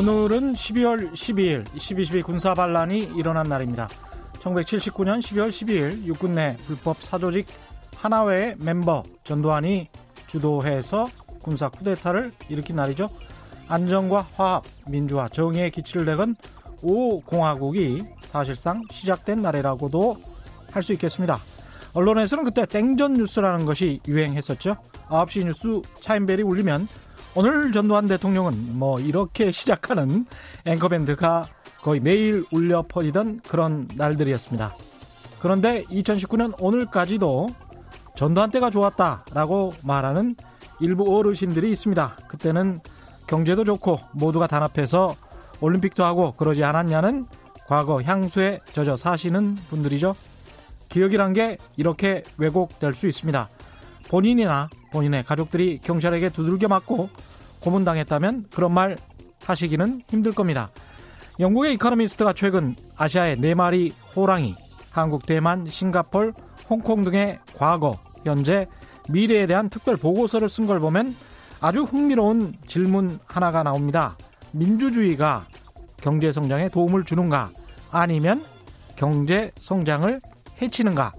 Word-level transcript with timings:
오늘은 0.00 0.54
12월 0.54 1.12
12일 1.12 1.66
12.12 1.66 2.24
군사반란이 2.24 3.10
일어난 3.16 3.48
날입니다. 3.48 3.88
1979년 4.40 5.18
12월 5.18 5.50
12일 5.50 6.04
육군 6.06 6.36
내 6.36 6.56
불법 6.64 7.02
사조직 7.02 7.46
하나회의 7.96 8.54
멤버 8.60 9.02
전두환이 9.24 9.88
주도해서 10.26 11.08
군사 11.42 11.68
쿠데타를 11.68 12.32
일으킨 12.48 12.76
날이죠. 12.76 13.10
안정과 13.70 14.26
화합, 14.34 14.64
민주화, 14.88 15.28
정의의 15.28 15.70
기치를 15.70 16.04
내건 16.04 16.34
5공화국이 16.82 18.04
사실상 18.20 18.82
시작된 18.90 19.42
날이라고도 19.42 20.16
할 20.72 20.82
수 20.82 20.92
있겠습니다. 20.92 21.38
언론에서는 21.94 22.44
그때 22.44 22.66
땡전 22.66 23.14
뉴스라는 23.14 23.64
것이 23.64 24.00
유행했었죠. 24.06 24.76
9시 25.08 25.44
뉴스 25.44 25.82
차인벨이 26.00 26.42
울리면 26.42 26.88
오늘 27.34 27.72
전두환 27.72 28.06
대통령은 28.06 28.78
뭐 28.78 29.00
이렇게 29.00 29.50
시작하는 29.52 30.26
앵커밴드가 30.64 31.46
거의 31.82 32.00
매일 32.00 32.44
울려 32.52 32.84
퍼지던 32.86 33.40
그런 33.48 33.88
날들이었습니다. 33.96 34.74
그런데 35.40 35.84
2019년 35.84 36.54
오늘까지도 36.58 37.48
전두환 38.16 38.50
때가 38.50 38.70
좋았다라고 38.70 39.74
말하는 39.82 40.34
일부 40.80 41.16
어르신들이 41.16 41.70
있습니다. 41.70 42.16
그때는 42.28 42.80
경제도 43.30 43.62
좋고 43.62 44.00
모두가 44.10 44.48
단합해서 44.48 45.14
올림픽도 45.60 46.04
하고 46.04 46.32
그러지 46.32 46.64
않았냐는 46.64 47.26
과거 47.68 48.02
향수에 48.02 48.58
젖어 48.72 48.96
사시는 48.96 49.54
분들이죠. 49.68 50.16
기억이란 50.88 51.32
게 51.32 51.56
이렇게 51.76 52.24
왜곡될 52.38 52.92
수 52.92 53.06
있습니다. 53.06 53.48
본인이나 54.08 54.68
본인의 54.90 55.22
가족들이 55.22 55.78
경찰에게 55.78 56.30
두들겨 56.30 56.66
맞고 56.66 57.08
고문당했다면 57.60 58.46
그런 58.50 58.74
말 58.74 58.96
하시기는 59.44 60.02
힘들 60.08 60.32
겁니다. 60.32 60.70
영국의 61.38 61.74
이카노미스트가 61.74 62.32
최근 62.32 62.74
아시아의 62.96 63.36
네 63.36 63.54
마리 63.54 63.92
호랑이, 64.16 64.56
한국, 64.90 65.24
대만, 65.24 65.68
싱가폴, 65.68 66.34
홍콩 66.68 67.04
등의 67.04 67.38
과거, 67.56 67.96
현재, 68.24 68.66
미래에 69.08 69.46
대한 69.46 69.70
특별 69.70 69.96
보고서를 69.96 70.48
쓴 70.48 70.66
걸 70.66 70.80
보면 70.80 71.14
아주 71.60 71.82
흥미로운 71.82 72.54
질문 72.66 73.18
하나가 73.26 73.62
나옵니다. 73.62 74.16
민주주의가 74.52 75.46
경제 75.98 76.32
성장에 76.32 76.70
도움을 76.70 77.04
주는가? 77.04 77.50
아니면 77.90 78.44
경제 78.96 79.50
성장을 79.58 80.20
해치는가? 80.62 81.12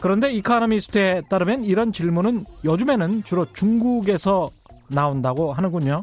그런데 0.00 0.32
이카노미스트에 0.32 1.22
따르면 1.28 1.64
이런 1.64 1.92
질문은 1.92 2.44
요즘에는 2.64 3.24
주로 3.24 3.46
중국에서 3.52 4.50
나온다고 4.88 5.52
하는군요. 5.52 6.02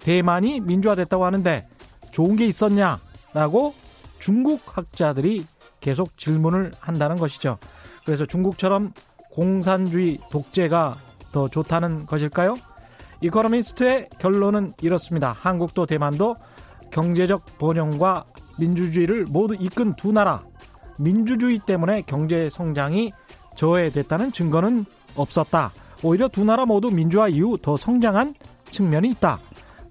대만이 0.00 0.60
민주화됐다고 0.60 1.24
하는데 1.24 1.66
좋은 2.12 2.36
게 2.36 2.46
있었냐라고 2.46 3.74
중국 4.20 4.60
학자들이 4.64 5.46
계속 5.80 6.16
질문을 6.16 6.72
한다는 6.78 7.16
것이죠. 7.16 7.58
그래서 8.06 8.24
중국처럼 8.24 8.92
공산주의 9.32 10.18
독재가 10.30 10.96
더 11.34 11.48
좋다는 11.48 12.06
것일까요? 12.06 12.54
이코노미스트의 13.20 14.08
결론은 14.20 14.72
이렇습니다. 14.80 15.34
한국도 15.36 15.84
대만도 15.84 16.36
경제적 16.92 17.58
번영과 17.58 18.24
민주주의를 18.60 19.26
모두 19.28 19.56
이끈 19.58 19.94
두 19.94 20.12
나라. 20.12 20.44
민주주의 20.96 21.58
때문에 21.58 22.02
경제 22.02 22.48
성장이 22.48 23.12
저해됐다는 23.56 24.30
증거는 24.30 24.84
없었다. 25.16 25.72
오히려 26.04 26.28
두 26.28 26.44
나라 26.44 26.66
모두 26.66 26.92
민주화 26.92 27.26
이후 27.26 27.58
더 27.60 27.76
성장한 27.76 28.34
측면이 28.70 29.10
있다. 29.10 29.40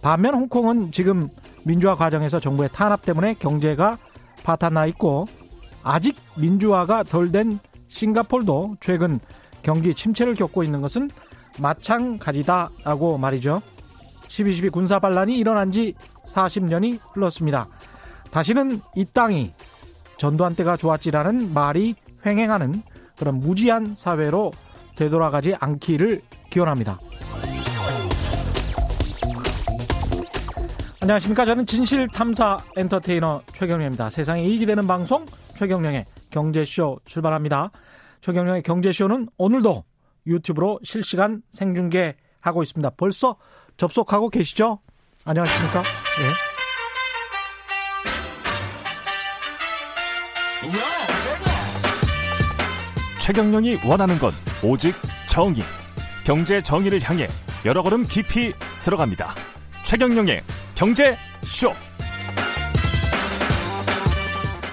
반면 0.02 0.36
홍콩은 0.36 0.94
지금 0.94 1.28
민주화 1.66 1.96
과정에서 1.96 2.40
정부의 2.40 2.70
탄압 2.72 3.04
때문에 3.04 3.34
경제가 3.34 3.98
파탄나 4.44 4.86
있고 4.88 5.28
아직 5.84 6.16
민주화가 6.38 7.04
덜 7.04 7.34
된 7.34 7.60
싱가폴도 7.90 8.78
최근 8.80 9.20
경기 9.62 9.94
침체를 9.94 10.36
겪고 10.36 10.64
있는 10.64 10.80
것은 10.80 11.10
마찬가지다라고 11.60 13.18
말이죠. 13.18 13.62
12.12 14.28 14.72
군사 14.72 15.00
반란이 15.00 15.38
일어난 15.38 15.72
지 15.72 15.94
40년이 16.26 17.00
흘렀습니다. 17.14 17.68
다시는 18.32 18.80
이 18.96 19.06
땅이 19.06 19.52
전두환 20.18 20.56
때가 20.56 20.78
좋았지라는 20.78 21.54
말이 21.54 21.96
횡행하는 22.26 22.82
그런 23.18 23.40
무지한 23.40 23.94
사회로 23.94 24.52
되돌아가지 24.96 25.56
않기를 25.60 26.22
기원합니다. 26.50 27.00
안녕하십니까. 31.02 31.46
저는 31.46 31.66
진실탐사 31.66 32.60
엔터테이너 32.78 33.42
최경령입니다. 33.52 34.10
세상에 34.10 34.44
이익이 34.46 34.66
되는 34.66 34.88
방송 34.88 35.26
최경령의 35.58 36.06
경제쇼 36.32 37.00
출발합니다. 37.06 37.72
최경령의 38.22 38.64
경제쇼는 38.64 39.28
오늘도 39.38 39.84
유튜브로 40.28 40.80
실시간 40.84 41.42
생중계하고 41.50 42.64
있습니다. 42.64 42.92
벌써 42.92 43.38
접속하고 43.78 44.30
계시죠? 44.30 44.80
안녕하십니까? 45.26 45.80
예. 45.80 46.54
최경령이 53.20 53.78
원하는 53.86 54.20
건 54.20 54.32
오직 54.64 54.94
정의. 55.30 55.64
경제 56.26 56.62
정의를 56.62 57.02
향해 57.04 57.28
여러 57.66 57.82
걸음 57.82 58.04
깊이 58.04 58.54
들어갑니다. 58.84 59.34
최경령의 59.86 60.42
경제 60.76 61.16
쇼. 61.46 61.72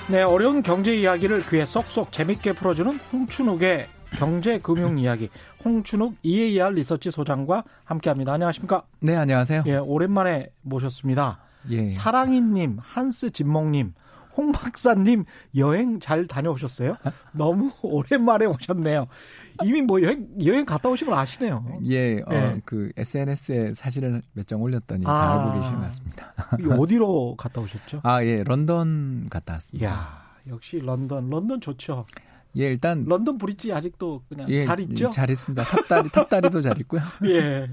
네, 0.09 0.22
어려운 0.22 0.62
경제 0.62 0.93
이야기를 0.94 1.47
귀에 1.49 1.65
쏙쏙 1.65 2.10
재밌게 2.10 2.55
풀어주는 2.55 2.99
홍춘욱의 3.12 3.87
경제 4.16 4.59
금융 4.59 4.98
이야기. 4.98 5.28
홍춘욱 5.65 6.16
EAR 6.22 6.75
리서치 6.75 7.10
소장과 7.10 7.65
함께합니다. 7.84 8.32
안녕하십니까? 8.34 8.82
네, 9.00 9.16
안녕하세요. 9.16 9.65
예, 9.66 9.76
오랜만에 9.76 10.50
모셨습니다. 10.62 11.41
예. 11.71 11.88
사랑이님, 11.88 12.78
한스 12.81 13.31
진몽님, 13.31 13.93
홍 14.37 14.53
박사님 14.53 15.25
여행 15.56 16.00
잘 16.00 16.26
다녀오셨어요? 16.26 16.97
너무 17.32 17.71
오랜만에 17.82 18.47
오셨네요. 18.47 19.06
이미 19.65 19.82
뭐 19.82 20.00
여행 20.03 20.27
여행 20.44 20.65
갔다 20.65 20.88
오신 20.88 21.09
걸 21.09 21.19
아시네요. 21.19 21.81
예, 21.87 22.21
어, 22.21 22.32
예. 22.32 22.60
그 22.65 22.91
SNS에 22.97 23.75
사진을 23.75 24.22
몇 24.32 24.47
장 24.47 24.62
올렸더니 24.62 25.04
아, 25.06 25.10
다 25.10 25.44
알고 25.44 25.60
계신 25.60 25.75
것 25.77 25.81
같습니다. 25.82 26.32
어디로 26.78 27.34
갔다 27.37 27.60
오셨죠? 27.60 28.00
아, 28.04 28.25
예, 28.25 28.42
런던 28.44 29.27
갔다 29.28 29.54
왔습니다. 29.54 29.87
야, 29.91 30.22
역시 30.48 30.78
런던, 30.78 31.28
런던 31.28 31.60
좋죠. 31.60 32.06
예, 32.56 32.65
일단 32.66 33.05
런던 33.06 33.38
브릿지 33.38 33.72
아직도 33.72 34.22
그냥 34.28 34.49
예, 34.50 34.62
잘 34.62 34.81
있죠? 34.81 35.11
잘 35.11 35.31
있습니다. 35.31 35.62
탑다리 35.62 36.09
탑다리도 36.11 36.61
잘 36.62 36.78
있고요. 36.81 37.00
예. 37.27 37.71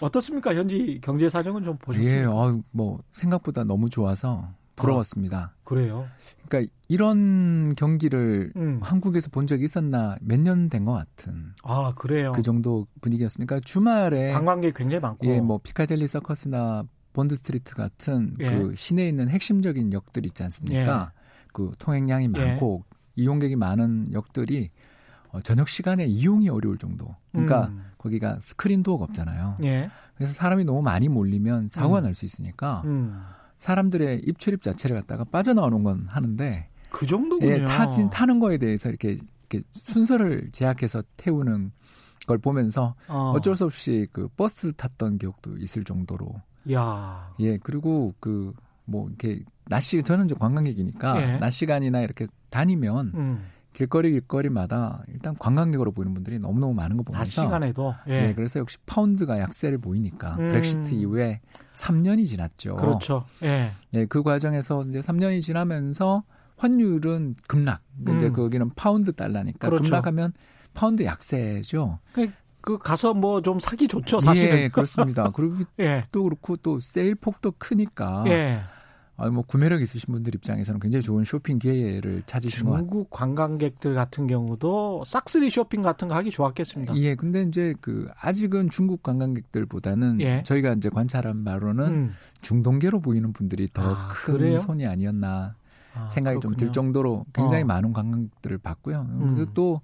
어떻습니까? 0.00 0.54
현지 0.54 0.98
경제 1.02 1.28
사정은 1.28 1.62
좀 1.64 1.76
보셨어요? 1.78 2.08
예, 2.08 2.24
어, 2.24 2.60
뭐 2.70 3.00
생각보다 3.12 3.64
너무 3.64 3.90
좋아서 3.90 4.48
부러웠습니다. 4.76 5.38
아, 5.38 5.50
그래요? 5.64 6.06
그러니까 6.48 6.72
이런 6.88 7.74
경기를 7.76 8.52
음. 8.56 8.80
한국에서 8.82 9.30
본 9.30 9.46
적이 9.46 9.64
있었나 9.66 10.16
몇 10.20 10.40
년 10.40 10.68
된 10.68 10.84
것 10.84 10.92
같은. 10.94 11.52
아 11.62 11.92
그래요? 11.94 12.32
그 12.32 12.42
정도 12.42 12.84
분위기였습니까? 13.00 13.60
주말에 13.60 14.32
관광객 14.32 14.74
굉장히 14.74 15.00
많고. 15.00 15.26
예, 15.26 15.40
뭐 15.40 15.60
피카델리 15.62 16.06
서커스나 16.08 16.84
본드 17.12 17.36
스트리트 17.36 17.74
같은 17.74 18.34
예. 18.40 18.50
그 18.58 18.74
시내에 18.74 19.08
있는 19.08 19.28
핵심적인 19.28 19.92
역들 19.92 20.26
있지 20.26 20.42
않습니까? 20.42 21.12
예. 21.14 21.20
그 21.52 21.70
통행량이 21.78 22.24
예. 22.24 22.28
많고 22.28 22.82
이용객이 23.16 23.56
많은 23.56 24.12
역들이 24.12 24.70
어, 25.30 25.40
저녁 25.40 25.68
시간에 25.68 26.06
이용이 26.06 26.48
어려울 26.48 26.78
정도. 26.78 27.14
그러니까 27.32 27.66
음. 27.66 27.84
거기가 27.98 28.38
스크린 28.40 28.82
도어가 28.82 29.04
없잖아요. 29.04 29.56
예. 29.64 29.90
그래서 30.14 30.32
사람이 30.32 30.64
너무 30.64 30.82
많이 30.82 31.08
몰리면 31.08 31.68
사고가 31.68 32.00
음. 32.00 32.04
날수 32.04 32.24
있으니까. 32.24 32.82
음. 32.84 33.20
사람들의 33.56 34.22
입출입 34.26 34.62
자체를 34.62 34.96
갖다가 34.96 35.24
빠져나오는 35.24 35.82
건 35.82 36.06
하는데 36.08 36.68
그 36.90 37.06
정도군요. 37.06 37.50
예, 37.50 37.64
타진 37.64 38.10
타는 38.10 38.38
거에 38.38 38.58
대해서 38.58 38.88
이렇게, 38.88 39.16
이렇게 39.50 39.66
순서를 39.72 40.50
제약해서 40.52 41.02
태우는 41.16 41.72
걸 42.26 42.38
보면서 42.38 42.94
어. 43.08 43.36
쩔수 43.42 43.64
없이 43.64 44.06
그 44.12 44.28
버스 44.36 44.72
탔던 44.72 45.18
기억도 45.18 45.56
있을 45.58 45.82
정도로. 45.82 46.40
야. 46.72 47.34
예, 47.40 47.58
그리고 47.58 48.14
그 48.20 48.52
뭐 48.84 49.08
이렇게 49.08 49.42
낮 49.68 49.80
시, 49.80 50.02
저는 50.02 50.26
이제 50.26 50.34
관광객이니까 50.34 51.22
예. 51.22 51.38
낮 51.38 51.50
시간이나 51.50 52.00
이렇게 52.00 52.26
다니면 52.50 53.12
음. 53.14 53.44
길거리 53.72 54.12
길거리마다 54.12 55.02
일단 55.08 55.34
관광객으로 55.36 55.92
보이는 55.92 56.14
분들이 56.14 56.38
너무너무 56.38 56.74
많은 56.74 56.96
거 56.96 57.02
보면서 57.02 57.24
낮 57.24 57.46
시간에도 57.46 57.94
예. 58.06 58.26
네, 58.28 58.34
그래서 58.34 58.60
역시 58.60 58.78
파운드가 58.86 59.40
약세를 59.40 59.78
보이니까 59.78 60.36
음. 60.38 60.48
브렉시트 60.48 60.94
이후에 60.94 61.40
3년이 61.74 62.26
지났죠. 62.26 62.76
그렇죠. 62.76 63.24
예. 63.42 63.70
예, 63.94 64.06
그 64.06 64.22
과정에서 64.22 64.84
이제 64.84 65.00
3년이 65.00 65.42
지나면서 65.42 66.22
환율은 66.56 67.34
급락. 67.48 67.80
음. 68.06 68.16
이제 68.16 68.30
거기는 68.30 68.70
파운드 68.76 69.12
달러니까 69.12 69.68
그렇죠. 69.68 69.84
급락하면 69.84 70.32
파운드 70.72 71.04
약세죠. 71.04 71.98
그, 72.12 72.30
그 72.64 72.78
가서 72.78 73.12
뭐 73.12 73.42
좀 73.42 73.58
사기 73.58 73.86
좋죠, 73.86 74.20
사실은. 74.20 74.58
예, 74.58 74.68
그렇습니다. 74.68 75.30
그리고 75.30 75.56
예. 75.80 76.04
또 76.10 76.22
그렇고 76.24 76.56
또 76.56 76.80
세일 76.80 77.14
폭도 77.14 77.52
크니까. 77.58 78.24
예. 78.28 78.60
아, 79.16 79.28
뭐 79.28 79.44
구매력 79.46 79.80
있으신 79.82 80.12
분들 80.12 80.34
입장에서는 80.34 80.80
굉장히 80.80 81.02
좋은 81.02 81.24
쇼핑 81.24 81.58
기회를 81.60 82.22
찾으신 82.26 82.64
것 82.64 82.70
같아요. 82.72 82.88
중국 82.88 83.10
관광객들 83.10 83.94
같은 83.94 84.26
경우도 84.26 85.04
싹쓸이 85.06 85.50
쇼핑 85.50 85.82
같은 85.82 86.08
거 86.08 86.14
하기 86.16 86.30
좋았겠습니다. 86.32 86.96
예, 86.96 87.14
근데 87.14 87.42
이제 87.42 87.74
그 87.80 88.08
아직은 88.20 88.70
중국 88.70 89.02
관광객들보다는 89.02 90.20
예. 90.22 90.42
저희가 90.44 90.72
이제 90.72 90.88
관찰한 90.88 91.44
바로는 91.44 91.86
음. 91.86 92.14
중동계로 92.40 93.00
보이는 93.00 93.32
분들이 93.32 93.68
더큰 93.72 94.56
아, 94.56 94.58
손이 94.58 94.86
아니었나 94.86 95.54
아, 95.94 96.08
생각이 96.08 96.40
좀 96.40 96.54
들 96.56 96.72
정도로 96.72 97.24
굉장히 97.32 97.62
어. 97.62 97.66
많은 97.66 97.92
관광객들을 97.92 98.58
봤고요. 98.58 99.06
음. 99.08 99.34
그리고 99.34 99.52
또 99.54 99.80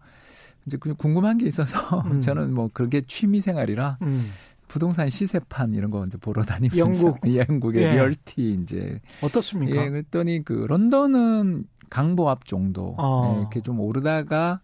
이제 0.67 0.77
궁금한 0.77 1.39
게 1.39 1.47
있어서 1.47 1.79
음. 2.07 2.21
저는 2.21 2.53
뭐 2.55 2.69
그게 2.73 3.01
취미 3.01 3.41
생활이라 3.41 3.99
음. 4.03 4.31
부동산 4.69 5.09
시세판 5.09 5.73
이런 5.73 5.91
거 5.91 6.05
이제 6.07 6.17
보러 6.19 6.43
다니면서 6.43 6.79
영국 7.07 7.19
영국의 7.35 7.83
예. 7.83 7.93
realty 7.95 8.53
이제 8.63 9.01
어떻습니까? 9.23 9.83
예, 9.83 9.89
그랬더니 9.89 10.45
그 10.45 10.67
런던은 10.69 11.65
강보합 11.89 12.47
정도 12.47 12.95
어. 12.99 13.33
예, 13.35 13.41
이렇게 13.41 13.61
좀 13.63 13.81
오르다가 13.81 14.61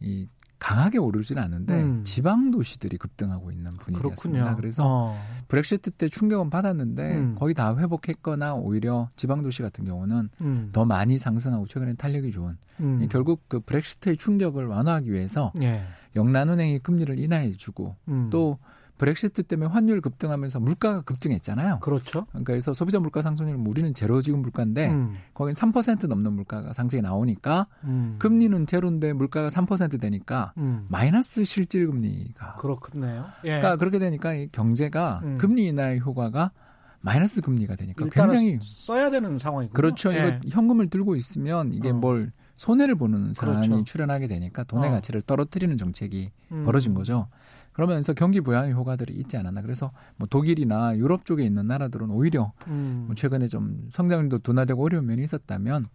이 0.00 0.26
강하게 0.58 0.98
오르지는 0.98 1.42
않는데 1.42 1.82
음. 1.82 2.04
지방 2.04 2.50
도시들이 2.50 2.96
급등하고 2.96 3.50
있는 3.50 3.70
분위기였습니다. 3.72 4.56
그래서 4.56 4.82
어. 4.84 5.16
브렉시트 5.48 5.92
때 5.92 6.08
충격은 6.08 6.50
받았는데 6.50 7.16
음. 7.16 7.34
거의 7.38 7.54
다 7.54 7.76
회복했거나 7.76 8.54
오히려 8.54 9.08
지방 9.16 9.42
도시 9.42 9.62
같은 9.62 9.84
경우는 9.84 10.30
음. 10.40 10.70
더 10.72 10.84
많이 10.84 11.18
상승하고 11.18 11.66
최근에 11.66 11.94
탄력이 11.94 12.30
좋은 12.30 12.56
음. 12.80 13.06
결국 13.10 13.42
그 13.48 13.60
브렉시트의 13.60 14.16
충격을 14.16 14.66
완화하기 14.66 15.12
위해서 15.12 15.52
예. 15.60 15.82
영란은행이 16.14 16.78
금리를 16.80 17.18
인하해주고 17.18 17.96
음. 18.08 18.28
또 18.30 18.58
브렉시트 18.98 19.42
때문에 19.44 19.70
환율 19.70 20.00
급등하면서 20.00 20.60
물가가 20.60 21.02
급등했잖아요. 21.02 21.80
그렇죠. 21.80 22.26
그러니까 22.26 22.52
그래서 22.52 22.72
소비자 22.74 22.98
물가 22.98 23.22
상승률 23.22 23.56
우리는 23.66 23.92
제로 23.94 24.20
지금 24.20 24.40
물가인데 24.42 24.90
음. 24.90 25.16
거긴 25.34 25.54
3% 25.54 26.06
넘는 26.06 26.32
물가가 26.32 26.72
상승이 26.72 27.02
나오니까 27.02 27.66
음. 27.84 28.16
금리는 28.18 28.66
제로인데 28.66 29.12
물가가 29.12 29.48
3% 29.48 30.00
되니까 30.00 30.52
음. 30.56 30.86
마이너스 30.88 31.44
실질 31.44 31.86
금리가 31.86 32.54
그렇겠네요. 32.56 33.26
예. 33.44 33.58
그러니까 33.58 33.76
그렇게 33.76 33.98
되니까 33.98 34.34
이 34.34 34.48
경제가 34.50 35.20
음. 35.22 35.38
금리 35.38 35.66
인하의 35.66 36.00
효과가 36.00 36.52
마이너스 37.00 37.40
금리가 37.40 37.76
되니까 37.76 38.06
굉장히 38.10 38.58
써야 38.62 39.10
되는 39.10 39.38
상황이고 39.38 39.72
그렇죠. 39.72 40.12
예. 40.12 40.16
이거 40.16 40.48
현금을 40.50 40.88
들고 40.88 41.16
있으면 41.16 41.72
이게 41.72 41.90
어. 41.90 41.94
뭘 41.94 42.32
손해를 42.56 42.94
보는 42.94 43.34
상황이 43.34 43.68
그렇죠. 43.68 43.84
출현하게 43.84 44.28
되니까 44.28 44.64
돈의 44.64 44.88
어. 44.88 44.92
가치를 44.94 45.22
떨어뜨리는 45.22 45.76
정책이 45.76 46.30
음. 46.52 46.64
벌어진 46.64 46.94
거죠. 46.94 47.28
그러면서 47.76 48.14
경기 48.14 48.40
부양의 48.40 48.72
효과들이 48.72 49.12
있지 49.16 49.36
않았나. 49.36 49.60
그래서 49.60 49.92
뭐 50.16 50.26
독일이나 50.26 50.96
유럽 50.96 51.26
쪽에 51.26 51.44
있는 51.44 51.66
나라들은 51.66 52.08
오히려 52.10 52.52
음. 52.70 53.04
뭐 53.06 53.14
최근에 53.14 53.48
좀 53.48 53.86
성장률도 53.90 54.38
둔화되고 54.38 54.82
어려운 54.82 55.04
면이 55.04 55.22
있었다면 55.22 55.86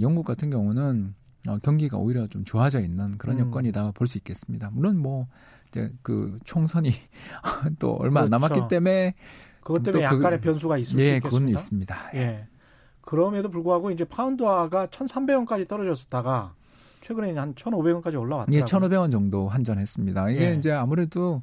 영국 0.00 0.26
같은 0.26 0.50
경우는 0.50 1.14
어, 1.46 1.58
경기가 1.62 1.98
오히려 1.98 2.26
좀 2.26 2.44
좋아져 2.44 2.80
있는 2.80 3.16
그런 3.16 3.38
음. 3.38 3.46
여건이다 3.46 3.92
볼 3.92 4.08
수 4.08 4.18
있겠습니다. 4.18 4.70
물론 4.72 4.98
뭐 4.98 5.28
이제 5.68 5.92
그 6.02 6.36
총선이 6.46 6.90
또 7.78 7.92
얼마 7.92 8.22
안 8.22 8.26
그렇죠. 8.26 8.48
남았기 8.48 8.68
때문에 8.68 9.14
그것 9.62 9.84
때문에 9.84 10.08
그 10.08 10.16
약간의 10.16 10.40
그, 10.40 10.44
변수가 10.46 10.78
있을 10.78 10.98
예, 10.98 11.02
수 11.10 11.16
있겠습니다. 11.18 11.28
그건 11.28 11.48
있습니다. 11.48 12.10
예. 12.14 12.48
그럼에도 13.02 13.50
불구하고 13.50 13.92
이제 13.92 14.04
파운드화가 14.04 14.88
1,300원까지 14.88 15.68
떨어졌다가 15.68 16.54
최근에 17.04 17.36
한 17.36 17.54
1,500원까지 17.54 18.18
올라왔더라고요. 18.18 18.58
예, 18.58 18.60
1,500원 18.62 19.12
정도 19.12 19.46
환전했습니다. 19.46 20.30
이게 20.30 20.52
예. 20.52 20.54
이제 20.54 20.72
아무래도 20.72 21.42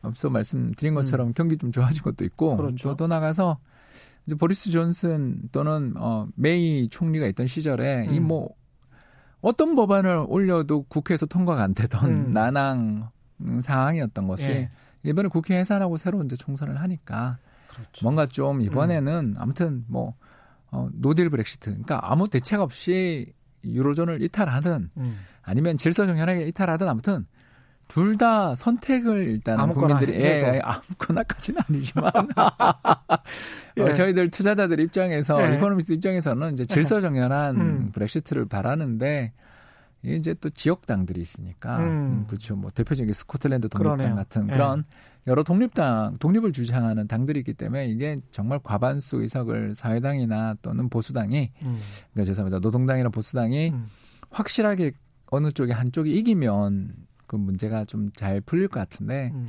앞서 0.00 0.30
말씀드린 0.30 0.94
것처럼 0.94 1.28
음. 1.28 1.32
경기 1.34 1.58
좀 1.58 1.72
좋아진 1.72 2.02
것도 2.04 2.24
있고 2.24 2.56
그렇죠. 2.56 2.90
또, 2.90 2.96
또 2.96 3.06
나가서 3.08 3.58
이제 4.26 4.36
보리스 4.36 4.70
존슨 4.70 5.40
또는 5.50 5.94
어 5.96 6.28
메이 6.36 6.88
총리가 6.88 7.26
있던 7.26 7.48
시절에 7.48 8.06
음. 8.06 8.14
이뭐 8.14 8.50
어떤 9.40 9.74
법안을 9.74 10.26
올려도 10.28 10.84
국회에서 10.84 11.26
통과가 11.26 11.64
안 11.64 11.74
되던 11.74 12.04
음. 12.08 12.30
난항 12.30 13.10
상황이었던 13.60 14.28
것이 14.28 14.44
예. 14.44 14.70
이번에 15.02 15.28
국회 15.28 15.58
해산하고 15.58 15.96
새로 15.96 16.22
이제 16.22 16.36
총선을 16.36 16.80
하니까 16.80 17.38
그렇죠. 17.66 18.04
뭔가 18.04 18.26
좀 18.26 18.60
이번에는 18.60 19.12
음. 19.12 19.34
아무튼 19.36 19.84
뭐 19.88 20.14
어, 20.70 20.88
노딜 20.92 21.28
브렉시트 21.28 21.70
그러니까 21.70 21.98
아무 22.02 22.28
대책 22.28 22.60
없이 22.60 23.32
유로존을 23.64 24.22
이탈하든 24.22 24.90
음. 24.96 25.18
아니면 25.42 25.76
질서 25.76 26.06
정연하게 26.06 26.46
이탈하든 26.48 26.88
아무튼 26.88 27.26
둘 27.88 28.16
다 28.16 28.54
선택을 28.54 29.28
일단 29.28 29.68
국민들이 29.70 30.14
예, 30.14 30.54
예, 30.54 30.60
아무거나까지는 30.62 31.60
아니지만 31.68 32.10
예. 33.76 33.82
어, 33.82 33.92
저희들 33.92 34.30
투자자들 34.30 34.80
입장에서 34.80 35.42
예. 35.46 35.56
이코노미스트 35.56 35.92
입장에서는 35.92 36.54
이제 36.54 36.64
질서 36.64 37.00
정연한 37.00 37.56
음. 37.60 37.90
브렉시트를 37.92 38.46
바라는데 38.46 39.32
이제 40.02 40.34
또 40.34 40.50
지역 40.50 40.86
당들이 40.86 41.20
있으니까 41.20 41.78
음. 41.78 41.82
음, 41.82 42.24
그렇죠. 42.26 42.56
뭐 42.56 42.70
대표적인 42.70 43.12
스코틀랜드 43.12 43.68
독립당 43.68 43.96
그러네요. 43.96 44.16
같은 44.16 44.48
예. 44.48 44.52
그런 44.52 44.84
여러 45.26 45.42
독립당 45.44 46.16
독립을 46.18 46.52
주장하는 46.52 47.06
당들이 47.06 47.40
있기 47.40 47.54
때문에 47.54 47.86
이게 47.86 48.16
정말 48.32 48.58
과반수 48.62 49.18
의석을 49.22 49.74
사회당이나 49.74 50.56
또는 50.62 50.88
보수당이 50.88 51.50
음. 51.62 51.78
그러니까 52.12 52.24
죄송합니다 52.24 52.58
노동당이나 52.58 53.08
보수당이 53.08 53.70
음. 53.70 53.86
확실하게 54.30 54.92
어느 55.30 55.50
쪽에 55.52 55.72
한쪽이 55.72 56.12
이기면 56.18 56.94
그 57.26 57.36
문제가 57.36 57.84
좀 57.84 58.10
잘 58.14 58.40
풀릴 58.40 58.68
것 58.68 58.80
같은데 58.80 59.30
음. 59.32 59.48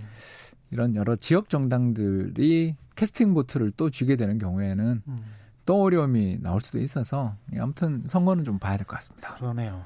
이런 0.72 0.96
여러 0.96 1.16
지역 1.16 1.50
정당들이 1.50 2.75
캐스팅 2.96 3.34
보트를 3.34 3.72
또 3.75 3.90
쥐게 3.90 4.16
되는 4.16 4.38
경우에는 4.38 5.02
음. 5.08 5.24
또 5.66 5.81
어려움이 5.81 6.38
나올 6.42 6.62
수도 6.62 6.80
있어서 6.80 7.36
아무튼 7.58 8.04
선거는 8.08 8.44
좀 8.44 8.60
봐야 8.60 8.78
될 8.78 8.86
것 8.86 8.96
같습니다. 8.98 9.36
그러네요. 9.36 9.84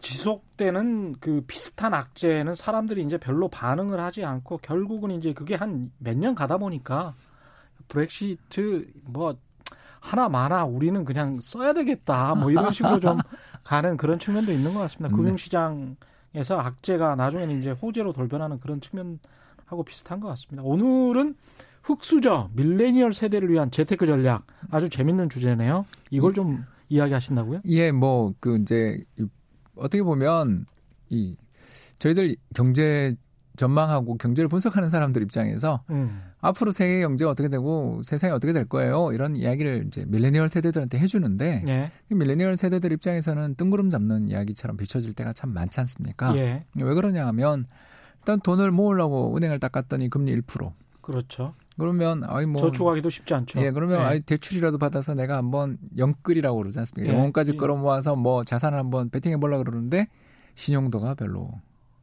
지속되는 0.00 1.16
그 1.20 1.42
비슷한 1.46 1.94
악재는 1.94 2.54
사람들이 2.54 3.02
이제 3.02 3.18
별로 3.18 3.48
반응을 3.48 4.00
하지 4.00 4.24
않고 4.24 4.58
결국은 4.58 5.10
이제 5.10 5.32
그게 5.32 5.54
한 5.54 5.90
몇 5.98 6.16
년 6.16 6.34
가다 6.34 6.58
보니까 6.58 7.14
브렉시트 7.88 8.86
뭐 9.04 9.36
하나 10.00 10.28
많아 10.28 10.64
우리는 10.64 11.04
그냥 11.04 11.40
써야 11.40 11.72
되겠다 11.72 12.34
뭐 12.34 12.50
이런 12.50 12.72
식으로 12.72 13.00
좀 13.00 13.18
가는 13.64 13.96
그런 13.96 14.18
측면도 14.18 14.52
있는 14.52 14.72
것 14.74 14.80
같습니다. 14.80 15.08
네. 15.10 15.16
금융시장에서 15.16 16.58
악재가 16.58 17.16
나중에는 17.16 17.58
이제 17.58 17.70
호재로 17.70 18.12
돌변하는 18.12 18.60
그런 18.60 18.80
측면하고 18.80 19.84
비슷한 19.84 20.20
것 20.20 20.28
같습니다. 20.28 20.62
오늘은 20.62 21.34
흑수저 21.82 22.50
밀레니얼 22.54 23.12
세대를 23.12 23.50
위한 23.50 23.70
재테크 23.70 24.06
전략 24.06 24.46
아주 24.70 24.88
재밌는 24.88 25.28
주제네요. 25.30 25.84
이걸 26.10 26.32
좀 26.34 26.64
이야기하신다고요? 26.88 27.60
예, 27.66 27.90
뭐 27.92 28.34
그 28.40 28.58
이제 28.58 29.04
어떻게 29.80 30.02
보면 30.02 30.66
이 31.08 31.36
저희들 31.98 32.36
경제 32.54 33.14
전망하고 33.56 34.16
경제를 34.16 34.48
분석하는 34.48 34.88
사람들 34.88 35.22
입장에서 35.22 35.82
음. 35.90 36.22
앞으로 36.40 36.72
세계 36.72 37.00
경제가 37.00 37.30
어떻게 37.30 37.48
되고 37.48 38.00
세상이 38.02 38.32
어떻게 38.32 38.52
될 38.54 38.64
거예요 38.64 39.12
이런 39.12 39.36
이야기를 39.36 39.84
이제 39.88 40.04
밀레니얼 40.06 40.48
세대들한테 40.48 40.98
해주는데 40.98 41.64
예. 41.66 41.90
밀레니얼 42.08 42.56
세대들 42.56 42.92
입장에서는 42.92 43.56
뜬구름 43.56 43.90
잡는 43.90 44.28
이야기처럼 44.28 44.78
비춰질 44.78 45.12
때가 45.12 45.32
참 45.34 45.52
많지 45.52 45.78
않습니까? 45.80 46.34
예. 46.36 46.64
왜 46.74 46.94
그러냐 46.94 47.26
하면 47.26 47.66
일단 48.20 48.40
돈을 48.40 48.70
모으려고 48.70 49.36
은행을 49.36 49.58
닦았더니 49.58 50.08
금리 50.08 50.34
1%. 50.40 50.72
그렇죠. 51.00 51.54
그러면 51.80 52.22
아이 52.24 52.46
뭐 52.46 52.60
저축하기도 52.60 53.10
쉽지 53.10 53.34
않죠. 53.34 53.60
예, 53.60 53.70
그러면 53.70 53.98
네. 53.98 54.04
아이 54.04 54.20
대출이라도 54.20 54.78
받아서 54.78 55.14
내가 55.14 55.36
한번 55.36 55.78
영끌이라고 55.96 56.56
그러지 56.56 56.78
않습니까? 56.78 57.12
예. 57.12 57.16
영혼까지 57.16 57.56
끌어모아서 57.56 58.14
뭐 58.16 58.44
자산을 58.44 58.78
한번 58.78 59.10
베팅해 59.10 59.38
보려 59.38 59.58
그러는데 59.58 60.08
신용도가 60.54 61.14
별로 61.14 61.50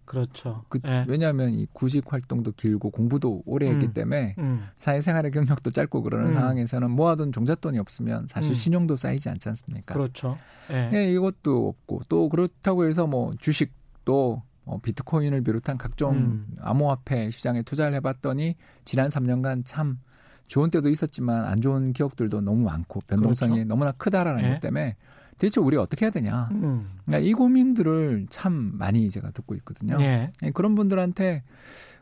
그렇죠. 0.05 0.63
그, 0.69 0.79
예. 0.87 1.05
왜냐하면 1.07 1.51
이 1.51 1.67
구직 1.73 2.11
활동도 2.11 2.53
길고 2.53 2.89
공부도 2.89 3.43
오래 3.45 3.67
했기 3.67 3.87
음. 3.87 3.93
때문에 3.93 4.35
음. 4.39 4.65
사회생활의 4.77 5.31
경력도 5.31 5.71
짧고 5.71 6.01
그러는 6.01 6.29
음. 6.29 6.33
상황에서는 6.33 6.89
모아둔 6.89 7.31
종잣돈이 7.31 7.77
없으면 7.77 8.25
사실 8.27 8.51
음. 8.51 8.55
신용도 8.55 8.95
쌓이지 8.95 9.29
않지 9.29 9.49
않습니까? 9.49 9.93
그렇죠. 9.93 10.37
예. 10.71 10.89
예, 10.93 11.11
이것도 11.11 11.67
없고 11.67 12.03
또 12.09 12.29
그렇다고 12.29 12.85
해서 12.85 13.05
뭐 13.05 13.33
주식도 13.37 14.41
어, 14.67 14.79
비트코인을 14.79 15.41
비롯한 15.41 15.77
각종 15.77 16.13
음. 16.13 16.47
암호화폐 16.59 17.31
시장에 17.31 17.63
투자를 17.63 17.95
해봤더니 17.95 18.55
지난 18.85 19.07
3년간 19.07 19.63
참 19.65 19.99
좋은 20.47 20.69
때도 20.69 20.89
있었지만 20.89 21.45
안 21.45 21.61
좋은 21.61 21.93
기억들도 21.93 22.41
너무 22.41 22.63
많고 22.63 23.01
변동성이 23.07 23.51
그렇죠. 23.51 23.67
너무나 23.67 23.91
크다라는 23.93 24.43
네. 24.43 24.49
것 24.51 24.59
때문에 24.59 24.95
대체 25.37 25.61
우리 25.61 25.77
어떻게 25.77 26.05
해야 26.05 26.11
되냐. 26.11 26.49
음. 26.51 26.89
그러니까 27.05 27.27
이 27.27 27.33
고민들을 27.33 28.27
참 28.29 28.71
많이 28.75 29.09
제가 29.09 29.31
듣고 29.31 29.55
있거든요. 29.55 29.95
예. 29.99 30.31
예 30.43 30.51
그런 30.51 30.75
분들한테 30.75 31.43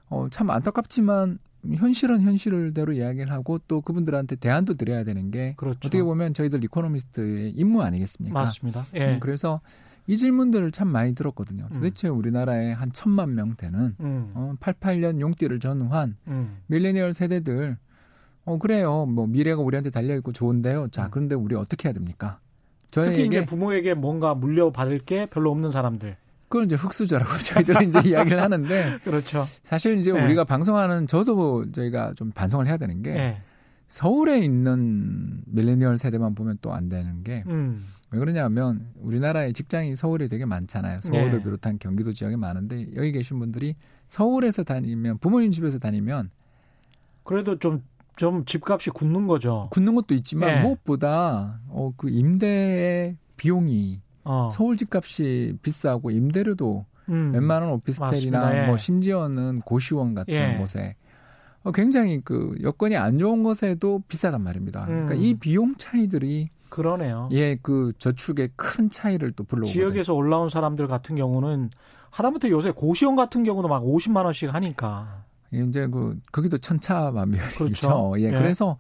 어, 0.10 0.28
참 0.30 0.50
안타깝지만 0.50 1.40
현실은 1.76 2.22
현실대로 2.22 2.94
이야기를 2.94 3.32
하고 3.32 3.60
또 3.68 3.82
그분들한테 3.82 4.36
대안도 4.36 4.76
드려야 4.76 5.04
되는 5.04 5.32
게 5.32 5.54
그렇죠. 5.58 5.78
어떻게 5.78 6.02
보면 6.04 6.34
저희들 6.34 6.64
이코노미스트의 6.64 7.52
임무 7.52 7.82
아니겠습니까? 7.82 8.40
맞습니다. 8.40 8.86
예. 8.94 9.16
음, 9.16 9.20
그래서 9.20 9.62
이 10.08 10.18
질문들을 10.18 10.72
참 10.72 10.88
많이 10.90 11.16
들었거든요. 11.16 11.68
음. 11.72 11.76
도대체 11.76 12.10
음. 12.10 12.18
우리나라에 12.18 12.72
한 12.74 12.92
천만 12.92 13.34
명 13.36 13.56
되는 13.56 13.96
음. 14.00 14.32
어, 14.34 14.54
88년 14.60 15.20
용띠를 15.20 15.60
전후한 15.60 16.18
음. 16.28 16.58
밀레니얼 16.68 17.14
세대들 17.14 17.78
어 18.46 18.58
그래요. 18.60 19.06
뭐 19.08 19.26
미래가 19.26 19.62
우리한테 19.62 19.90
달려 19.90 20.16
있고 20.18 20.32
좋은데요. 20.32 20.90
자, 20.90 21.06
음. 21.06 21.08
그런데 21.12 21.34
우리 21.36 21.56
어떻게 21.56 21.88
해야 21.88 21.94
됩니까? 21.94 22.40
특히 22.92 23.26
이제 23.26 23.44
부모에게 23.44 23.94
뭔가 23.96 24.36
물려받을 24.36 25.00
게 25.00 25.26
별로 25.26 25.52
없는 25.52 25.70
사람들. 25.72 26.16
그걸 26.48 26.66
이제 26.66 26.76
흑수저라고 26.76 27.38
저희들은 27.44 27.90
이제 27.90 28.00
이야기를 28.10 28.40
하는데 28.42 29.00
그렇죠. 29.04 29.44
사실 29.64 29.98
이제 29.98 30.14
네. 30.14 30.24
우리가 30.24 30.44
방송하는 30.44 31.08
저도 31.08 31.72
저희가 31.72 32.14
좀 32.14 32.32
반성을 32.32 32.66
해야 32.68 32.78
되는 32.78 33.02
게 33.02 33.12
네. 33.14 33.42
서울에 33.88 34.40
있는 34.40 35.42
밀레니얼 35.48 35.98
세대만 35.98 36.36
보면 36.36 36.60
또 36.62 36.72
안 36.74 36.88
되는 36.88 37.24
게 37.24 37.44
음. 37.48 37.84
왜 38.16 38.20
그러냐면 38.20 38.88
우리나라의 39.02 39.52
직장이 39.52 39.96
서울에 39.98 40.30
되게 40.30 40.46
많잖아요. 40.46 41.02
서울을 41.02 41.32
네. 41.32 41.44
비롯한 41.44 41.80
경기도 41.80 42.14
지역에 42.14 42.38
많은데 42.38 42.88
여기 42.96 43.12
계신 43.12 43.40
분들이 43.40 43.76
서울에서 44.08 44.64
다니면 44.64 45.18
부모님 45.18 45.52
집에서 45.52 45.80
다니면 45.80 46.30
그래도 47.26 47.60
좀좀 47.60 48.46
집값이 48.46 48.92
굳는 48.92 49.28
거죠. 49.28 49.68
굳는 49.72 49.96
것도 49.96 50.16
있지만 50.16 50.48
네. 50.48 50.62
무엇보다 50.62 51.60
어, 51.68 51.92
그 51.98 52.10
임대의 52.10 53.18
비용이 53.36 54.00
어. 54.24 54.50
서울 54.54 54.78
집값이 54.78 55.58
비싸고 55.62 56.10
임대료도 56.12 56.86
음. 57.10 57.34
웬만한 57.34 57.70
오피스텔이나 57.70 58.64
예. 58.64 58.68
뭐 58.68 58.78
심지어는 58.78 59.60
고시원 59.62 60.14
같은 60.14 60.34
예. 60.34 60.58
곳에 60.58 60.96
어, 61.64 61.74
굉장히 61.74 62.22
그 62.24 62.56
여건이 62.62 62.96
안 62.96 63.18
좋은 63.18 63.44
곳에도 63.44 64.04
비싸단 64.08 64.42
말입니다. 64.42 64.86
그러니까 64.86 65.04
음. 65.04 65.08
그러니까 65.08 65.28
이 65.28 65.34
비용 65.34 65.76
차이들이 65.76 66.48
그러네요. 66.76 67.30
예, 67.32 67.56
그 67.56 67.94
저축의 68.00 68.50
큰 68.58 68.90
차이를 68.90 69.32
또 69.32 69.46
불러오고 69.46 69.72
지역에서 69.72 70.14
올라온 70.14 70.50
사람들 70.50 70.88
같은 70.90 71.16
경우는 71.16 71.70
하다못해 72.10 72.50
요새 72.50 72.72
고시원 72.72 73.16
같은 73.16 73.46
경우도 73.46 73.70
막 73.70 73.82
50만 73.82 74.26
원씩 74.26 74.54
하니까 74.54 75.24
이제 75.54 75.88
그 75.88 76.20
거기도 76.34 76.58
천차만별이죠. 76.58 77.64
그렇죠. 77.64 78.16
예, 78.20 78.24
예, 78.26 78.32
그래서 78.32 78.78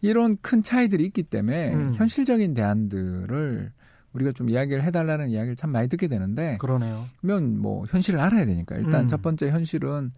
이런 0.00 0.38
큰 0.42 0.64
차이들이 0.64 1.04
있기 1.04 1.22
때문에 1.22 1.72
음. 1.72 1.92
현실적인 1.94 2.52
대안들을 2.52 3.70
우리가 4.12 4.32
좀 4.32 4.50
이야기를 4.50 4.82
해달라는 4.82 5.30
이야기를 5.30 5.54
참 5.54 5.70
많이 5.70 5.88
듣게 5.88 6.08
되는데 6.08 6.58
그러네요. 6.58 7.04
그러면 7.20 7.60
뭐 7.60 7.84
현실을 7.86 8.18
알아야 8.18 8.44
되니까 8.44 8.74
일단 8.74 9.02
음. 9.02 9.06
첫 9.06 9.22
번째 9.22 9.50
현실은 9.50 10.10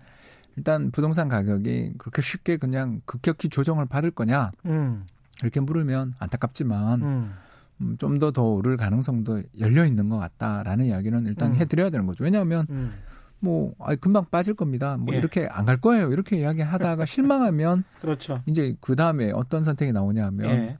일단 0.56 0.90
부동산 0.92 1.28
가격이 1.28 1.92
그렇게 1.98 2.22
쉽게 2.22 2.56
그냥 2.56 3.02
급격히 3.04 3.50
조정을 3.50 3.84
받을 3.84 4.10
거냐 4.10 4.52
음. 4.64 5.04
이렇게 5.42 5.60
물으면 5.60 6.14
안타깝지만 6.18 7.02
음. 7.02 7.32
음, 7.80 7.96
좀더 7.98 8.30
더 8.30 8.42
오를 8.44 8.76
가능성도 8.76 9.42
열려 9.58 9.84
있는 9.84 10.08
것 10.08 10.18
같다라는 10.18 10.86
이야기는 10.86 11.26
일단 11.26 11.52
음. 11.52 11.56
해드려야 11.56 11.90
되는 11.90 12.06
거죠. 12.06 12.22
왜냐하면 12.24 12.66
음. 12.70 12.92
뭐 13.40 13.74
아, 13.80 13.94
금방 13.96 14.24
빠질 14.30 14.54
겁니다. 14.54 14.96
뭐 14.96 15.12
예. 15.14 15.18
이렇게 15.18 15.46
안 15.50 15.64
갈 15.66 15.80
거예요. 15.80 16.12
이렇게 16.12 16.38
이야기하다가 16.38 17.04
실망하면 17.06 17.82
그렇죠. 18.00 18.40
이제 18.46 18.76
그 18.80 18.94
다음에 18.94 19.32
어떤 19.32 19.64
선택이 19.64 19.92
나오냐면 19.92 20.50
예. 20.50 20.78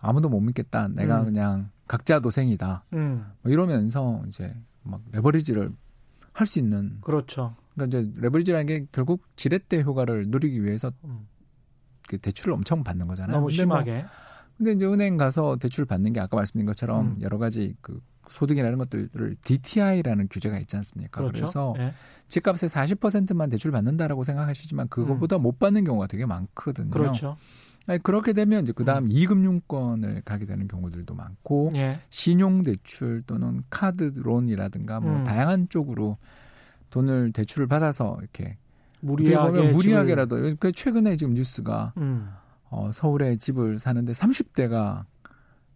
아무도 0.00 0.28
못 0.30 0.40
믿겠다. 0.40 0.88
내가 0.88 1.20
음. 1.20 1.24
그냥 1.26 1.70
각자 1.86 2.20
도생이다. 2.20 2.84
음. 2.94 3.26
뭐 3.42 3.52
이러면서 3.52 4.22
이제 4.28 4.54
막 4.82 5.02
레버리지를 5.12 5.70
할 6.32 6.46
수 6.46 6.58
있는 6.60 6.98
그렇죠. 7.02 7.56
그러니까 7.74 7.98
이제 7.98 8.12
레버리지라는 8.16 8.66
게 8.66 8.86
결국 8.92 9.22
지렛대 9.36 9.82
효과를 9.82 10.26
누리기 10.28 10.64
위해서 10.64 10.92
음. 11.04 11.26
그 11.37 11.37
대출을 12.16 12.54
엄청 12.54 12.82
받는 12.82 13.06
거잖아요. 13.06 13.32
너무 13.32 13.48
근데 13.48 13.64
뭐 13.66 13.76
심하게. 13.76 14.00
뭐, 14.00 14.10
근데 14.56 14.72
이제 14.72 14.86
은행 14.86 15.16
가서 15.16 15.56
대출 15.56 15.84
받는 15.84 16.12
게 16.12 16.20
아까 16.20 16.36
말씀드린 16.36 16.66
것처럼 16.66 17.06
음. 17.06 17.16
여러 17.20 17.38
가지 17.38 17.74
그 17.80 18.00
소득이라는 18.28 18.78
것들을 18.78 19.36
DTI라는 19.42 20.28
규제가 20.28 20.58
있지 20.58 20.76
않습니까? 20.76 21.20
그렇죠. 21.20 21.32
그래서 21.32 21.74
네. 21.76 21.92
집값의 22.28 22.68
40%만 22.68 23.50
대출 23.50 23.70
받는다라고 23.70 24.24
생각하시지만 24.24 24.88
그거보다 24.88 25.36
음. 25.36 25.42
못 25.42 25.58
받는 25.58 25.84
경우가 25.84 26.06
되게 26.06 26.26
많거든요. 26.26 26.90
그렇죠. 26.90 27.36
아니, 27.86 28.02
그렇게 28.02 28.34
되면 28.34 28.62
이제 28.62 28.72
그다음 28.72 29.04
음. 29.04 29.08
이금융권을 29.10 30.22
가게 30.24 30.44
되는 30.44 30.68
경우들도 30.68 31.14
많고 31.14 31.72
예. 31.76 32.00
신용 32.10 32.62
대출 32.62 33.22
또는 33.26 33.62
카드론이라든가 33.70 35.00
뭐 35.00 35.16
음. 35.16 35.24
다양한 35.24 35.68
쪽으로 35.70 36.18
돈을 36.90 37.32
대출을 37.32 37.66
받아서 37.66 38.16
이렇게 38.20 38.58
무리하게 39.00 39.72
무리하게라도 39.72 40.36
그러니까 40.36 40.70
최근에 40.70 41.16
지금 41.16 41.34
뉴스가 41.34 41.92
음. 41.98 42.30
어, 42.70 42.90
서울에 42.92 43.36
집을 43.36 43.78
사는데 43.78 44.12
30대가 44.12 45.04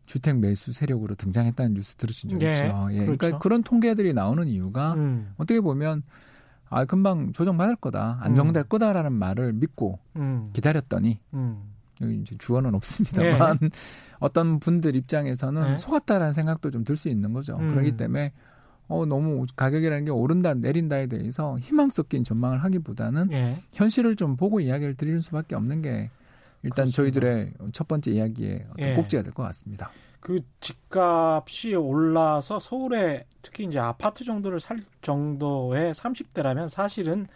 주택 0.06 0.38
매수 0.38 0.72
세력으로 0.72 1.14
등장했다는 1.14 1.74
뉴스 1.74 1.94
들으신 1.96 2.30
적 2.30 2.42
예. 2.42 2.52
있죠. 2.52 2.64
예. 2.64 2.68
그러니까 2.68 3.04
그렇죠. 3.04 3.18
그러니까 3.18 3.38
그런 3.38 3.62
통계들이 3.62 4.12
나오는 4.12 4.46
이유가 4.46 4.94
음. 4.94 5.32
어떻게 5.38 5.60
보면 5.60 6.02
아 6.68 6.84
금방 6.84 7.32
조정받을 7.32 7.76
거다 7.76 8.18
안정될 8.22 8.64
음. 8.64 8.68
거다라는 8.68 9.12
말을 9.12 9.52
믿고 9.52 9.98
음. 10.16 10.50
기다렸더니 10.52 11.18
음. 11.34 11.62
여기 12.00 12.16
이제 12.16 12.36
주어는 12.38 12.74
없습니다만 12.74 13.58
네. 13.60 13.68
어떤 14.20 14.58
분들 14.58 14.96
입장에서는 14.96 15.62
네. 15.62 15.78
속았다라는 15.78 16.32
생각도 16.32 16.70
좀 16.70 16.84
들 16.84 16.96
수 16.96 17.08
있는 17.08 17.32
거죠. 17.32 17.56
음. 17.56 17.70
그렇기 17.70 17.96
때문에 17.96 18.32
어 18.92 19.06
너무 19.06 19.46
가격이라는 19.56 20.04
게 20.04 20.11
오른다 20.11 20.52
내린다에 20.54 21.06
대해서 21.06 21.58
희망 21.58 21.88
섞인 21.90 22.25
전망을 22.25 22.62
하기보다는 22.62 23.28
네. 23.28 23.62
현실을 23.72 24.16
좀 24.16 24.37
보고 24.37 24.61
이야기를 24.61 24.96
드리는 24.96 25.18
수밖에 25.20 25.54
없는 25.54 25.80
게 25.82 26.11
일단 26.62 26.84
그렇습니다. 26.87 26.96
저희들의 26.96 27.52
첫 27.72 27.88
번째 27.88 28.11
이야기의 28.12 28.66
예. 28.78 28.94
꼭지가 28.94 29.22
될 29.22 29.32
것 29.32 29.42
같습니다. 29.44 29.90
그 30.20 30.40
집값이 30.61 31.75
올라서 31.75 32.61
서울에 32.61 33.25
특히 33.40 33.64
이제 33.64 33.78
아파트 33.80 34.25
정도를 34.25 34.61
살 34.61 34.78
정도의 35.00 35.94
30대라면 35.94 36.68
사실은 36.68 37.26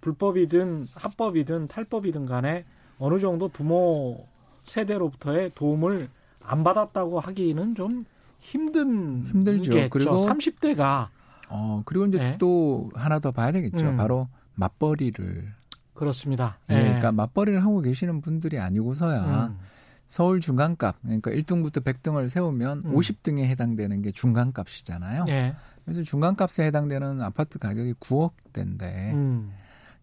불법이든 0.00 0.86
합법이든 0.94 1.66
탈법이든 1.66 2.26
간에 2.26 2.64
어느 2.98 3.18
정도 3.18 3.48
부모 3.48 4.26
세대로부터의 4.64 5.50
도움을 5.54 6.08
안 6.40 6.62
받았다고 6.62 7.18
하기는 7.18 7.74
좀 7.74 8.04
힘든 8.48 9.26
힘들죠. 9.26 9.72
겠죠. 9.72 9.90
그리고 9.90 10.16
30대가 10.26 11.08
어 11.50 11.82
그리고 11.84 12.06
이제 12.06 12.18
네. 12.18 12.36
또 12.38 12.90
하나 12.94 13.18
더 13.18 13.30
봐야 13.30 13.52
되겠죠. 13.52 13.90
음. 13.90 13.96
바로 13.96 14.28
맞벌이를 14.54 15.52
그렇습니다. 15.94 16.58
네. 16.66 16.76
네. 16.76 16.82
그러니까 16.84 17.12
맞벌이를 17.12 17.62
하고 17.62 17.80
계시는 17.80 18.20
분들이 18.20 18.58
아니고서야 18.58 19.46
음. 19.48 19.58
서울 20.06 20.40
중간값 20.40 20.96
그러니까 21.02 21.30
1등부터 21.30 21.84
100등을 21.84 22.28
세우면 22.28 22.82
음. 22.86 22.94
50등에 22.94 23.44
해당되는 23.44 24.02
게 24.02 24.12
중간값이잖아요. 24.12 25.24
네. 25.24 25.54
그래서 25.84 26.02
중간값에 26.02 26.64
해당되는 26.64 27.20
아파트 27.20 27.58
가격이 27.58 27.94
9억대인데 27.94 29.12
음. 29.12 29.52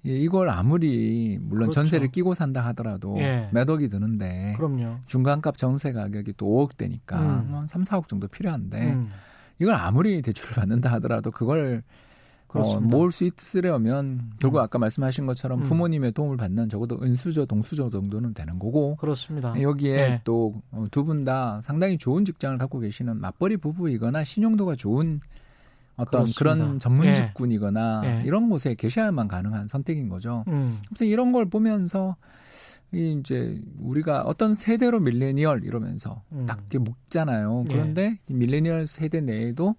예, 0.07 0.12
이걸 0.12 0.50
아무리 0.50 1.38
물론 1.41 1.65
그렇죠. 1.65 1.71
전세를 1.81 2.09
끼고 2.09 2.33
산다 2.33 2.62
하더라도 2.67 3.15
예. 3.19 3.50
몇 3.51 3.69
억이 3.69 3.89
드는데 3.89 4.53
그럼요. 4.57 4.91
중간값 5.07 5.57
전세 5.57 5.91
가격이 5.91 6.33
또 6.38 6.45
5억 6.45 6.77
대니까 6.77 7.19
음. 7.19 7.53
한 7.55 7.67
3, 7.67 7.81
4억 7.83 8.07
정도 8.07 8.27
필요한데 8.27 8.93
음. 8.93 9.09
이걸 9.59 9.75
아무리 9.75 10.21
대출을 10.21 10.55
받는다 10.55 10.91
하더라도 10.93 11.31
그걸 11.31 11.83
어, 12.50 12.79
모을 12.79 13.12
수 13.12 13.25
있으려면 13.25 14.31
결국 14.39 14.59
음. 14.59 14.63
아까 14.63 14.79
말씀하신 14.79 15.25
것처럼 15.25 15.59
음. 15.59 15.63
부모님의 15.65 16.13
도움을 16.13 16.38
받는 16.38 16.69
적어도 16.69 16.97
은수저, 17.01 17.45
동수저 17.45 17.89
정도는 17.89 18.33
되는 18.33 18.57
거고 18.59 18.95
그렇습니다. 18.95 19.59
여기에 19.62 19.93
네. 19.93 20.21
또두 20.24 21.03
분 21.03 21.25
다 21.25 21.59
상당히 21.63 21.97
좋은 21.97 22.24
직장을 22.24 22.57
갖고 22.57 22.79
계시는 22.79 23.19
맞벌이 23.19 23.57
부부이거나 23.57 24.24
신용도가 24.24 24.75
좋은 24.75 25.19
어떤 25.95 26.23
그렇습니다. 26.23 26.39
그런 26.39 26.79
전문 26.79 27.07
예. 27.07 27.13
직군이거나 27.13 28.01
예. 28.05 28.23
이런 28.25 28.49
곳에 28.49 28.75
계셔야만 28.75 29.27
가능한 29.27 29.67
선택인 29.67 30.09
거죠. 30.09 30.43
음. 30.47 30.79
아무튼 30.87 31.07
이런 31.07 31.31
걸 31.31 31.45
보면서 31.49 32.15
이 32.91 33.17
이제 33.19 33.59
우리가 33.79 34.21
어떤 34.23 34.53
세대로 34.53 34.99
밀레니얼 34.99 35.63
이러면서 35.63 36.21
음. 36.31 36.45
딱 36.45 36.59
이렇게 36.59 36.79
묻잖아요. 36.79 37.65
예. 37.69 37.73
그런데 37.73 38.19
예. 38.29 38.33
밀레니얼 38.33 38.87
세대 38.87 39.21
내에도 39.21 39.75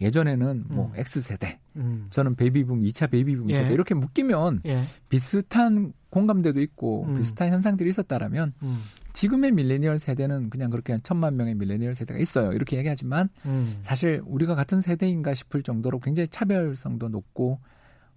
예전에는 0.00 0.64
뭐 0.68 0.92
음. 0.94 1.00
X세대, 1.00 1.58
음. 1.76 2.06
저는 2.10 2.36
베이비붐, 2.36 2.82
2차 2.82 3.10
베이비붐 3.10 3.48
세대 3.48 3.68
예. 3.68 3.72
이렇게 3.72 3.94
묶이면 3.94 4.62
예. 4.66 4.84
비슷한 5.08 5.92
공감대도 6.10 6.60
있고 6.60 7.04
음. 7.04 7.16
비슷한 7.16 7.50
현상들이 7.50 7.88
있었다라면 7.90 8.54
음. 8.62 8.82
지금의 9.12 9.52
밀레니얼 9.52 9.98
세대는 9.98 10.50
그냥 10.50 10.70
그렇게 10.70 10.92
한 10.92 11.00
천만 11.02 11.36
명의 11.36 11.54
밀레니얼 11.54 11.94
세대가 11.94 12.20
있어요. 12.20 12.52
이렇게 12.52 12.76
얘기하지만 12.76 13.30
음. 13.46 13.78
사실 13.82 14.22
우리가 14.26 14.54
같은 14.54 14.80
세대인가 14.80 15.34
싶을 15.34 15.62
정도로 15.62 16.00
굉장히 16.00 16.28
차별성도 16.28 17.08
높고 17.08 17.58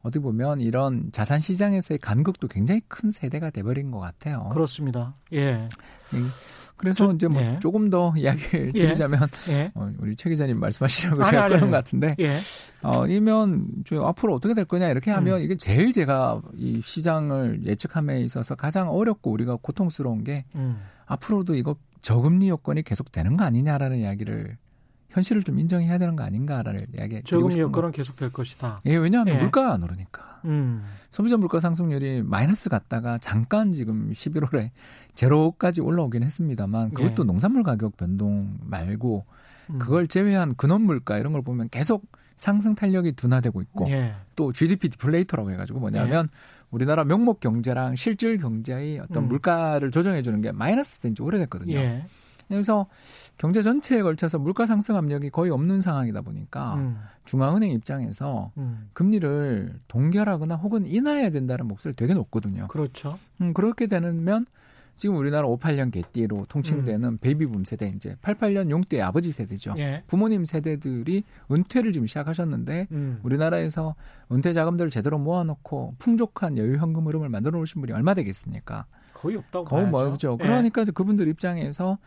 어디 0.02 0.20
보면 0.20 0.60
이런 0.60 1.12
자산 1.12 1.40
시장에서의 1.40 2.00
간극도 2.00 2.48
굉장히 2.48 2.82
큰 2.88 3.12
세대가 3.12 3.50
돼버린 3.50 3.92
것 3.92 4.00
같아요. 4.00 4.50
그렇습니다. 4.52 5.16
예. 5.34 5.68
그래서 6.80 7.08
저, 7.08 7.14
이제 7.14 7.28
뭐 7.28 7.42
예. 7.42 7.60
조금 7.60 7.90
더 7.90 8.14
이야기를 8.18 8.72
예. 8.76 8.80
드리자면 8.80 9.20
예. 9.50 9.70
어, 9.76 9.92
우리 10.00 10.16
최 10.16 10.30
기자님 10.30 10.60
말씀하시라고 10.60 11.22
아니, 11.22 11.30
제가 11.30 11.44
아니, 11.44 11.56
그런 11.56 11.72
것 11.72 11.78
같은데 11.78 12.16
예. 12.20 12.38
어, 12.82 13.06
이면 13.06 13.68
저 13.86 14.02
앞으로 14.02 14.34
어떻게 14.34 14.54
될 14.54 14.64
거냐 14.64 14.88
이렇게 14.88 15.12
하면 15.12 15.40
음. 15.40 15.44
이게 15.44 15.56
제일 15.56 15.92
제가 15.92 16.42
이 16.56 16.80
시장을 16.82 17.66
예측함에 17.66 18.22
있어서 18.22 18.56
가장 18.56 18.90
어렵고 18.90 19.30
우리가 19.30 19.58
고통스러운 19.62 20.24
게 20.24 20.46
음. 20.56 20.80
앞으로도 21.06 21.56
이거 21.56 21.76
저금리 22.02 22.48
요건이 22.48 22.84
계속 22.84 23.12
되는 23.12 23.36
거 23.36 23.44
아니냐라는 23.44 23.98
이야기를 23.98 24.58
현실을 25.10 25.44
좀 25.44 25.60
인정해야 25.60 25.98
되는 25.98 26.16
거 26.16 26.24
아닌가라는 26.24 26.88
이야기. 26.98 27.22
저금리 27.24 27.60
여건은 27.60 27.92
계속 27.92 28.16
될 28.16 28.32
것이다. 28.32 28.82
예, 28.86 28.96
왜냐하면 28.96 29.36
예. 29.36 29.40
물가가 29.40 29.74
안 29.74 29.84
오르니까. 29.84 30.42
음. 30.46 30.86
소비자 31.12 31.38
물가 31.38 31.60
상승률이 31.60 32.24
마이너스 32.24 32.70
갔다가 32.70 33.18
잠깐 33.18 33.74
지금 33.74 34.12
11월에 34.12 34.70
제로까지 35.16 35.82
올라오긴 35.82 36.24
했습니다만 36.24 36.92
그것도 36.92 37.24
예. 37.24 37.26
농산물 37.26 37.64
가격 37.64 37.98
변동 37.98 38.58
말고 38.62 39.26
음. 39.72 39.80
그걸 39.80 40.08
제외한 40.08 40.56
근원 40.56 40.84
물가 40.84 41.18
이런 41.18 41.34
걸 41.34 41.42
보면 41.42 41.70
계속 41.70 42.06
상승 42.38 42.74
탄력이 42.74 43.14
둔화되고 43.14 43.62
있고 43.64 43.90
예. 43.90 44.14
또 44.36 44.54
GDP 44.54 44.90
디플레이터라고 44.90 45.52
해가지고 45.52 45.80
뭐냐면 45.80 46.28
예. 46.32 46.38
우리나라 46.72 47.04
명목 47.04 47.42
경제랑 47.42 47.96
실질 47.96 48.38
경제의 48.38 49.00
어떤 49.00 49.24
음. 49.24 49.28
물가를 49.28 49.92
조정해 49.92 50.22
주는 50.22 50.40
게 50.40 50.52
마이너스 50.52 51.00
된지 51.00 51.22
오래됐거든요. 51.22 51.78
예. 52.52 52.56
그래서 52.56 52.88
경제 53.38 53.62
전체에 53.62 54.02
걸쳐서 54.02 54.40
물가 54.40 54.66
상승 54.66 54.96
압력이 54.96 55.30
거의 55.30 55.52
없는 55.52 55.82
상황이다 55.82 56.22
보니까 56.22 56.76
음. 56.76 56.98
중앙은행 57.26 57.72
입장에서 57.72 58.52
음. 58.58 58.90
금리를 58.94 59.80
동결하거나 59.88 60.56
혹은 60.56 60.86
인하해야 60.86 61.30
된다는 61.30 61.68
목소리 61.68 61.94
되게 61.94 62.14
높거든요. 62.14 62.68
그렇죠. 62.68 63.18
음, 63.42 63.54
그렇게 63.54 63.88
되면 63.88 64.46
지금 65.00 65.16
우리나라 65.16 65.48
58년 65.48 65.94
개띠로 65.94 66.48
통칭되는 66.50 67.08
음. 67.08 67.18
베이비붐 67.20 67.64
세대 67.64 67.88
이제 67.88 68.18
88년 68.22 68.70
용띠의 68.70 69.02
아버지 69.02 69.32
세대죠. 69.32 69.76
예. 69.78 70.04
부모님 70.08 70.44
세대들이 70.44 71.24
은퇴를 71.50 71.94
지금 71.94 72.06
시작하셨는데 72.06 72.88
음. 72.92 73.20
우리나라에서 73.24 73.96
은퇴 74.30 74.52
자금들을 74.52 74.90
제대로 74.90 75.18
모아놓고 75.18 75.96
풍족한 76.00 76.58
여유 76.58 76.76
현금 76.76 77.08
흐름을 77.08 77.30
만들어 77.30 77.58
놓으신 77.60 77.80
분이 77.80 77.94
얼마 77.94 78.14
되겠습니까? 78.14 78.88
거의 79.14 79.38
없다고 79.38 79.66
거의 79.66 79.90
멀죠. 79.90 80.38
예. 80.40 80.44
그러니까 80.44 80.84
그분들 80.84 81.28
입장에서 81.28 81.98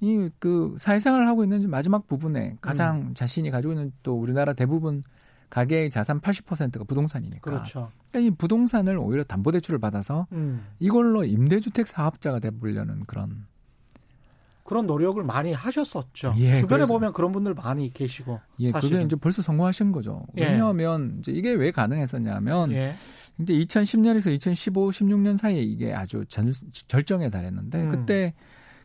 이 0.00 0.30
그 0.38 0.76
사회생활을 0.78 1.26
하고 1.28 1.42
있는 1.42 1.68
마지막 1.68 2.06
부분에 2.06 2.56
가장 2.60 3.08
음. 3.08 3.14
자신이 3.14 3.50
가지고 3.50 3.72
있는 3.72 3.92
또 4.02 4.14
우리나라 4.14 4.52
대부분 4.52 5.02
가계의 5.50 5.90
자산 5.90 6.20
80%가 6.20 6.84
부동산이니까. 6.84 7.40
그렇죠. 7.40 7.90
그러니까 8.10 8.32
이 8.32 8.36
부동산을 8.36 8.96
오히려 8.98 9.24
담보대출을 9.24 9.78
받아서 9.80 10.26
음. 10.32 10.66
이걸로 10.78 11.24
임대주택 11.24 11.86
사업자가 11.86 12.38
돼보려는 12.38 13.04
그런 13.06 13.46
그런 14.64 14.86
노력을 14.86 15.22
많이 15.24 15.54
하셨었죠. 15.54 16.34
예, 16.36 16.56
주변에 16.56 16.80
그래서, 16.80 16.92
보면 16.92 17.14
그런 17.14 17.32
분들 17.32 17.54
많이 17.54 17.90
계시고. 17.90 18.38
예, 18.60 18.70
사실은. 18.70 18.98
그게 18.98 19.04
이제 19.06 19.16
벌써 19.16 19.40
성공하신 19.40 19.92
거죠. 19.92 20.26
예. 20.36 20.44
왜냐하면 20.44 21.16
이제 21.20 21.32
이게 21.32 21.52
왜 21.52 21.70
가능했었냐면 21.70 22.72
예. 22.72 22.94
이제 23.40 23.54
2010년에서 23.54 24.32
2015, 24.32 24.88
16년 24.90 25.36
사이에 25.36 25.60
이게 25.62 25.92
아주 25.94 26.24
절, 26.28 26.52
절정에 26.88 27.30
달했는데 27.30 27.82
음. 27.84 27.90
그때 27.90 28.34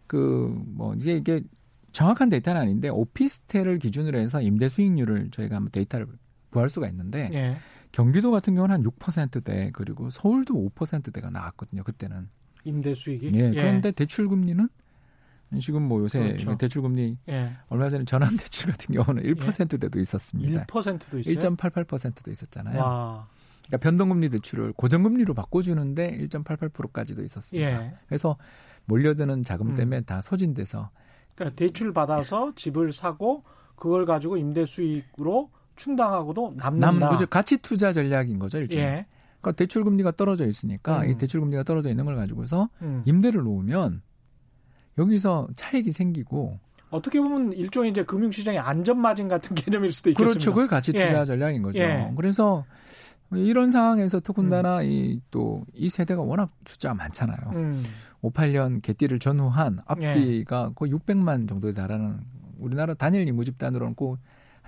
그 0.07 0.53
뭐 0.67 0.93
이게 0.95 1.13
이게 1.17 1.41
정확한 1.91 2.29
데이터는 2.29 2.59
아닌데 2.59 2.89
오피스텔을 2.89 3.79
기준으로 3.79 4.17
해서 4.19 4.41
임대 4.41 4.67
수익률을 4.67 5.29
저희가 5.31 5.55
한번 5.57 5.71
데이터를 5.71 6.07
구할 6.49 6.69
수가 6.69 6.87
있는데 6.89 7.29
예. 7.33 7.57
경기도 7.91 8.31
같은 8.31 8.55
경우는 8.55 8.73
한 8.75 8.83
6%대 8.83 9.69
그리고 9.73 10.09
서울도 10.09 10.71
5%대가 10.75 11.29
나왔거든요. 11.29 11.83
그때는 11.83 12.29
임대 12.63 12.95
수익이. 12.95 13.31
예. 13.35 13.51
그런데 13.51 13.91
대출 13.91 14.27
금리는 14.27 14.67
지금 15.61 15.83
뭐 15.83 16.01
요새 16.01 16.19
그렇죠. 16.19 16.57
대출 16.57 16.81
금리 16.81 17.15
예. 17.29 17.51
얼마 17.69 17.89
전에 17.89 18.05
전환 18.05 18.35
대출 18.37 18.71
같은 18.71 18.95
경우는 18.95 19.23
1%대도 19.23 19.99
있었습니다. 19.99 20.65
1%도 20.65 21.19
있어요. 21.19 21.35
1.88%도 21.35 22.31
있었잖아요. 22.31 22.79
와. 22.79 23.27
그러니까 23.67 23.77
변동금리 23.77 24.29
대출을 24.29 24.73
고정금리로 24.73 25.33
바꿔주는데 25.33 26.17
1.88%까지도 26.29 27.23
있었습니다. 27.23 27.69
예. 27.69 27.93
그래서 28.07 28.37
몰려드는 28.85 29.43
자금 29.43 29.69
음. 29.69 29.75
때문에 29.75 29.99
음. 29.99 30.03
다 30.03 30.21
소진돼서 30.21 30.89
그러니까 31.35 31.55
대출 31.55 31.93
받아서 31.93 32.53
집을 32.55 32.91
사고 32.91 33.43
그걸 33.75 34.05
가지고 34.05 34.37
임대 34.37 34.65
수익으로 34.65 35.49
충당하고도 35.75 36.55
남는다. 36.57 37.09
남. 37.09 37.25
가치 37.29 37.57
투자 37.57 37.91
전략인 37.91 38.37
거죠, 38.37 38.59
일종. 38.59 38.79
예. 38.79 39.05
그러니까 39.41 39.57
대출 39.57 39.83
금리가 39.83 40.11
떨어져 40.11 40.45
있으니까 40.47 41.01
음. 41.01 41.09
이 41.09 41.17
대출 41.17 41.41
금리가 41.41 41.63
떨어져 41.63 41.89
있는 41.89 42.05
걸 42.05 42.15
가지고서 42.15 42.69
음. 42.81 43.01
임대를 43.05 43.41
놓으면 43.41 44.01
여기서 44.97 45.47
차익이 45.55 45.91
생기고 45.91 46.59
어떻게 46.91 47.19
보면 47.19 47.53
일종의 47.53 47.89
이제 47.89 48.03
금융시장의 48.03 48.59
안전마진 48.59 49.27
같은 49.27 49.55
개념일 49.55 49.91
수도 49.91 50.11
있겠습니다. 50.11 50.31
그렇죠. 50.31 50.53
그게 50.53 50.67
가치 50.67 50.91
투자 50.93 51.21
예. 51.21 51.25
전략인 51.25 51.63
거죠. 51.63 51.81
예. 51.81 52.13
그래서 52.15 52.65
이런 53.37 53.69
상황에서 53.69 54.19
더군다나 54.19 54.79
음. 54.79 54.85
이또 54.85 55.65
이 55.73 55.89
세대가 55.89 56.21
워낙 56.21 56.51
숫자가 56.65 56.95
많잖아요. 56.95 57.37
음. 57.53 57.83
58년 58.21 58.81
개띠를 58.81 59.19
전후한 59.19 59.79
앞뒤가 59.85 60.67
예. 60.69 60.73
거의 60.75 60.91
600만 60.93 61.47
정도에 61.47 61.73
달하는 61.73 62.19
우리나라 62.57 62.93
단일 62.93 63.27
인구 63.27 63.43
집단으로는 63.43 63.95
꼭한 63.95 64.19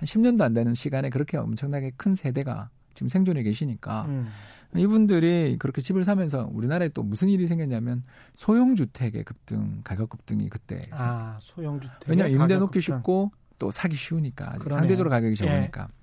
10년도 0.02 0.42
안 0.42 0.52
되는 0.52 0.74
시간에 0.74 1.08
그렇게 1.08 1.38
엄청나게 1.38 1.92
큰 1.96 2.14
세대가 2.14 2.68
지금 2.94 3.08
생존해 3.08 3.42
계시니까 3.42 4.06
음. 4.06 4.28
이분들이 4.74 5.56
그렇게 5.58 5.80
집을 5.80 6.04
사면서 6.04 6.50
우리나라에 6.52 6.88
또 6.90 7.02
무슨 7.02 7.28
일이 7.28 7.46
생겼냐면 7.46 8.02
소형 8.34 8.74
주택의 8.74 9.24
급등, 9.24 9.80
가격 9.84 10.10
급등이 10.10 10.48
그때 10.48 10.82
아 10.92 11.38
소형 11.40 11.80
주택 11.80 12.10
왜냐 12.10 12.26
임대 12.26 12.58
놓기 12.58 12.80
쉽고 12.80 13.30
또 13.58 13.70
사기 13.70 13.96
쉬우니까 13.96 14.56
상대적으로 14.70 15.10
가격이 15.10 15.36
적으니까. 15.36 15.88
예. 15.90 15.95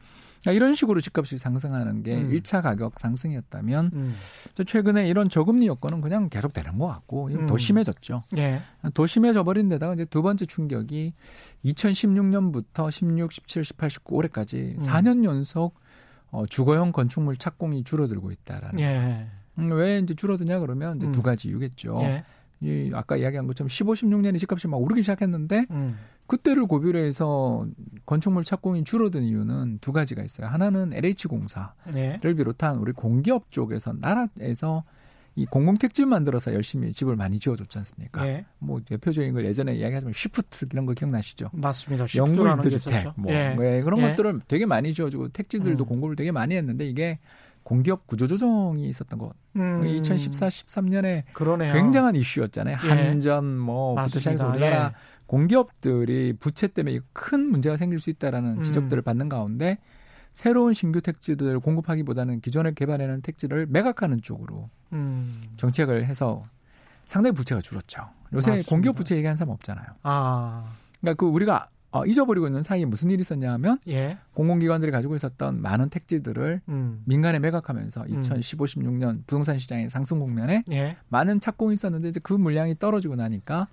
그러니까 0.43 0.51
이런 0.51 0.75
식으로 0.75 0.99
집값이 0.99 1.38
상승하는 1.38 2.03
게 2.03 2.15
음. 2.15 2.29
1차 2.32 2.62
가격 2.62 2.99
상승이었다면 2.99 3.91
음. 3.95 4.15
최근에 4.65 5.08
이런 5.08 5.29
저금리 5.29 5.67
여건은 5.67 6.01
그냥 6.01 6.29
계속되는 6.29 6.77
것 6.77 6.88
같고 6.88 7.29
음. 7.29 7.47
더 7.47 7.58
심해졌죠. 7.58 8.23
예. 8.38 8.62
더 8.93 9.08
심해져 9.08 9.43
버린 9.43 9.69
데다가 9.69 9.93
이제 9.93 10.06
두 10.06 10.21
번째 10.21 10.45
충격이 10.45 11.13
2016년부터 11.65 12.91
16, 12.91 13.32
17, 13.32 13.63
18, 13.63 13.89
19 13.89 14.15
올해까지 14.15 14.58
음. 14.58 14.77
4년 14.77 15.23
연속 15.23 15.79
어, 16.29 16.45
주거용 16.45 16.91
건축물 16.91 17.38
착공이 17.38 17.86
줄어들고 17.86 18.32
있다라는. 18.32 18.79
예. 18.82 19.27
음, 19.60 19.71
왜 19.71 19.99
이제 19.99 20.13
줄어드냐 20.13 20.60
그러면 20.60 20.97
이제 20.97 21.10
두 21.12 21.19
음. 21.19 21.23
가지 21.23 21.47
이유겠죠. 21.47 21.99
예. 22.01 22.23
이 22.63 22.91
아까 22.93 23.17
이야기한 23.17 23.45
것처럼 23.47 23.67
15, 23.67 23.93
16년에 23.93 24.38
집값이 24.39 24.67
막 24.67 24.78
오르기 24.78 25.02
시작했는데 25.02 25.65
음. 25.71 25.97
그때를 26.28 26.65
고비로 26.65 26.99
해서 26.99 27.67
건축물 28.06 28.43
착공이 28.43 28.86
줄어든 28.86 29.23
이유는 29.23 29.80
두 29.82 29.91
가지가 29.91 30.23
있어요. 30.23 30.47
하나는 30.47 30.93
LH공사를 30.93 31.67
네. 31.93 32.19
비롯한 32.21 32.78
우리 32.78 32.93
공기업 32.93 33.52
쪽에서 33.52 33.93
나라에서 33.93 34.84
이 35.36 35.45
공공택지 35.47 36.06
만들어서 36.06 36.54
열심히 36.54 36.93
집을 36.93 37.15
많이 37.15 37.39
지어줬지 37.39 37.78
않습니까? 37.80 38.28
예. 38.28 38.45
뭐 38.60 38.82
대표적인 38.86 39.34
걸 39.34 39.45
예전에 39.45 39.73
이야기하자면 39.76 40.13
쉬프트 40.13 40.67
이런 40.71 40.86
거 40.86 40.93
기억나시죠? 40.93 41.49
맞습니다. 41.54 42.06
영구 42.15 42.47
임대주택 42.47 43.13
뭐 43.15 43.34
예. 43.34 43.56
네, 43.58 43.82
그런 43.82 43.99
예. 44.02 44.10
것들을 44.10 44.41
되게 44.47 44.67
많이 44.67 44.93
지어주고 44.93 45.30
택지들도 45.30 45.86
음. 45.86 45.88
공급을 45.88 46.15
되게 46.15 46.32
많이 46.32 46.56
했는데 46.56 46.86
이게 46.86 47.17
공기업 47.63 48.08
구조조정이 48.08 48.88
있었던 48.89 49.19
것. 49.19 49.34
음. 49.56 49.86
2014, 49.86 50.47
13년에 50.47 51.23
그러네요. 51.34 51.73
굉장한 51.73 52.15
이슈였잖아요. 52.15 52.78
예. 52.84 52.88
한전 52.88 53.58
뭐부터 53.58 54.08
시작해서 54.08 54.49
우리나라 54.49 54.86
예. 54.88 54.91
공기업들이 55.26 56.34
부채 56.34 56.67
때문에 56.67 56.99
큰 57.13 57.49
문제가 57.49 57.78
생길 57.78 57.99
수 57.99 58.10
있다라는 58.10 58.58
음. 58.58 58.63
지적들을 58.63 59.02
받는 59.02 59.30
가운데 59.30 59.78
새로운 60.34 60.73
신규 60.73 61.02
택지들을 61.02 61.60
공급하기보다는 61.60 62.41
기존에 62.41 62.73
개발해놓은 62.73 63.21
택지를 63.21 63.67
매각하는 63.67 64.21
쪽으로 64.21 64.69
음. 64.91 65.41
정책을 65.58 66.06
해서 66.06 66.45
상당히 67.06 67.34
부채가 67.34 67.62
줄었죠. 67.62 68.02
요새 68.34 68.52
맞습니다. 68.52 68.69
공기업 68.69 68.95
부채 68.95 69.15
얘기하는 69.15 69.36
사람 69.36 69.52
없잖아요. 69.54 69.86
아. 70.04 70.73
그러니까 71.02 71.19
그 71.19 71.26
우리가 71.30 71.67
어, 71.93 72.08
잊어버리고 72.08 72.47
있는 72.47 72.63
사이에 72.63 72.86
무슨 72.86 73.12
일이 73.12 73.21
있었냐 73.21 73.53
하면 73.53 73.77
예. 73.88 74.17
공공기관들이 74.34 74.91
가지고 74.91 75.13
있었던 75.15 75.62
많은 75.62 75.89
택지들을 75.89 76.62
음. 76.67 77.03
민간에 77.06 77.38
매각하면서 77.38 78.08
2015, 78.08 78.65
16년 78.65 79.27
부동산 79.27 79.60
시장의 79.60 79.91
상승 79.91 80.19
국면에 80.19 80.63
예. 80.71 80.97
많은 81.10 81.39
착공이 81.39 81.73
있었는데 81.73 82.10
이제 82.10 82.19
그 82.23 82.34
물량이 82.34 82.79
떨어지고 82.79 83.15
나니까 83.15 83.67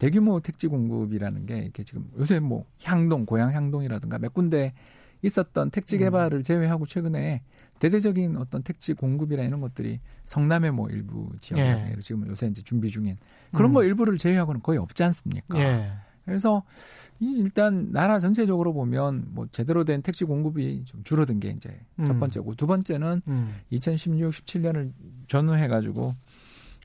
대규모 0.00 0.40
택지 0.40 0.66
공급이라는 0.66 1.46
게 1.46 1.58
이렇게 1.58 1.84
지금 1.84 2.10
요새 2.18 2.40
뭐 2.40 2.64
향동, 2.82 3.26
고향 3.26 3.52
향동이라든가 3.52 4.18
몇 4.18 4.34
군데 4.34 4.74
있었던 5.22 5.70
택지 5.70 5.98
음. 5.98 6.00
개발을 6.00 6.42
제외하고 6.42 6.84
최근에 6.84 7.42
대대적인 7.78 8.38
어떤 8.38 8.64
택지 8.64 8.92
공급이나 8.92 9.44
이런 9.44 9.60
것들이 9.60 10.00
성남의 10.24 10.72
뭐 10.72 10.88
일부 10.90 11.30
지역 11.40 11.60
예. 11.60 11.94
지금 12.00 12.26
요새 12.26 12.48
이제 12.48 12.60
준비 12.62 12.88
중인 12.88 13.18
그런 13.52 13.70
음. 13.70 13.74
거 13.74 13.84
일부를 13.84 14.18
제외하고는 14.18 14.62
거의 14.62 14.80
없지 14.80 15.04
않습니까? 15.04 15.56
예. 15.60 15.92
그래서 16.24 16.62
이 17.20 17.34
일단 17.38 17.92
나라 17.92 18.18
전체적으로 18.18 18.72
보면 18.72 19.26
뭐 19.30 19.46
제대로 19.52 19.84
된 19.84 20.02
택지 20.02 20.24
공급이 20.24 20.84
좀 20.84 21.02
줄어든 21.04 21.40
게 21.40 21.50
이제 21.50 21.80
음. 21.98 22.04
첫 22.04 22.18
번째고 22.18 22.54
두 22.54 22.66
번째는 22.66 23.22
음. 23.28 23.54
2016, 23.70 24.32
17년을 24.32 24.92
전후해 25.28 25.68
가지고 25.68 26.14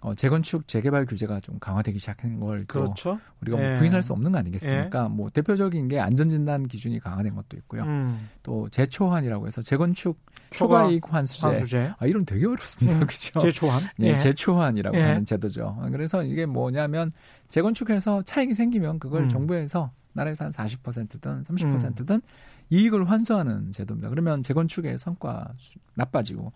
어, 0.01 0.13
재건축 0.13 0.67
재개발 0.67 1.05
규제가 1.05 1.39
좀 1.39 1.57
강화되기 1.59 1.97
시작한 1.97 2.39
걸 2.39 2.65
그렇죠. 2.65 3.19
우리가 3.41 3.57
뭐 3.57 3.65
예. 3.65 3.75
부인할 3.77 4.03
수 4.03 4.13
없는 4.13 4.31
거 4.31 4.37
아니겠습니까? 4.37 5.03
예. 5.05 5.07
뭐 5.09 5.29
대표적인 5.29 5.87
게 5.87 5.99
안전진단 5.99 6.67
기준이 6.67 6.99
강화된 6.99 7.33
것도 7.35 7.57
있고요. 7.57 7.83
음. 7.83 8.29
또 8.43 8.69
재초환이라고 8.69 9.47
해서 9.47 9.61
재건축 9.63 10.19
초과이익 10.51 11.11
환수제. 11.11 11.47
환수제. 11.47 11.93
아 11.97 12.05
이름 12.05 12.25
되게 12.25 12.45
어렵습니다. 12.45 12.99
음. 12.99 12.99
그렇죠? 13.07 13.39
재초환. 13.39 13.81
네, 13.97 14.09
예. 14.09 14.17
재초환이라고 14.19 14.95
예. 14.97 15.01
하는 15.01 15.25
제도죠. 15.25 15.77
그래서 15.91 16.23
이게 16.23 16.45
뭐냐면 16.45 17.11
재건축해서 17.49 18.21
차익이 18.21 18.53
생기면 18.53 18.99
그걸 18.99 19.23
음. 19.23 19.29
정부에서 19.29 19.91
나라에서 20.13 20.45
한 20.45 20.51
40%든 20.51 21.43
30%든 21.43 22.15
음. 22.15 22.21
이익을 22.69 23.09
환수하는 23.09 23.71
제도입니다. 23.71 24.09
그러면 24.09 24.43
재건축의 24.43 24.97
성과 24.97 25.47
나빠지고 25.95 26.51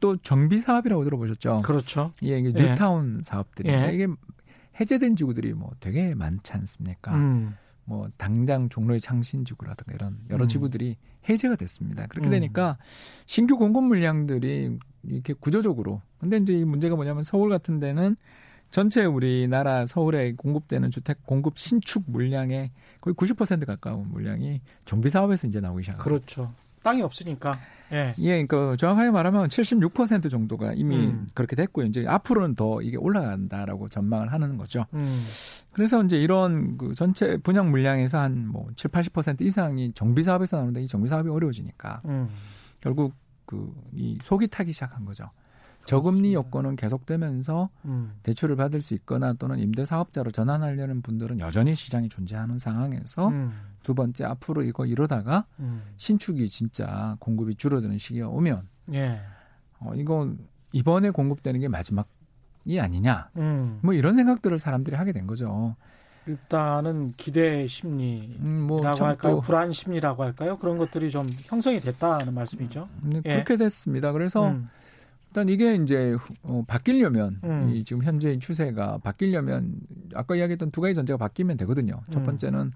또 0.00 0.16
정비 0.18 0.58
사업이라고 0.58 1.04
들어보셨죠? 1.04 1.62
그렇죠. 1.64 2.12
예, 2.24 2.38
이게 2.38 2.52
예. 2.54 2.70
뉴타운 2.70 3.16
예. 3.18 3.22
사업들이 3.22 3.68
예. 3.70 3.90
이게 3.92 4.06
해제된 4.78 5.16
지구들이 5.16 5.52
뭐 5.54 5.72
되게 5.80 6.14
많지 6.14 6.52
않습니까? 6.52 7.14
음. 7.14 7.54
뭐 7.84 8.08
당장 8.16 8.68
종로의 8.68 9.00
창신 9.00 9.44
지구라든가 9.44 9.92
이런 9.94 10.18
여러 10.30 10.44
음. 10.44 10.48
지구들이 10.48 10.96
해제가 11.28 11.56
됐습니다. 11.56 12.06
그렇게 12.06 12.28
음. 12.28 12.30
되니까 12.30 12.78
신규 13.26 13.56
공급 13.56 13.84
물량들이 13.84 14.78
이렇게 15.04 15.32
구조적으로 15.32 16.00
근데 16.18 16.36
이제 16.36 16.52
이 16.52 16.64
문제가 16.64 16.94
뭐냐면 16.94 17.22
서울 17.22 17.50
같은 17.50 17.80
데는 17.80 18.16
전체 18.70 19.04
우리나라 19.04 19.84
서울에 19.86 20.34
공급되는 20.34 20.90
주택 20.90 21.26
공급 21.26 21.58
신축 21.58 22.04
물량의 22.06 22.70
거의 23.00 23.14
90% 23.14 23.66
가까운 23.66 24.08
물량이 24.10 24.60
정비 24.84 25.10
사업에서 25.10 25.48
이제 25.48 25.60
나오기 25.60 25.82
시작합니다. 25.82 26.04
그렇죠. 26.04 26.54
땅이 26.82 27.02
없으니까. 27.02 27.58
예. 27.92 28.14
예, 28.18 28.44
그러니까 28.46 28.76
정확하게 28.76 29.10
말하면 29.10 29.48
76% 29.48 30.30
정도가 30.30 30.74
이미 30.74 30.94
음. 31.08 31.26
그렇게 31.34 31.56
됐고요. 31.56 31.86
이제 31.86 32.04
앞으로는 32.06 32.54
더 32.54 32.80
이게 32.82 32.96
올라간다라고 32.96 33.88
전망을 33.88 34.32
하는 34.32 34.56
거죠. 34.56 34.86
음. 34.94 35.26
그래서 35.72 36.00
이제 36.04 36.16
이런 36.16 36.78
그 36.78 36.94
전체 36.94 37.36
분양 37.38 37.70
물량에서 37.70 38.18
한 38.20 38.46
뭐 38.46 38.68
7, 38.76 38.90
80% 38.92 39.40
이상이 39.42 39.92
정비 39.92 40.22
사업에서 40.22 40.56
나오는데 40.58 40.82
이 40.82 40.86
정비 40.86 41.08
사업이 41.08 41.28
어려워지니까 41.28 42.02
음. 42.04 42.28
결국 42.80 43.14
그 43.44 43.72
이 43.92 44.16
속이 44.22 44.46
타기 44.46 44.72
시작한 44.72 45.04
거죠. 45.04 45.28
저금리 45.84 46.34
여건은 46.34 46.76
계속되면서 46.76 47.68
음. 47.86 48.12
대출을 48.22 48.56
받을 48.56 48.80
수 48.80 48.94
있거나 48.94 49.32
또는 49.32 49.58
임대 49.58 49.84
사업자로 49.84 50.30
전환하려는 50.30 51.02
분들은 51.02 51.40
여전히 51.40 51.74
시장이 51.74 52.08
존재하는 52.08 52.58
상황에서 52.58 53.28
음. 53.28 53.52
두 53.82 53.94
번째 53.94 54.24
앞으로 54.24 54.62
이거 54.62 54.86
이러다가 54.86 55.46
음. 55.58 55.82
신축이 55.96 56.48
진짜 56.48 57.16
공급이 57.18 57.54
줄어드는 57.54 57.98
시기가 57.98 58.28
오면 58.28 58.68
예. 58.92 59.20
어, 59.80 59.92
이거 59.94 60.32
이번에 60.72 61.10
공급되는 61.10 61.58
게 61.60 61.68
마지막이 61.68 62.78
아니냐 62.78 63.30
음. 63.36 63.80
뭐 63.82 63.94
이런 63.94 64.14
생각들을 64.14 64.58
사람들이 64.58 64.96
하게 64.96 65.12
된 65.12 65.26
거죠. 65.26 65.74
일단은 66.26 67.12
기대 67.16 67.66
심리라고 67.66 68.44
음, 68.44 68.66
뭐 68.68 68.86
할까요? 68.86 69.40
불안 69.40 69.72
심리라고 69.72 70.22
할까요? 70.22 70.58
그런 70.58 70.76
것들이 70.76 71.10
좀 71.10 71.28
형성이 71.42 71.80
됐다는 71.80 72.34
말씀이죠. 72.34 72.88
네, 73.02 73.22
예. 73.24 73.32
그렇게 73.32 73.56
됐습니다. 73.56 74.12
그래서 74.12 74.48
음. 74.48 74.68
일단 75.30 75.48
이게 75.48 75.76
이제 75.76 76.16
어, 76.42 76.64
바뀌려면 76.66 77.40
음. 77.44 77.70
이 77.72 77.84
지금 77.84 78.02
현재의 78.02 78.40
추세가 78.40 78.98
바뀌려면 78.98 79.76
아까 80.14 80.34
이야기했던 80.34 80.72
두 80.72 80.80
가지 80.80 80.94
전제가 80.94 81.16
바뀌면 81.16 81.56
되거든요. 81.58 82.00
첫 82.10 82.20
음. 82.20 82.26
번째는 82.26 82.72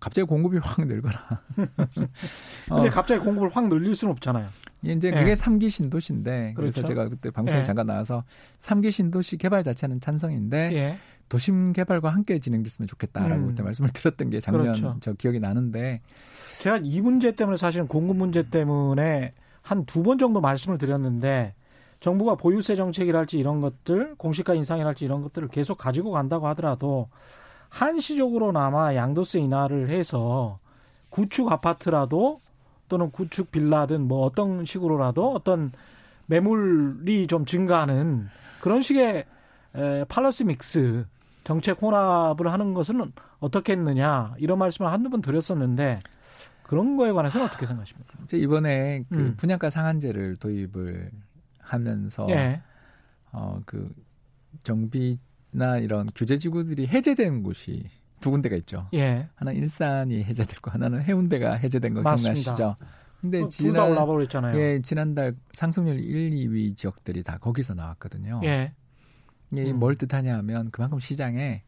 갑자기 0.00 0.26
공급이 0.26 0.56
확 0.62 0.80
늘거나. 0.86 1.42
근데 1.94 2.88
어. 2.88 2.90
갑자기 2.90 3.22
공급을 3.22 3.50
확 3.50 3.68
늘릴 3.68 3.94
수는 3.94 4.12
없잖아요. 4.12 4.48
이제 4.82 5.10
그게 5.10 5.30
예. 5.30 5.34
3기 5.34 5.68
신도시인데 5.68 6.54
그렇죠. 6.56 6.72
그래서 6.72 6.82
제가 6.88 7.08
그때 7.10 7.30
방송에 7.30 7.60
예. 7.60 7.64
잠깐 7.64 7.86
나와서 7.86 8.24
3기 8.58 8.90
신도시 8.90 9.36
개발 9.36 9.62
자체는 9.62 10.00
찬성인데 10.00 10.70
예. 10.72 10.98
도심 11.28 11.74
개발과 11.74 12.08
함께 12.08 12.38
진행됐으면 12.38 12.88
좋겠다라고 12.88 13.42
음. 13.42 13.48
그때 13.48 13.62
말씀을 13.62 13.90
드렸던 13.92 14.30
게 14.30 14.40
작년 14.40 14.62
그렇죠. 14.62 14.96
저 15.00 15.12
기억이 15.12 15.38
나는데 15.38 16.00
제가 16.60 16.80
이 16.82 17.02
문제 17.02 17.32
때문에 17.34 17.58
사실은 17.58 17.86
공급 17.86 18.16
문제 18.16 18.48
때문에 18.48 19.34
한 19.60 19.84
두 19.84 20.02
번 20.02 20.16
정도 20.16 20.40
말씀을 20.40 20.78
드렸는데 20.78 21.54
정부가 22.00 22.34
보유세 22.34 22.76
정책이랄지 22.76 23.38
이런 23.38 23.60
것들 23.60 24.14
공시가 24.16 24.54
인상이랄지 24.54 25.04
이런 25.04 25.22
것들을 25.22 25.48
계속 25.48 25.76
가지고 25.76 26.10
간다고 26.10 26.48
하더라도 26.48 27.08
한시적으로나마 27.68 28.94
양도세 28.94 29.38
인하를 29.40 29.90
해서 29.90 30.58
구축 31.10 31.52
아파트라도 31.52 32.40
또는 32.88 33.10
구축 33.10 33.50
빌라든 33.52 34.08
뭐 34.08 34.24
어떤 34.24 34.64
식으로라도 34.64 35.32
어떤 35.32 35.72
매물이 36.26 37.26
좀 37.26 37.44
증가하는 37.44 38.28
그런 38.60 38.82
식의 38.82 39.24
에, 39.74 40.04
팔러스 40.04 40.42
믹스 40.42 41.06
정책 41.44 41.80
혼합을 41.82 42.52
하는 42.52 42.74
것은 42.74 43.12
어떻겠느냐 43.38 44.34
이런 44.38 44.58
말씀을 44.58 44.90
한두 44.90 45.10
번 45.10 45.20
드렸었는데 45.20 46.00
그런 46.62 46.96
거에 46.96 47.12
관해서는 47.12 47.46
어떻게 47.46 47.66
생각하십니까? 47.66 48.14
이번에 48.32 49.02
그 49.10 49.18
음. 49.18 49.34
분양가 49.36 49.70
상한제를 49.70 50.36
도입을 50.36 51.10
하면서 51.70 52.26
예. 52.30 52.60
어그 53.32 53.94
정비나 54.64 55.78
이런 55.80 56.06
규제 56.14 56.36
지구들이 56.36 56.88
해제된 56.88 57.42
곳이 57.42 57.88
두 58.20 58.30
군데가 58.30 58.56
있죠. 58.56 58.88
예. 58.94 59.28
하나 59.34 59.52
일산이 59.52 60.24
해제됐고 60.24 60.70
하나는 60.70 61.02
해운대가 61.02 61.54
해제된 61.54 61.94
거. 61.94 62.02
기억나시죠? 62.02 62.76
근데 63.20 63.46
지난 63.48 63.90
올라버렸잖아요. 63.90 64.58
예, 64.58 64.80
지난달 64.82 65.34
상승률 65.52 66.00
1, 66.00 66.30
2위 66.30 66.76
지역들이 66.76 67.22
다 67.22 67.38
거기서 67.38 67.74
나왔거든요. 67.74 68.40
예. 68.44 68.72
이게 69.52 69.70
음. 69.72 69.78
뭘 69.78 69.94
뜻하냐 69.94 70.38
하면 70.38 70.70
그만큼 70.70 70.98
시장에 71.00 71.62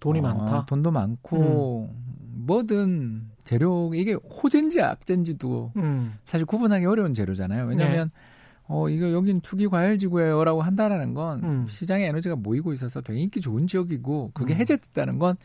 돈이 0.00 0.20
어, 0.20 0.22
많다. 0.22 0.66
돈도 0.66 0.90
많고 0.90 1.90
음. 1.90 2.44
뭐든 2.46 3.30
재료 3.44 3.92
이게 3.94 4.12
호재인지 4.12 4.82
악재인지도 4.82 5.72
음. 5.76 6.14
사실 6.22 6.46
구분하기 6.46 6.84
어려운 6.86 7.14
재료잖아요. 7.14 7.66
왜냐하면 7.66 8.10
네. 8.12 8.20
어, 8.68 8.88
이거 8.88 9.10
여긴 9.12 9.40
투기 9.40 9.66
과열 9.66 9.98
지구예요 9.98 10.44
라고 10.44 10.62
한다라는 10.62 11.14
건 11.14 11.42
음. 11.42 11.66
시장에 11.66 12.04
에너지가 12.06 12.36
모이고 12.36 12.72
있어서 12.74 13.00
되게 13.00 13.20
인기 13.20 13.40
좋은 13.40 13.66
지역이고 13.66 14.32
그게 14.34 14.54
음. 14.54 14.60
해제됐다는 14.60 15.18
건 15.18 15.36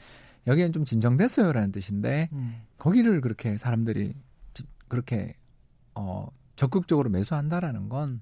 여기는 0.45 0.73
좀 0.73 0.83
진정됐어요 0.83 1.53
라는 1.53 1.71
뜻인데 1.71 2.29
음. 2.33 2.57
거기를 2.77 3.21
그렇게 3.21 3.57
사람들이 3.57 4.13
그렇게 4.89 5.35
어, 5.95 6.27
적극적으로 6.55 7.09
매수한다라는 7.09 7.87
건 7.87 8.21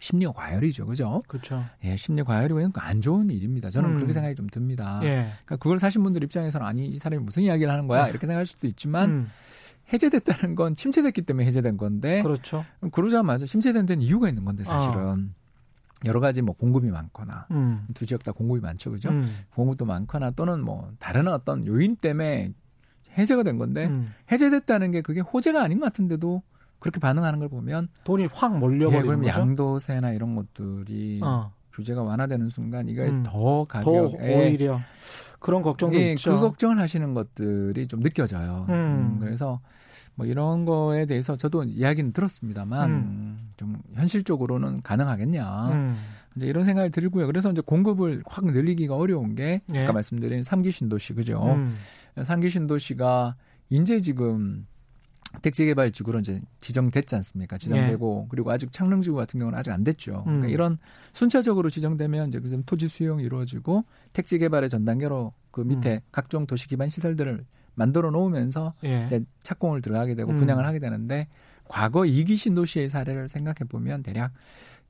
심리 0.00 0.26
과열이죠, 0.26 0.86
그죠? 0.86 1.20
그렇죠. 1.28 1.62
예, 1.84 1.96
심리 1.96 2.22
과열이고 2.22 2.70
안 2.76 3.00
좋은 3.00 3.28
일입니다. 3.30 3.68
저는 3.70 3.90
음. 3.90 3.94
그렇게 3.96 4.12
생각이 4.12 4.34
좀 4.34 4.48
듭니다. 4.48 4.98
예. 5.02 5.28
그러니까 5.44 5.56
그걸 5.56 5.78
사신 5.78 6.02
분들 6.02 6.24
입장에서는 6.24 6.66
아니 6.66 6.86
이 6.86 6.98
사람이 6.98 7.22
무슨 7.22 7.42
이야기를 7.42 7.70
하는 7.70 7.86
거야 7.86 8.04
네. 8.04 8.10
이렇게 8.10 8.26
생각할 8.26 8.46
수도 8.46 8.66
있지만 8.66 9.10
음. 9.10 9.28
해제됐다는 9.92 10.54
건 10.54 10.74
침체됐기 10.74 11.22
때문에 11.22 11.46
해제된 11.46 11.76
건데. 11.76 12.22
그렇죠. 12.22 12.64
그러자마자 12.92 13.46
침체된 13.46 13.86
데는 13.86 14.02
이유가 14.02 14.28
있는 14.28 14.44
건데 14.44 14.64
사실은. 14.64 15.32
아. 15.34 15.40
여러 16.06 16.20
가지 16.20 16.40
뭐 16.40 16.54
공급이 16.54 16.88
많거나 16.90 17.46
음. 17.50 17.86
두 17.92 18.06
지역 18.06 18.24
다 18.24 18.32
공급이 18.32 18.60
많죠, 18.60 18.90
그죠? 18.90 19.10
음. 19.10 19.30
공급도 19.54 19.84
많거나 19.84 20.30
또는 20.30 20.62
뭐 20.62 20.90
다른 20.98 21.28
어떤 21.28 21.66
요인 21.66 21.96
때문에 21.96 22.52
해제가 23.18 23.42
된 23.42 23.58
건데 23.58 23.86
음. 23.86 24.14
해제됐다는 24.32 24.92
게 24.92 25.02
그게 25.02 25.20
호재가 25.20 25.62
아닌 25.62 25.78
것 25.78 25.86
같은데도 25.86 26.42
그렇게 26.78 27.00
반응하는 27.00 27.38
걸 27.38 27.48
보면 27.48 27.88
돈이 28.04 28.26
확 28.32 28.58
몰려버리는 28.58 29.02
예, 29.02 29.06
그럼 29.06 29.22
거죠? 29.22 29.40
양도세나 29.40 30.12
이런 30.12 30.34
것들이 30.34 31.20
어. 31.22 31.52
규제가 31.74 32.02
완화되는 32.02 32.48
순간 32.48 32.88
이게 32.88 33.02
음. 33.02 33.22
더 33.24 33.64
가격 33.64 34.12
더 34.12 34.16
오히려 34.18 34.80
그런 35.38 35.62
걱정도 35.62 35.98
예, 35.98 36.12
있죠. 36.12 36.34
그 36.34 36.40
걱정을 36.40 36.78
하시는 36.78 37.14
것들이 37.14 37.86
좀 37.86 38.00
느껴져요. 38.00 38.66
음. 38.68 38.74
음, 38.74 39.18
그래서 39.20 39.60
뭐 40.14 40.26
이런 40.26 40.64
거에 40.66 41.06
대해서 41.06 41.36
저도 41.36 41.64
이야기는 41.64 42.12
들었습니다만 42.12 42.90
음. 42.90 43.48
좀 43.56 43.80
현실적으로는 43.94 44.82
가능하겠냐. 44.82 45.68
음. 45.72 45.96
이제 46.36 46.46
이런 46.46 46.64
생각이 46.64 46.90
들고요. 46.90 47.26
그래서 47.26 47.50
이제 47.50 47.60
공급을 47.60 48.22
확 48.26 48.44
늘리기가 48.44 48.94
어려운 48.94 49.34
게 49.34 49.62
예. 49.74 49.84
아까 49.84 49.92
말씀드린 49.92 50.42
삼기 50.42 50.70
신도시 50.70 51.14
그죠? 51.14 51.42
음. 51.42 51.74
삼기 52.22 52.50
신도시가 52.50 53.34
이제 53.70 54.00
지금 54.00 54.66
택지개발 55.42 55.92
지구로 55.92 56.20
이제 56.20 56.40
지정됐지 56.60 57.14
않습니까? 57.14 57.56
지정되고 57.58 58.22
예. 58.24 58.28
그리고 58.30 58.50
아직 58.50 58.72
창릉지구 58.72 59.16
같은 59.16 59.38
경우는 59.38 59.58
아직 59.58 59.70
안 59.70 59.84
됐죠. 59.84 60.22
그러니까 60.24 60.46
음. 60.46 60.50
이런 60.50 60.78
순차적으로 61.12 61.70
지정되면 61.70 62.28
이제 62.28 62.40
그 62.40 62.62
토지 62.66 62.88
수용이 62.88 63.24
이루어지고 63.24 63.84
택지개발의 64.12 64.68
전 64.68 64.84
단계로 64.84 65.32
그 65.50 65.60
밑에 65.60 65.94
음. 65.94 66.00
각종 66.10 66.46
도시 66.46 66.68
기반 66.68 66.88
시설들을 66.88 67.44
만들어 67.74 68.10
놓으면서 68.10 68.74
예. 68.84 69.04
이제 69.04 69.24
착공을 69.42 69.80
들어가게 69.80 70.14
되고 70.14 70.32
음. 70.32 70.36
분양을 70.36 70.66
하게 70.66 70.78
되는데 70.78 71.28
과거 71.68 72.04
이기 72.04 72.36
신도시의 72.36 72.88
사례를 72.88 73.28
생각해 73.28 73.68
보면 73.68 74.02
대략 74.02 74.32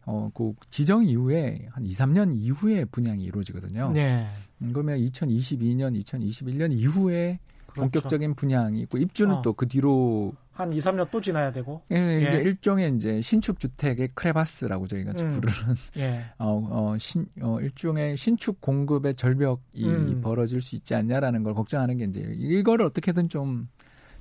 어, 0.06 0.30
그 0.34 0.54
지정 0.70 1.04
이후에 1.06 1.68
한 1.70 1.84
2, 1.84 1.90
3년 1.90 2.32
이후에 2.34 2.86
분양이 2.86 3.22
이루어지거든요. 3.24 3.92
네. 3.92 4.26
음, 4.62 4.70
그러면 4.72 4.98
2022년, 4.98 6.02
2021년 6.02 6.72
이후에 6.72 7.38
그렇죠. 7.70 7.90
본격적인 7.90 8.34
분양이 8.34 8.80
있고 8.82 8.98
입주는 8.98 9.34
어. 9.34 9.42
또그 9.42 9.68
뒤로 9.68 10.32
한 10.52 10.72
2, 10.72 10.78
3년 10.78 11.10
또 11.10 11.20
지나야 11.20 11.52
되고. 11.52 11.80
예, 11.90 12.18
이게 12.20 12.34
예. 12.34 12.42
일종의 12.42 12.94
이제 12.96 13.20
신축 13.22 13.58
주택의 13.58 14.10
크레바스라고 14.14 14.86
저희가 14.86 15.12
음. 15.20 15.40
부르는 15.40 15.76
예. 15.96 16.24
어, 16.38 16.68
어, 16.70 16.98
신, 16.98 17.26
어, 17.40 17.58
일종의 17.60 18.16
신축 18.16 18.60
공급의 18.60 19.14
절벽이 19.14 19.84
음. 19.84 20.20
벌어질 20.20 20.60
수 20.60 20.76
있지 20.76 20.94
않냐라는 20.94 21.42
걸 21.42 21.54
걱정하는 21.54 21.96
게 21.96 22.04
이제 22.04 22.20
이거를 22.36 22.84
어떻게든 22.86 23.30
좀 23.30 23.68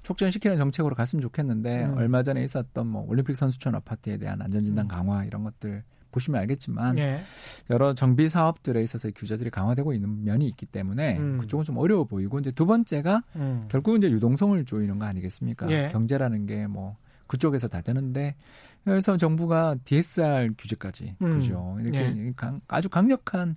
촉진시키는 0.03 0.55
정책으로 0.55 0.95
갔으면 0.95 1.21
좋겠는데 1.21 1.85
음. 1.85 1.97
얼마 1.97 2.23
전에 2.23 2.41
있었던 2.43 2.88
뭐 2.88 3.05
올림픽 3.07 3.35
선수촌 3.35 3.75
아파트에 3.75 4.17
대한 4.17 4.41
안전진단 4.41 4.85
음. 4.85 4.88
강화 4.88 5.25
이런 5.25 5.43
것들 5.43 5.83
보시면 6.12 6.41
알겠지만 6.41 6.98
예. 7.00 7.22
여러 7.69 7.93
정비 7.93 8.30
사업들에 8.30 8.82
있어서 8.82 9.10
규제들이 9.12 9.50
강화되고 9.50 9.93
있는 9.93 10.24
면이 10.24 10.48
있기 10.48 10.65
때문에 10.65 11.17
음. 11.17 11.38
그쪽은 11.39 11.65
좀 11.65 11.78
어려워 11.78 12.06
보이고 12.06 12.39
이제 12.39 12.52
두 12.52 12.65
번째가 12.65 13.24
음. 13.36 13.67
결국 13.69 13.98
이제 13.98 14.10
유동성을 14.10 14.63
조이는 14.65 15.00
거 15.00 15.06
아니겠습니까? 15.06 15.69
예. 15.69 15.89
경제라는 15.91 16.45
게 16.45 16.67
뭐 16.67 16.95
그쪽에서 17.28 17.67
다 17.67 17.82
되는데 17.82 18.36
그래서 18.84 19.15
정부가 19.17 19.76
DSR 19.84 20.52
규제까지 20.58 21.15
음. 21.22 21.39
그죠 21.39 21.78
이렇게 21.80 22.00
예. 22.00 22.34
강, 22.36 22.60
아주 22.67 22.89
강력한 22.89 23.56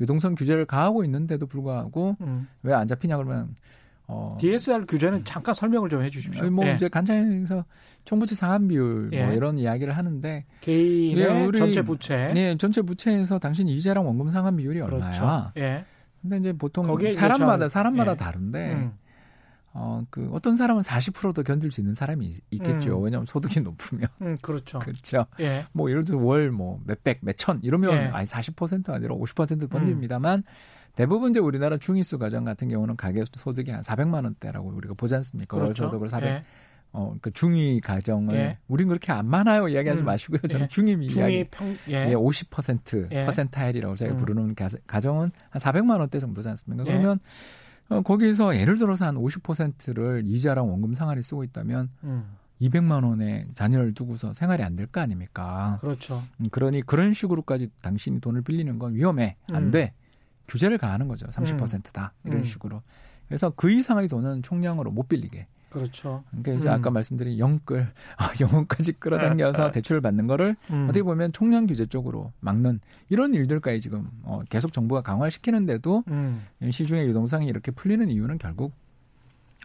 유동성 0.00 0.34
규제를 0.34 0.66
가하고 0.66 1.04
있는데도 1.04 1.46
불구하고 1.46 2.16
음. 2.20 2.48
왜안 2.62 2.88
잡히냐 2.88 3.16
그러면 3.16 3.54
어, 4.12 4.36
DSR 4.38 4.84
규제는 4.86 5.24
잠깐 5.24 5.54
설명을 5.54 5.88
좀 5.88 6.02
해주십시오. 6.02 6.50
뭐 6.50 6.66
예. 6.66 6.74
이제 6.74 6.88
간장에서 6.88 7.64
총부채 8.04 8.34
상환 8.34 8.68
비율 8.68 9.08
뭐 9.08 9.10
예. 9.12 9.24
뭐 9.24 9.34
이런 9.34 9.58
이야기를 9.58 9.96
하는데 9.96 10.44
개인의 10.60 11.24
예, 11.24 11.44
우리, 11.44 11.58
전체 11.58 11.82
부채, 11.82 12.30
네, 12.34 12.56
전체 12.56 12.82
부채에서 12.82 13.38
당신 13.38 13.68
이자랑 13.68 14.06
원금 14.06 14.30
상환 14.30 14.56
비율이 14.56 14.80
그렇죠. 14.80 15.04
얼마야? 15.22 15.52
예. 15.56 15.84
근데 16.20 16.36
이제 16.38 16.52
보통 16.52 16.86
사람마다 17.12 17.68
사람마다 17.68 18.12
예. 18.12 18.16
다른데 18.16 18.72
음. 18.74 18.92
어, 19.74 20.02
그 20.10 20.28
어떤 20.32 20.54
사람은 20.54 20.82
40%도 20.82 21.42
견딜 21.42 21.70
수 21.70 21.80
있는 21.80 21.94
사람이 21.94 22.30
있 22.50 22.62
겠죠. 22.62 22.98
음. 22.98 23.04
왜냐하면 23.04 23.24
소득이 23.24 23.60
높으면. 23.60 24.06
음, 24.20 24.36
그렇죠. 24.42 24.78
그렇죠. 24.80 25.24
예. 25.40 25.64
뭐 25.72 25.90
예를 25.90 26.04
들어 26.04 26.18
월 26.18 26.50
뭐 26.52 26.80
몇백, 26.84 27.20
몇천 27.22 27.60
이러면 27.62 27.92
예. 27.92 27.98
아니 28.12 28.26
40% 28.26 28.90
아니라 28.90 29.14
50% 29.14 29.70
버립니다만 29.70 30.40
음. 30.40 30.44
대부분 30.94 31.30
이제 31.30 31.40
우리나라 31.40 31.78
중위수 31.78 32.18
가정 32.18 32.44
같은 32.44 32.68
경우는 32.68 32.96
가계 32.96 33.22
소득이 33.36 33.70
한 33.70 33.80
400만 33.80 34.24
원대라고 34.24 34.68
우리가 34.70 34.94
보지 34.94 35.14
않습니까? 35.16 35.56
그렇죠. 35.56 35.84
월 35.84 35.90
소득을 35.90 36.08
400. 36.08 36.28
예. 36.28 36.44
어, 36.94 37.14
그 37.22 37.30
중위 37.30 37.80
가정을 37.80 38.34
예. 38.34 38.58
우린 38.68 38.88
그렇게 38.88 39.12
안 39.12 39.26
많아요 39.26 39.66
이야기하지 39.68 40.02
음. 40.02 40.04
마시고요. 40.04 40.40
저는 40.46 40.64
예. 40.64 40.68
중위 40.68 40.92
이야기. 41.06 41.44
평, 41.50 41.74
예. 41.88 42.10
예, 42.10 42.14
50% 42.14 43.08
예. 43.12 43.24
퍼센타일이라고 43.24 43.94
저희가 43.94 44.14
음. 44.16 44.18
부르는 44.18 44.54
가정은 44.86 45.30
한 45.48 45.58
400만 45.60 45.98
원대 46.00 46.18
정도지 46.18 46.48
않습니까? 46.50 46.84
예. 46.86 46.92
그러면 46.92 47.18
어, 47.88 48.02
거기서 48.02 48.56
예를 48.58 48.76
들어서 48.76 49.06
한 49.06 49.14
50%를 49.16 50.22
이자랑 50.26 50.68
원금 50.70 50.92
상환에 50.92 51.22
쓰고 51.22 51.44
있다면 51.44 51.88
음. 52.04 52.24
200만 52.60 53.02
원의 53.04 53.46
자녀를 53.54 53.94
두고서 53.94 54.34
생활이 54.34 54.62
안 54.62 54.76
될 54.76 54.86
거 54.86 55.00
아닙니까? 55.00 55.78
그렇죠. 55.80 56.22
음, 56.40 56.46
그러니 56.50 56.82
그런 56.82 57.14
식으로까지 57.14 57.70
당신이 57.80 58.20
돈을 58.20 58.42
빌리는 58.42 58.78
건 58.78 58.94
위험해. 58.94 59.36
안 59.50 59.64
음. 59.64 59.70
돼. 59.70 59.94
규제를 60.48 60.78
가하는 60.78 61.08
거죠. 61.08 61.26
30%다. 61.26 62.12
음. 62.22 62.28
이런 62.28 62.40
음. 62.40 62.44
식으로. 62.44 62.82
그래서 63.28 63.50
그 63.54 63.70
이상의 63.70 64.08
돈은 64.08 64.42
총량으로 64.42 64.90
못 64.90 65.08
빌리게. 65.08 65.46
그렇죠. 65.70 66.22
그러니까 66.28 66.52
이제 66.52 66.68
음. 66.68 66.74
아까 66.74 66.90
말씀드린 66.90 67.38
영끌, 67.38 67.88
아, 68.18 68.32
영혼까지 68.40 68.92
끌어당겨서 68.94 69.70
대출을 69.70 70.02
받는 70.02 70.26
거를 70.26 70.54
음. 70.70 70.84
어떻게 70.84 71.02
보면 71.02 71.32
총량 71.32 71.66
규제 71.66 71.86
쪽으로 71.86 72.32
막는 72.40 72.80
이런 73.08 73.32
일들까지 73.32 73.80
지금 73.80 74.10
어, 74.22 74.42
계속 74.50 74.74
정부가 74.74 75.00
강화를 75.00 75.30
시키는데도 75.30 76.04
음. 76.08 76.44
시중의 76.70 77.06
유동성이 77.06 77.46
이렇게 77.46 77.70
풀리는 77.70 78.06
이유는 78.10 78.36
결국 78.36 78.74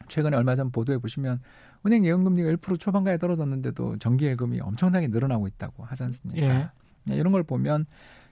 최근에 0.07 0.37
얼마 0.37 0.55
전 0.55 0.71
보도해 0.71 0.99
보시면 0.99 1.41
은행 1.85 2.05
예금금리가 2.05 2.51
1% 2.51 2.79
초반가에 2.79 3.17
떨어졌는데도 3.17 3.97
정기예금이 3.97 4.61
엄청나게 4.61 5.07
늘어나고 5.07 5.47
있다고 5.47 5.83
하지 5.83 6.03
않습니까? 6.05 6.41
예. 6.41 6.69
네, 7.03 7.15
이런 7.15 7.31
걸 7.31 7.43
보면 7.43 7.85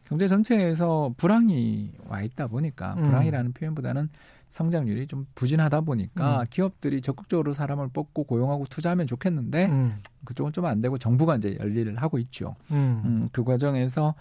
경제 0.06 0.28
전체에서 0.28 1.14
불황이 1.18 1.92
와 2.08 2.22
있다 2.22 2.48
보니까 2.48 2.94
음. 2.96 3.04
불황이라는 3.04 3.54
표현보다는 3.54 4.10
성장률이 4.48 5.08
좀 5.08 5.26
부진하다 5.36 5.82
보니까 5.82 6.42
음. 6.42 6.46
기업들이 6.50 7.02
적극적으로 7.02 7.54
사람을 7.54 7.90
뽑고 7.90 8.24
고용하고 8.26 8.66
투자하면 8.70 9.08
좋겠는데 9.08 9.66
음. 9.66 10.00
그쪽은 10.24 10.52
좀 10.52 10.66
안 10.66 10.82
되고 10.82 10.98
정부가 10.98 11.36
이제 11.38 11.58
열일을 11.60 11.98
하고 11.98 12.20
있죠. 12.20 12.56
음. 12.72 13.02
음, 13.06 13.30
그 13.32 13.44
과정에서 13.44 14.14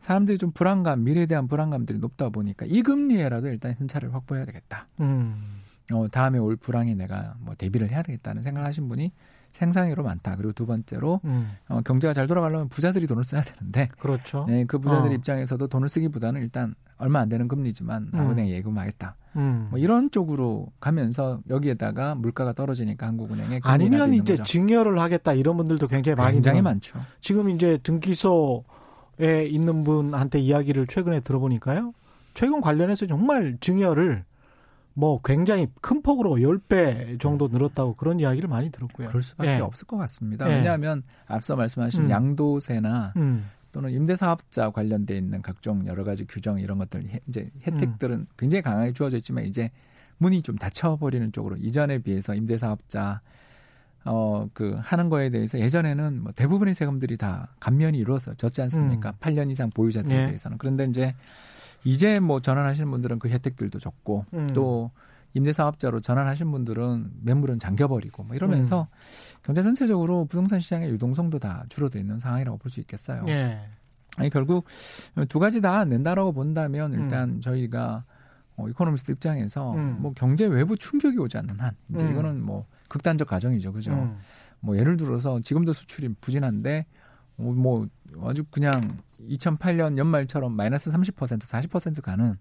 사람들이 0.00 0.36
좀 0.38 0.50
불안감, 0.50 1.04
미래에 1.04 1.26
대한 1.26 1.46
불안감들이 1.46 1.98
높다 1.98 2.28
보니까 2.30 2.66
이 2.68 2.82
금리에라도 2.82 3.48
일단 3.48 3.74
현찰을 3.78 4.12
확보해야 4.12 4.44
되겠다. 4.44 4.88
음. 5.00 5.60
어, 5.92 6.08
다음에 6.08 6.38
올 6.38 6.56
불황에 6.56 6.94
내가 6.94 7.34
뭐 7.38 7.54
대비를 7.54 7.90
해야 7.90 8.02
되겠다는 8.02 8.42
생각하신 8.42 8.88
분이 8.88 9.12
생산으로 9.52 10.02
많다. 10.02 10.36
그리고 10.36 10.52
두 10.52 10.66
번째로 10.66 11.20
음. 11.24 11.50
어, 11.68 11.80
경제가 11.82 12.12
잘 12.12 12.26
돌아가려면 12.26 12.68
부자들이 12.68 13.06
돈을 13.06 13.22
써야 13.24 13.42
되는데 13.42 13.88
그렇죠. 13.98 14.46
네, 14.48 14.64
그 14.64 14.78
부자들 14.78 15.10
어. 15.10 15.12
입장에서도 15.12 15.68
돈을 15.68 15.88
쓰기보다는 15.88 16.40
일단 16.42 16.74
얼마 16.96 17.20
안 17.20 17.28
되는 17.28 17.48
금리지만 17.48 18.08
나은행 18.12 18.46
음. 18.46 18.50
예금하겠다. 18.50 19.16
음. 19.36 19.68
뭐 19.70 19.78
이런 19.78 20.10
쪽으로 20.10 20.68
가면서 20.80 21.40
여기에다가 21.48 22.14
물가가 22.14 22.52
떨어지니까 22.52 23.06
한국은행에 23.06 23.60
아니면 23.62 24.14
이제 24.14 24.34
거죠. 24.34 24.44
증여를 24.44 24.98
하겠다 24.98 25.32
이런 25.34 25.56
분들도 25.56 25.86
굉장히 25.88 26.16
많이 26.16 26.34
굉장히 26.34 26.62
많죠. 26.62 26.98
지금 27.20 27.50
이제 27.50 27.78
등기소에 27.82 29.46
있는 29.48 29.84
분한테 29.84 30.38
이야기를 30.38 30.86
최근에 30.86 31.20
들어보니까요. 31.20 31.92
최근 32.34 32.60
관련해서 32.60 33.06
정말 33.06 33.58
증여를 33.60 34.24
뭐 34.94 35.20
굉장히 35.22 35.68
큰 35.80 36.02
폭으로 36.02 36.36
10배 36.36 37.18
정도 37.20 37.48
늘었다고 37.48 37.94
그런 37.94 38.20
이야기를 38.20 38.48
많이 38.48 38.70
들었고요. 38.70 39.08
그럴 39.08 39.22
수밖에 39.22 39.56
예. 39.56 39.58
없을 39.58 39.86
것 39.86 39.96
같습니다. 39.96 40.48
예. 40.50 40.56
왜냐하면 40.56 41.02
앞서 41.26 41.56
말씀하신 41.56 42.04
음. 42.04 42.10
양도세나 42.10 43.14
음. 43.16 43.46
또는 43.72 43.90
임대사업자 43.90 44.70
관련돼 44.70 45.16
있는 45.16 45.40
각종 45.40 45.86
여러 45.86 46.04
가지 46.04 46.26
규정 46.26 46.58
이런 46.58 46.78
것들 46.78 47.04
이제 47.26 47.50
혜택들은 47.66 48.16
음. 48.16 48.26
굉장히 48.36 48.62
강하게 48.62 48.92
주어져 48.92 49.16
있지만 49.16 49.46
이제 49.46 49.70
문이 50.18 50.42
좀 50.42 50.56
닫혀버리는 50.56 51.32
쪽으로 51.32 51.56
이전에 51.56 51.98
비해서 51.98 52.34
임대사업자 52.34 53.22
어, 54.04 54.48
그, 54.52 54.76
하는 54.80 55.08
거에 55.08 55.30
대해서 55.30 55.58
예전에는 55.58 56.22
뭐 56.22 56.32
대부분의 56.32 56.74
세금들이 56.74 57.16
다 57.16 57.48
감면이 57.60 57.98
이루어졌지 57.98 58.62
않습니까? 58.62 59.10
음. 59.10 59.14
8년 59.20 59.50
이상 59.50 59.70
보유자들에 59.70 60.12
예. 60.12 60.26
대해서는. 60.26 60.58
그런데 60.58 60.84
이제 60.84 61.14
이제 61.84 62.20
뭐 62.20 62.40
전환하시는 62.40 62.90
분들은 62.90 63.18
그 63.18 63.28
혜택들도 63.28 63.78
적고 63.78 64.24
음. 64.34 64.46
또 64.54 64.90
임대사업자로 65.34 66.00
전환하신 66.00 66.50
분들은 66.50 67.10
매물은 67.22 67.58
잠겨버리고 67.58 68.22
뭐 68.24 68.36
이러면서 68.36 68.82
음. 68.82 69.38
경제 69.42 69.62
전체적으로 69.62 70.26
부동산 70.26 70.60
시장의 70.60 70.90
유동성도 70.90 71.38
다 71.38 71.64
줄어들 71.68 72.00
있는 72.00 72.18
상황이라고 72.18 72.58
볼 72.58 72.70
수 72.70 72.80
있겠어요. 72.80 73.24
예. 73.28 73.58
아니 74.16 74.28
결국 74.28 74.66
두 75.28 75.38
가지 75.38 75.60
다 75.62 75.84
낸다라고 75.86 76.32
본다면 76.32 76.92
일단 76.92 77.30
음. 77.30 77.40
저희가 77.40 78.04
어, 78.56 78.68
이코노미스트 78.68 79.12
입장에서 79.12 79.72
음. 79.74 79.96
뭐 80.00 80.12
경제 80.14 80.44
외부 80.44 80.76
충격이 80.76 81.18
오지 81.18 81.38
않는 81.38 81.58
한 81.58 81.74
이제 81.94 82.04
음. 82.04 82.10
이거는 82.12 82.42
뭐 82.42 82.66
극단적 82.88 83.26
가정이죠, 83.26 83.72
그죠? 83.72 83.92
음. 83.92 84.18
뭐 84.60 84.76
예를 84.76 84.98
들어서 84.98 85.40
지금도 85.40 85.72
수출이 85.72 86.14
부진한데 86.20 86.84
뭐, 87.36 87.52
뭐 87.54 87.88
아주 88.24 88.44
그냥 88.50 88.72
2008년 89.28 89.96
연말처럼 89.96 90.52
마이너스 90.52 90.90
30% 90.90 91.38
40% 91.40 92.02
가는 92.02 92.36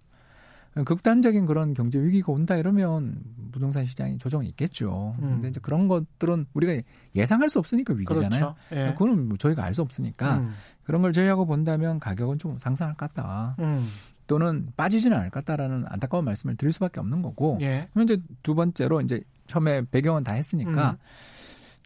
극단적인 0.86 1.46
그런 1.48 1.74
경제 1.74 2.00
위기가 2.00 2.32
온다 2.32 2.56
이러면 2.56 3.22
부동산 3.52 3.84
시장이 3.84 4.18
조정이 4.18 4.48
있겠죠. 4.50 5.16
음. 5.20 5.32
근데 5.34 5.50
이제 5.50 5.60
그런 5.62 5.90
것들은 5.90 6.46
우리가 6.54 6.82
예상할 7.14 7.50
수 7.50 7.60
없으니까 7.60 7.94
위기잖아요. 7.94 8.30
그렇죠. 8.30 8.56
예. 8.72 8.94
그거는 8.94 9.28
뭐 9.28 9.38
저희가 9.38 9.64
알 9.64 9.74
수 9.74 9.82
없으니까 9.82 10.38
음. 10.38 10.54
그런 10.84 11.02
걸 11.02 11.12
저희하고 11.12 11.46
본다면 11.46 12.00
가격은 12.00 12.38
좀 12.38 12.58
상승할 12.58 12.96
것 12.96 13.14
같다. 13.14 13.56
음. 13.60 13.88
또는 14.28 14.68
빠지지는 14.78 15.18
않을 15.18 15.30
것 15.30 15.44
같다라는 15.44 15.86
안타까운 15.88 16.24
말씀을 16.24 16.56
드릴 16.56 16.72
수밖에 16.72 17.02
없는 17.02 17.22
거고. 17.22 17.58
예. 17.62 17.90
그러면 17.92 18.06
이제 18.06 18.24
두 18.42 18.56
번째로 18.56 19.02
이제 19.02 19.22
처음에 19.48 19.84
배경은 19.92 20.24
다 20.24 20.34
했으니까 20.34 20.92
음. 20.92 20.98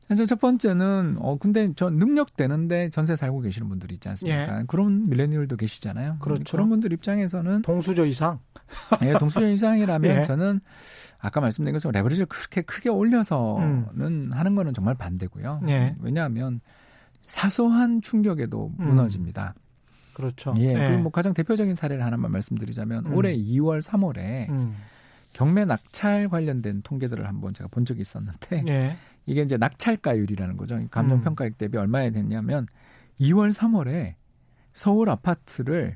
그래서 0.07 0.25
첫 0.25 0.39
번째는 0.39 1.17
어 1.19 1.37
근데 1.37 1.69
저 1.75 1.89
능력 1.89 2.35
되는데 2.37 2.89
전세 2.89 3.15
살고 3.15 3.41
계시는 3.41 3.67
분들이 3.69 3.95
있지 3.95 4.07
않습니까? 4.09 4.59
예. 4.59 4.63
그런 4.67 5.03
밀레니얼도 5.09 5.57
계시잖아요. 5.57 6.17
그렇죠. 6.19 6.43
그런 6.51 6.69
분들 6.69 6.93
입장에서는 6.93 7.63
동수저 7.63 8.05
이상. 8.05 8.39
예, 9.03 9.13
동수저 9.13 9.49
이상이라면 9.49 10.17
예. 10.17 10.21
저는 10.21 10.59
아까 11.19 11.41
말씀드린 11.41 11.73
것처럼 11.73 11.93
레버리지를 11.93 12.27
그렇게 12.27 12.61
크게 12.61 12.89
올려서는 12.89 13.87
음. 13.99 14.29
하는 14.31 14.55
거는 14.55 14.73
정말 14.73 14.93
반대고요. 14.95 15.61
예. 15.69 15.95
왜냐하면 16.01 16.61
사소한 17.21 18.01
충격에도 18.01 18.71
음. 18.79 18.89
무너집니다. 18.89 19.55
그렇죠. 20.13 20.53
예. 20.59 20.73
예. 20.73 20.87
그리고 20.87 21.03
뭐 21.03 21.11
가장 21.11 21.33
대표적인 21.33 21.73
사례를 21.73 22.05
하나만 22.05 22.31
말씀드리자면 22.31 23.07
음. 23.07 23.13
올해 23.15 23.35
2월, 23.35 23.81
3월에 23.81 24.49
음. 24.49 24.75
경매 25.33 25.65
낙찰 25.65 26.29
관련된 26.29 26.81
통계들을 26.83 27.27
한번 27.27 27.53
제가 27.53 27.67
본 27.71 27.85
적이 27.85 28.01
있었는데 28.01 28.63
예. 28.67 28.95
이게 29.25 29.41
이제 29.41 29.57
낙찰가율이라는 29.57 30.57
거죠. 30.57 30.79
감정 30.91 31.21
평가액 31.21 31.57
대비 31.57 31.77
얼마에 31.77 32.11
됐냐면 32.11 32.67
2월, 33.19 33.53
3월에 33.53 34.15
서울 34.73 35.09
아파트를 35.09 35.95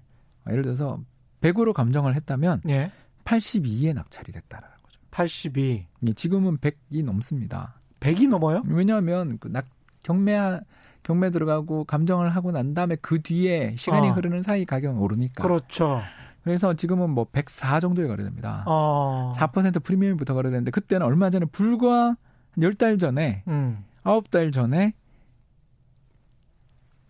예를 0.50 0.64
들어서 0.64 1.00
100으로 1.42 1.74
감정을 1.74 2.16
했다면 2.16 2.62
예. 2.70 2.92
82에 3.26 3.94
낙찰이 3.94 4.32
됐다라는 4.32 4.76
거죠. 4.84 5.00
82. 5.12 5.86
예, 6.08 6.14
지금은 6.14 6.58
100이 6.58 7.04
넘습니다. 7.04 7.76
100이 8.00 8.28
넘어요? 8.30 8.64
왜냐하면 8.66 9.38
그 9.40 9.50
낙, 9.50 9.66
경매 10.04 10.60
경매 11.04 11.30
들어가고 11.30 11.86
감정을 11.86 12.30
하고 12.30 12.52
난 12.52 12.74
다음에 12.74 12.96
그 13.02 13.22
뒤에 13.22 13.76
시간이 13.78 14.10
어. 14.10 14.12
흐르는 14.14 14.42
사이 14.42 14.66
가격은 14.66 15.00
오르니까. 15.00 15.44
그렇죠. 15.44 16.02
그래서 16.44 16.74
지금은 16.74 17.10
뭐 17.10 17.26
104 17.32 17.80
정도에 17.80 18.08
거래됩니다. 18.08 18.64
어. 18.66 19.32
4% 19.36 19.84
프리미엄부터 19.84 20.34
거래되는데 20.34 20.72
그때는 20.72 21.06
얼마 21.06 21.30
전에 21.30 21.46
불과 21.46 22.16
10달 22.60 23.00
전에 23.00 23.44
음. 23.48 23.84
9달 24.04 24.54
전에 24.54 24.94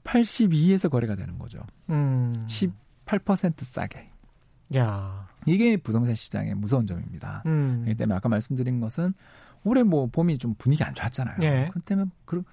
82에서 0.04 0.90
거래가 0.90 1.16
되는 1.16 1.38
거죠. 1.38 1.60
음. 1.90 2.48
18% 2.48 3.64
싸게. 3.64 4.10
야. 4.76 5.28
이게 5.46 5.78
부동산 5.78 6.16
시장의 6.16 6.56
무서운 6.56 6.86
점입니다. 6.86 7.44
음. 7.46 7.82
그렇기 7.84 7.98
때문에 7.98 8.16
아까 8.16 8.30
말씀드린 8.30 8.80
것은 8.80 9.14
올해 9.64 9.84
뭐 9.84 10.08
봄이 10.08 10.38
좀 10.38 10.56
분위기 10.58 10.84
안 10.84 10.94
좋았잖아요. 10.94 11.38
예. 11.44 11.70
그 11.74 11.80
때문에 11.82 12.10
그, 12.26 12.44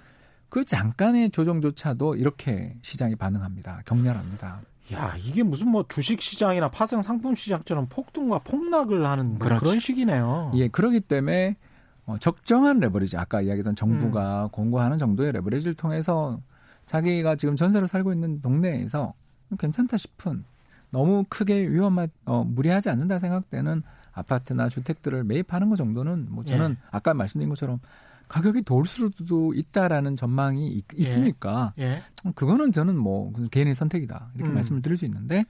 그 0.48 0.64
잠깐의 0.64 1.30
조정조차도 1.30 2.16
이렇게 2.16 2.76
시장이 2.82 3.16
반응합니다. 3.16 3.82
격렬합니다. 3.86 4.60
야, 4.92 5.16
이게 5.18 5.42
무슨 5.42 5.68
뭐 5.68 5.84
주식 5.88 6.20
시장이나 6.22 6.70
파생 6.70 7.02
상품 7.02 7.34
시장처럼 7.34 7.86
폭등과 7.88 8.40
폭락을 8.40 9.04
하는 9.04 9.30
뭐 9.30 9.38
그렇죠. 9.38 9.64
그런 9.64 9.80
시기네요. 9.80 10.52
예, 10.54 10.68
그러기 10.68 11.00
때문에 11.00 11.56
어, 12.06 12.16
적정한 12.18 12.78
레버리지 12.78 13.16
아까 13.16 13.40
이야기했던 13.40 13.74
정부가 13.74 14.44
음. 14.44 14.48
공고하는 14.50 14.96
정도의 14.98 15.32
레버리지를 15.32 15.74
통해서 15.74 16.40
자기가 16.86 17.36
지금 17.36 17.56
전세로 17.56 17.86
살고 17.86 18.12
있는 18.12 18.40
동네에서 18.40 19.12
괜찮다 19.58 19.96
싶은 19.96 20.44
너무 20.90 21.24
크게 21.28 21.68
위험하 21.68 22.06
어, 22.24 22.44
무리하지 22.44 22.90
않는다 22.90 23.18
생각되는 23.18 23.82
아파트나 24.12 24.68
주택들을 24.68 25.24
매입하는 25.24 25.68
것 25.68 25.76
정도는 25.76 26.28
뭐 26.30 26.44
저는 26.44 26.70
예. 26.70 26.86
아까 26.90 27.12
말씀드린 27.12 27.48
것처럼 27.50 27.80
가격이 28.28 28.62
더올 28.64 28.86
수도 28.86 29.52
있다라는 29.52 30.16
전망이 30.16 30.68
있, 30.68 30.84
예. 30.94 31.00
있으니까 31.00 31.74
예. 31.78 32.02
그거는 32.34 32.72
저는 32.72 32.96
뭐 32.96 33.32
개인의 33.50 33.74
선택이다 33.74 34.30
이렇게 34.34 34.50
음. 34.50 34.54
말씀을 34.54 34.80
드릴 34.80 34.96
수 34.96 35.04
있는데 35.04 35.44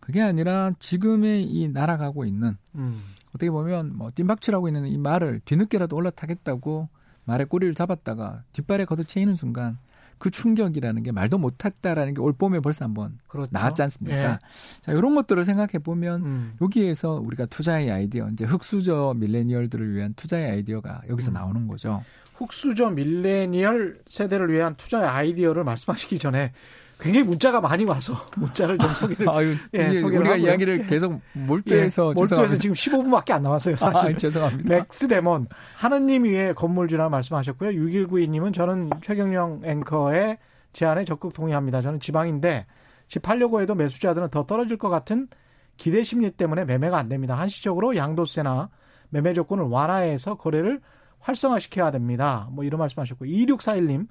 그게 0.00 0.22
아니라 0.22 0.70
지금의 0.78 1.44
이 1.44 1.68
날아가고 1.68 2.24
있는 2.24 2.56
음. 2.76 3.00
어떻게 3.36 3.50
보면 3.50 3.92
뭐 3.94 4.10
뜀박질하고 4.10 4.68
있는 4.68 4.86
이 4.86 4.96
말을 4.98 5.40
뒤늦게라도 5.44 5.94
올라타겠다고 5.94 6.88
말의 7.24 7.46
꼬리를 7.46 7.74
잡았다가 7.74 8.42
뒷발에 8.52 8.84
걷어채이는 8.86 9.34
순간 9.34 9.78
그 10.18 10.30
충격이라는 10.30 11.02
게 11.02 11.12
말도 11.12 11.36
못했다라는 11.36 12.14
게 12.14 12.20
올 12.22 12.32
봄에 12.32 12.60
벌써 12.60 12.86
한번 12.86 13.18
그렇죠. 13.28 13.50
나왔지 13.52 13.82
않습니까? 13.82 14.16
예. 14.32 14.38
자 14.80 14.92
이런 14.92 15.14
것들을 15.14 15.44
생각해 15.44 15.78
보면 15.84 16.22
음. 16.22 16.52
여기에서 16.62 17.20
우리가 17.22 17.44
투자의 17.46 17.90
아이디어 17.90 18.28
이제 18.30 18.46
흑수저 18.46 19.14
밀레니얼들을 19.18 19.94
위한 19.94 20.14
투자의 20.14 20.50
아이디어가 20.52 21.02
여기서 21.10 21.32
음. 21.32 21.34
나오는 21.34 21.68
거죠. 21.68 22.02
흙수저 22.36 22.90
밀레니얼 22.90 24.00
세대를 24.06 24.50
위한 24.50 24.74
투자의 24.76 25.06
아이디어를 25.06 25.64
말씀하시기 25.64 26.18
전에 26.18 26.52
굉장히 26.98 27.26
문자가 27.26 27.60
많이 27.60 27.84
와서 27.84 28.14
문자를 28.36 28.78
좀 28.78 28.88
소개를 28.94 29.28
아유, 29.28 29.54
예, 29.74 29.94
소개를 29.94 30.20
우리가 30.20 30.34
하고요. 30.34 30.46
이야기를 30.46 30.86
계속 30.86 31.20
몰두해서 31.34 32.10
예, 32.10 32.14
몰두해서 32.14 32.56
지금 32.56 32.74
15분밖에 32.74 33.32
안 33.32 33.42
남았어요 33.42 33.76
사실. 33.76 34.14
아, 34.14 34.16
죄송합니다. 34.16 34.68
맥스 34.68 35.06
데몬 35.06 35.44
하느님 35.76 36.24
위에 36.24 36.52
건물주라 36.54 37.08
말씀하셨고요. 37.10 37.70
6192님은 37.70 38.54
저는 38.54 38.90
최경영 39.02 39.62
앵커의 39.64 40.38
제안에 40.72 41.04
적극 41.04 41.32
동의합니다. 41.34 41.82
저는 41.82 42.00
지방인데 42.00 42.66
집 43.08 43.22
팔려고 43.22 43.60
해도 43.60 43.74
매수자들은 43.74 44.30
더 44.30 44.44
떨어질 44.44 44.76
것 44.76 44.88
같은 44.88 45.28
기대 45.76 46.02
심리 46.02 46.30
때문에 46.30 46.64
매매가 46.64 46.96
안 46.96 47.08
됩니다. 47.08 47.34
한시적으로 47.38 47.96
양도세나 47.96 48.70
매매 49.10 49.34
조건을 49.34 49.64
완화해서 49.64 50.36
거래를 50.36 50.80
활성화시켜야 51.20 51.90
됩니다. 51.90 52.48
뭐 52.52 52.64
이런 52.64 52.78
말씀하셨고 52.78 53.24
2641님 53.26 54.06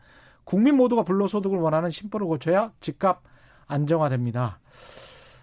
국민 0.46 0.76
모두가 0.78 1.04
불로소득을 1.04 1.58
원하는 1.58 1.90
심보를 1.90 2.26
고쳐야 2.28 2.72
집값 2.80 3.22
안정화됩니다. 3.68 4.60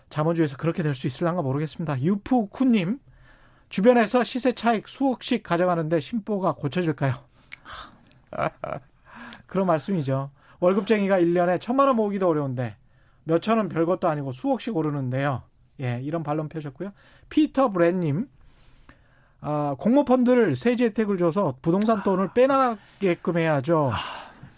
자본주의에서 0.09 0.57
그렇게 0.57 0.83
될 0.83 0.95
수 0.95 1.07
있을란가 1.07 1.43
모르겠습니다. 1.43 2.01
유프쿠님 2.01 2.99
주변에서 3.69 4.23
시세 4.25 4.53
차익 4.53 4.87
수억씩 4.89 5.43
가져가는데 5.43 6.01
심보가 6.01 6.53
고쳐질까요? 6.53 7.15
그런 9.47 9.67
말씀이죠. 9.67 10.31
월급쟁이가 10.61 11.19
1년에 11.19 11.61
천만 11.61 11.89
원 11.89 11.97
모으기도 11.97 12.29
어려운데 12.29 12.77
몇천 13.25 13.59
원 13.59 13.69
별것도 13.69 14.09
아니고 14.09 14.33
수억씩 14.33 14.77
오르는데요. 14.77 15.43
예, 15.81 16.01
이런 16.03 16.23
반론 16.23 16.49
펴셨고요. 16.49 16.93
피터 17.29 17.71
브랜님, 17.71 18.29
아, 19.41 19.75
공모펀드를 19.79 20.55
세제 20.55 20.85
혜택을 20.87 21.19
줘서 21.19 21.57
부동산 21.63 22.03
돈을 22.03 22.33
빼나가게끔 22.35 23.39
해야죠. 23.39 23.93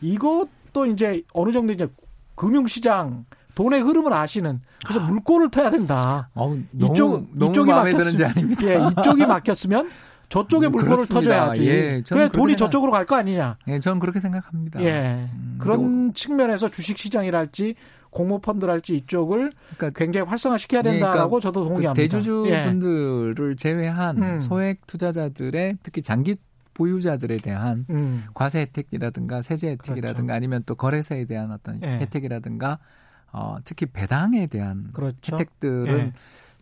이것도 0.04 0.86
이제 0.86 1.22
어느 1.32 1.50
정도 1.50 1.72
이제 1.72 1.88
금융시장 2.34 3.24
돈의 3.54 3.80
흐름을 3.80 4.12
아시는 4.12 4.60
그래서 4.84 5.00
아. 5.00 5.06
물꼬를 5.06 5.50
터야 5.50 5.70
된다. 5.70 6.28
어우, 6.34 6.58
이쪽 6.76 7.28
너무 7.32 7.52
이쪽이 7.52 7.70
막혔으면 7.70 8.34
예, 8.64 8.78
이쪽이 9.00 9.26
막혔으면 9.26 9.90
저쪽에 10.28 10.66
음, 10.66 10.72
물꼬를 10.72 11.06
터줘야지. 11.06 11.64
예, 11.64 12.02
그래 12.08 12.28
돈이 12.28 12.52
생각... 12.52 12.56
저쪽으로 12.66 12.90
갈 12.92 13.06
거 13.06 13.14
아니냐. 13.16 13.56
예, 13.68 13.78
저는 13.78 14.00
그렇게 14.00 14.18
생각합니다. 14.20 14.82
예, 14.82 15.28
음, 15.32 15.56
그런 15.58 16.08
또... 16.08 16.12
측면에서 16.14 16.68
주식 16.70 16.98
시장이랄지 16.98 17.76
공모펀드랄지 18.10 18.96
이쪽을 18.96 19.52
그러니까 19.76 19.98
굉장히 19.98 20.28
활성화시켜야 20.28 20.82
된다라고 20.82 21.18
예, 21.36 21.40
그러니까 21.40 21.40
저도 21.40 21.64
동의합니다. 21.68 21.92
그 21.94 22.08
대주주분들을 22.08 23.52
예. 23.52 23.56
제외한 23.56 24.22
음. 24.22 24.40
소액 24.40 24.86
투자자들의 24.86 25.78
특히 25.82 26.02
장기 26.02 26.36
보유자들에 26.74 27.38
대한 27.38 27.86
음. 27.90 28.24
과세 28.34 28.60
혜택이라든가 28.60 29.42
세제 29.42 29.70
혜택이라든가 29.70 30.22
그렇죠. 30.24 30.32
아니면 30.34 30.62
또 30.66 30.74
거래세에 30.74 31.24
대한 31.24 31.50
어떤 31.52 31.82
예. 31.82 31.98
혜택이라든가 32.00 32.78
어, 33.32 33.56
특히 33.64 33.86
배당에 33.86 34.46
대한 34.46 34.90
그렇죠. 34.92 35.34
혜택들은 35.34 35.98
예. 35.98 36.12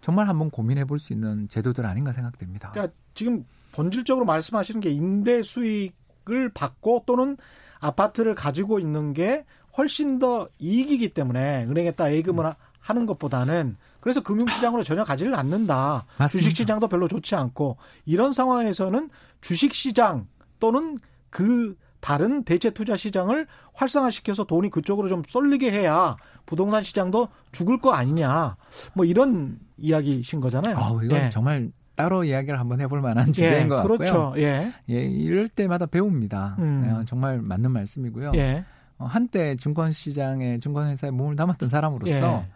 정말 0.00 0.28
한번 0.28 0.50
고민해 0.50 0.84
볼 0.84 0.98
수 0.98 1.12
있는 1.12 1.48
제도들 1.48 1.86
아닌가 1.86 2.12
생각됩니다. 2.12 2.70
그러니까 2.72 2.94
지금 3.14 3.44
본질적으로 3.72 4.24
말씀하시는 4.26 4.80
게 4.80 4.90
임대 4.90 5.42
수익을 5.42 6.50
받고 6.54 7.04
또는 7.06 7.36
아파트를 7.80 8.34
가지고 8.34 8.78
있는 8.78 9.12
게 9.12 9.44
훨씬 9.76 10.18
더 10.18 10.48
이익이기 10.58 11.14
때문에 11.14 11.64
은행에다 11.64 12.14
예금을 12.14 12.44
음. 12.44 12.52
하는 12.80 13.06
것보다는 13.06 13.76
그래서 14.02 14.20
금융시장으로 14.20 14.82
전혀 14.82 15.04
가지를 15.04 15.34
않는다. 15.34 16.04
맞습니다. 16.18 16.28
주식시장도 16.28 16.88
별로 16.88 17.06
좋지 17.06 17.36
않고 17.36 17.78
이런 18.04 18.32
상황에서는 18.32 19.08
주식시장 19.40 20.26
또는 20.58 20.98
그 21.30 21.76
다른 22.00 22.42
대체 22.42 22.70
투자 22.70 22.96
시장을 22.96 23.46
활성화시켜서 23.74 24.42
돈이 24.42 24.70
그쪽으로 24.70 25.08
좀 25.08 25.22
쏠리게 25.26 25.70
해야 25.70 26.16
부동산 26.46 26.82
시장도 26.82 27.28
죽을 27.52 27.78
거 27.78 27.92
아니냐. 27.92 28.56
뭐 28.92 29.04
이런 29.04 29.60
이야기신 29.78 30.40
거잖아요. 30.40 30.76
아, 30.76 31.00
이건 31.04 31.10
예. 31.12 31.28
정말 31.28 31.70
따로 31.94 32.24
이야기를 32.24 32.58
한번 32.58 32.80
해볼 32.80 33.00
만한 33.00 33.32
주제인 33.32 33.64
예, 33.64 33.68
것 33.68 33.76
같고요. 33.76 33.98
그렇죠. 33.98 34.34
예. 34.36 34.72
예, 34.90 35.04
이럴 35.04 35.46
때마다 35.46 35.86
배웁니다. 35.86 36.56
음. 36.58 36.98
예, 37.00 37.04
정말 37.04 37.40
맞는 37.40 37.70
말씀이고요. 37.70 38.32
예. 38.34 38.64
어, 38.98 39.06
한때 39.06 39.54
증권 39.54 39.92
시장에 39.92 40.58
증권 40.58 40.88
회사에 40.88 41.12
몸을 41.12 41.36
담았던 41.36 41.68
사람으로서 41.68 42.14
예. 42.14 42.48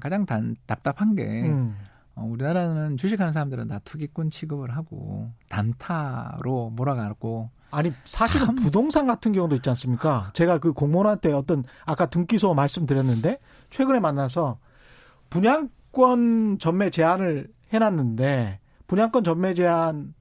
가장 0.00 0.26
단, 0.26 0.56
답답한 0.66 1.14
게 1.14 1.24
음. 1.24 1.76
어, 2.14 2.24
우리나라는 2.24 2.96
주식하는 2.96 3.32
사람들은 3.32 3.68
다 3.68 3.80
투기꾼 3.84 4.30
취급을 4.30 4.76
하고 4.76 5.30
단타로 5.48 6.70
몰아가고 6.70 7.50
아니 7.70 7.90
사실은 8.04 8.46
참... 8.46 8.54
부동산 8.56 9.06
같은 9.06 9.32
경우도 9.32 9.56
있지 9.56 9.68
않습니까? 9.70 10.30
제가 10.34 10.58
그 10.58 10.72
공무원한테 10.72 11.32
어떤 11.32 11.64
아까 11.86 12.06
등기소 12.06 12.52
말씀드렸는데 12.54 13.38
최근에 13.70 13.98
만나서 13.98 14.58
분양권 15.30 16.58
전매 16.58 16.90
제한을 16.90 17.48
해놨는데 17.72 18.60
분양권 18.86 19.24
전매 19.24 19.54
제한을 19.54 20.12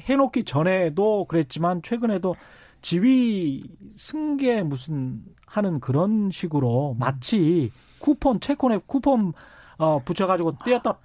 해놓기 0.00 0.44
전에도 0.44 1.26
그랬지만 1.26 1.82
최근에도 1.82 2.36
지위 2.80 3.62
승계 3.96 4.62
무슨 4.62 5.22
하는 5.46 5.78
그런 5.78 6.30
식으로 6.30 6.96
마치 6.98 7.70
쿠폰 8.02 8.40
채권에 8.40 8.80
쿠폰 8.86 9.32
어 9.78 10.00
붙여가지고 10.04 10.58
떼었다 10.64 10.98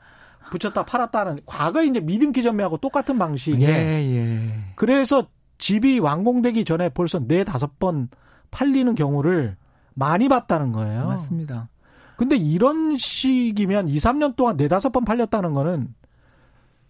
붙였다 0.51 0.85
팔았다는 0.85 1.41
과거 1.45 1.83
이제 1.83 1.99
미등기 1.99 2.41
전매하고 2.41 2.77
똑같은 2.77 3.17
방식에 3.17 3.65
예, 3.65 4.15
예. 4.15 4.53
그래서 4.75 5.27
집이 5.57 5.99
완공되기 5.99 6.65
전에 6.65 6.89
벌써 6.89 7.19
네 7.19 7.43
다섯 7.43 7.79
번 7.79 8.09
팔리는 8.51 8.93
경우를 8.95 9.57
많이 9.93 10.29
봤다는 10.29 10.71
거예요. 10.71 11.07
맞습니다. 11.07 11.69
근데 12.15 12.35
이런 12.35 12.97
식이면 12.97 13.89
2, 13.89 13.97
3년 13.97 14.35
동안 14.35 14.57
네 14.57 14.67
다섯 14.67 14.91
번 14.91 15.05
팔렸다는 15.05 15.53
거는 15.53 15.93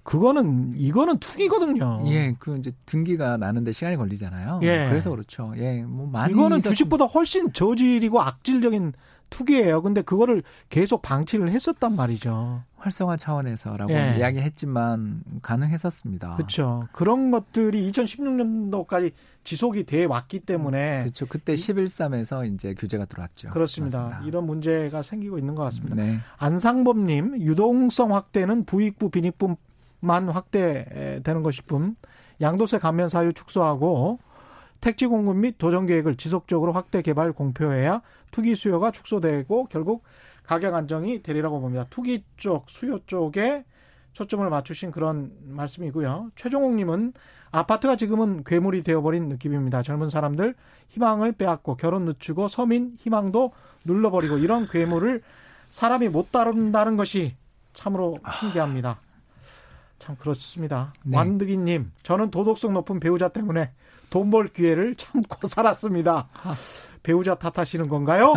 그거는 0.03 0.73
이거는 0.77 1.17
투기거든요. 1.19 2.03
예, 2.07 2.33
그 2.39 2.55
이제 2.57 2.71
등기가 2.85 3.35
나는데 3.35 3.73
시간이 3.73 3.97
걸리잖아요. 3.97 4.61
예. 4.63 4.87
그래서 4.89 5.09
그렇죠. 5.09 5.51
예, 5.57 5.83
뭐 5.83 6.07
많이 6.07 6.31
이거는 6.31 6.61
주식보다 6.61 7.05
훨씬 7.05 7.51
저질이고 7.51 8.21
악질적인 8.21 8.93
투기예요. 9.29 9.81
근데 9.81 10.01
그거를 10.01 10.43
계속 10.69 11.01
방치를 11.01 11.49
했었단 11.49 11.95
말이죠. 11.95 12.63
활성화 12.77 13.17
차원에서라고 13.17 13.91
예. 13.91 14.15
이야기했지만 14.17 15.23
가능했었습니다. 15.41 16.35
그렇죠. 16.35 16.87
그런 16.91 17.31
것들이 17.31 17.89
2016년도까지 17.91 19.11
지속이 19.43 19.85
돼 19.85 20.05
왔기 20.05 20.41
때문에 20.41 21.01
그렇죠. 21.01 21.25
그때 21.25 21.53
11.3에서 21.53 22.53
이제 22.53 22.73
규제가 22.73 23.05
들어왔죠. 23.05 23.49
그렇습니다. 23.49 23.99
맞습니다. 23.99 24.27
이런 24.27 24.45
문제가 24.45 25.01
생기고 25.01 25.37
있는 25.37 25.55
것 25.55 25.63
같습니다. 25.63 25.95
네. 25.95 26.19
안상범님 26.37 27.41
유동성 27.41 28.13
확대는 28.13 28.65
부익부 28.65 29.09
빈익분만 29.09 30.29
확대되는 30.29 31.43
것이뿐 31.43 31.95
양도세 32.39 32.77
감면 32.77 33.09
사유 33.09 33.33
축소하고 33.33 34.19
택지 34.81 35.07
공급 35.07 35.37
및 35.37 35.57
도전 35.57 35.85
계획을 35.85 36.15
지속적으로 36.15 36.71
확대 36.71 37.01
개발 37.01 37.31
공표해야 37.31 38.01
투기 38.31 38.55
수요가 38.55 38.91
축소되고 38.91 39.65
결국 39.65 40.03
가격 40.43 40.75
안정이 40.75 41.21
되리라고 41.21 41.59
봅니다. 41.59 41.85
투기 41.89 42.23
쪽, 42.37 42.69
수요 42.69 42.99
쪽에 43.05 43.65
초점을 44.13 44.49
맞추신 44.49 44.91
그런 44.91 45.31
말씀이고요. 45.43 46.31
최종욱님은 46.35 47.13
아파트가 47.51 47.95
지금은 47.95 48.43
괴물이 48.43 48.83
되어버린 48.83 49.29
느낌입니다. 49.29 49.83
젊은 49.83 50.09
사람들 50.09 50.55
희망을 50.89 51.33
빼앗고 51.33 51.75
결혼 51.75 52.05
늦추고 52.05 52.47
서민 52.47 52.95
희망도 52.99 53.51
눌러버리고 53.85 54.37
이런 54.37 54.67
괴물을 54.67 55.21
사람이 55.69 56.09
못 56.09 56.31
다룬다는 56.31 56.97
것이 56.97 57.35
참으로 57.73 58.13
신기합니다. 58.39 58.99
참 59.99 60.15
그렇습니다. 60.17 60.93
네. 61.03 61.17
완득이님, 61.17 61.91
저는 62.03 62.31
도덕성 62.31 62.73
높은 62.73 62.99
배우자 62.99 63.29
때문에 63.29 63.71
돈 64.09 64.31
벌 64.31 64.47
기회를 64.47 64.95
참고 64.95 65.45
살았습니다. 65.47 66.29
배우자 67.03 67.35
탓하시는 67.35 67.87
건가요? 67.87 68.33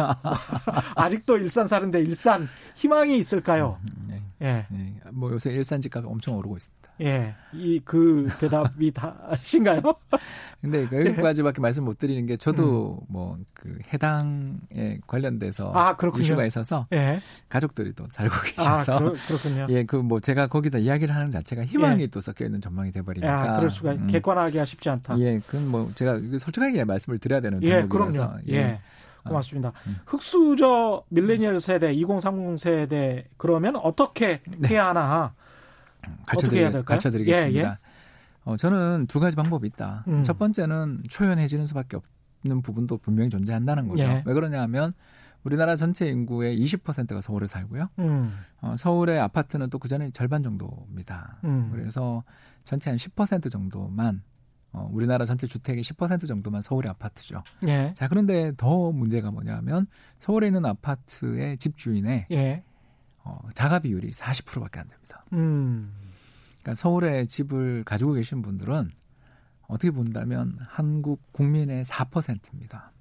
아직도 0.96 1.38
일산 1.38 1.66
사는데 1.66 2.00
일산 2.00 2.48
희망이 2.76 3.16
있을까요? 3.18 3.78
음, 3.82 4.06
네. 4.08 4.22
예. 4.42 4.66
네. 4.70 5.00
뭐 5.12 5.30
요새 5.32 5.50
일산 5.50 5.80
집값이 5.80 6.06
엄청 6.08 6.36
오르고 6.36 6.56
있습니다. 6.56 6.79
예. 7.00 7.34
이 7.52 7.80
그 7.84 8.28
대답이 8.38 8.92
다신가요? 8.92 9.80
근데 10.60 10.82
여기까지밖에 10.92 11.56
예. 11.58 11.60
말씀 11.60 11.84
못 11.84 11.98
드리는 11.98 12.24
게 12.26 12.36
저도 12.36 13.00
음. 13.02 13.12
뭐그 13.12 13.78
해당에 13.92 14.98
관련돼서 15.06 15.72
아, 15.74 15.96
이슈가 16.18 16.44
있어서 16.46 16.86
예. 16.92 17.18
가족들이 17.48 17.92
또 17.94 18.04
살고 18.10 18.34
아, 18.34 18.42
계셔서 18.42 18.94
아, 18.96 18.98
그렇, 18.98 19.14
군요 19.42 19.66
예, 19.70 19.84
그 19.84 20.00
뭐 20.02 20.18
제가 20.20 20.48
거기다 20.48 20.78
이야기를 20.78 21.14
하는 21.14 21.30
자체가 21.30 21.64
희망이 21.64 22.02
예. 22.02 22.06
또 22.08 22.20
섞여 22.20 22.44
있는 22.44 22.60
전망이 22.60 22.90
돼 22.90 23.02
버리니까. 23.02 23.52
아, 23.52 23.56
그럴 23.56 23.70
수가 23.70 23.92
음. 23.92 24.06
객관하기가 24.06 24.64
쉽지 24.64 24.88
않다. 24.90 25.18
예, 25.20 25.38
그건 25.46 25.68
뭐 25.68 25.90
제가 25.94 26.20
솔직하게 26.38 26.84
말씀을 26.84 27.18
드려야 27.18 27.40
되는 27.40 27.62
예, 27.62 27.84
그럼요. 27.84 28.38
예. 28.48 28.54
예. 28.54 28.80
고맙습니다. 29.24 29.72
음. 29.86 29.98
흑수저 30.06 31.04
밀레니얼 31.08 31.60
세대, 31.60 31.92
2030 31.92 32.58
세대 32.58 33.26
그러면 33.36 33.76
어떻게 33.76 34.40
네. 34.58 34.68
해야 34.68 34.88
하나? 34.88 35.34
될까요? 36.70 36.84
가르쳐드리겠습니다. 36.84 37.58
예, 37.60 37.64
예. 37.64 37.78
어, 38.44 38.56
저는 38.56 39.06
두 39.08 39.20
가지 39.20 39.36
방법이 39.36 39.66
있다. 39.68 40.04
음. 40.08 40.22
첫 40.24 40.38
번째는 40.38 41.02
초연해지는 41.08 41.66
수밖에 41.66 41.98
없는 42.42 42.62
부분도 42.62 42.98
분명히 42.98 43.28
존재한다는 43.30 43.88
거죠. 43.88 44.02
예. 44.02 44.22
왜 44.24 44.34
그러냐면 44.34 44.92
우리나라 45.42 45.74
전체 45.76 46.06
인구의 46.08 46.58
20%가 46.58 47.20
서울에 47.20 47.46
살고요. 47.46 47.88
음. 47.98 48.34
어, 48.60 48.74
서울의 48.76 49.18
아파트는 49.20 49.70
또 49.70 49.78
그 49.78 49.88
전에 49.88 50.10
절반 50.10 50.42
정도입니다. 50.42 51.38
음. 51.44 51.70
그래서 51.72 52.24
전체 52.64 52.90
한 52.90 52.96
10% 52.98 53.50
정도만 53.50 54.22
어, 54.72 54.88
우리나라 54.92 55.24
전체 55.24 55.46
주택의 55.46 55.82
10% 55.82 56.28
정도만 56.28 56.62
서울의 56.62 56.90
아파트죠. 56.90 57.42
예. 57.66 57.92
자, 57.96 58.06
그런데 58.08 58.52
더 58.56 58.92
문제가 58.92 59.30
뭐냐면 59.30 59.86
서울에 60.18 60.46
있는 60.46 60.64
아파트의 60.64 61.58
집주인의 61.58 62.26
예. 62.30 62.62
어, 63.24 63.38
자가 63.54 63.80
비율이 63.80 64.10
40%밖에 64.10 64.78
안 64.80 64.88
됩니다. 64.88 64.99
음. 65.32 65.92
그러니까 66.60 66.80
서울에 66.80 67.26
집을 67.26 67.84
가지고 67.84 68.12
계신 68.12 68.42
분들은 68.42 68.90
어떻게 69.68 69.90
본다면 69.90 70.56
한국 70.68 71.20
국민의 71.32 71.84
4%입니다. 71.84 72.92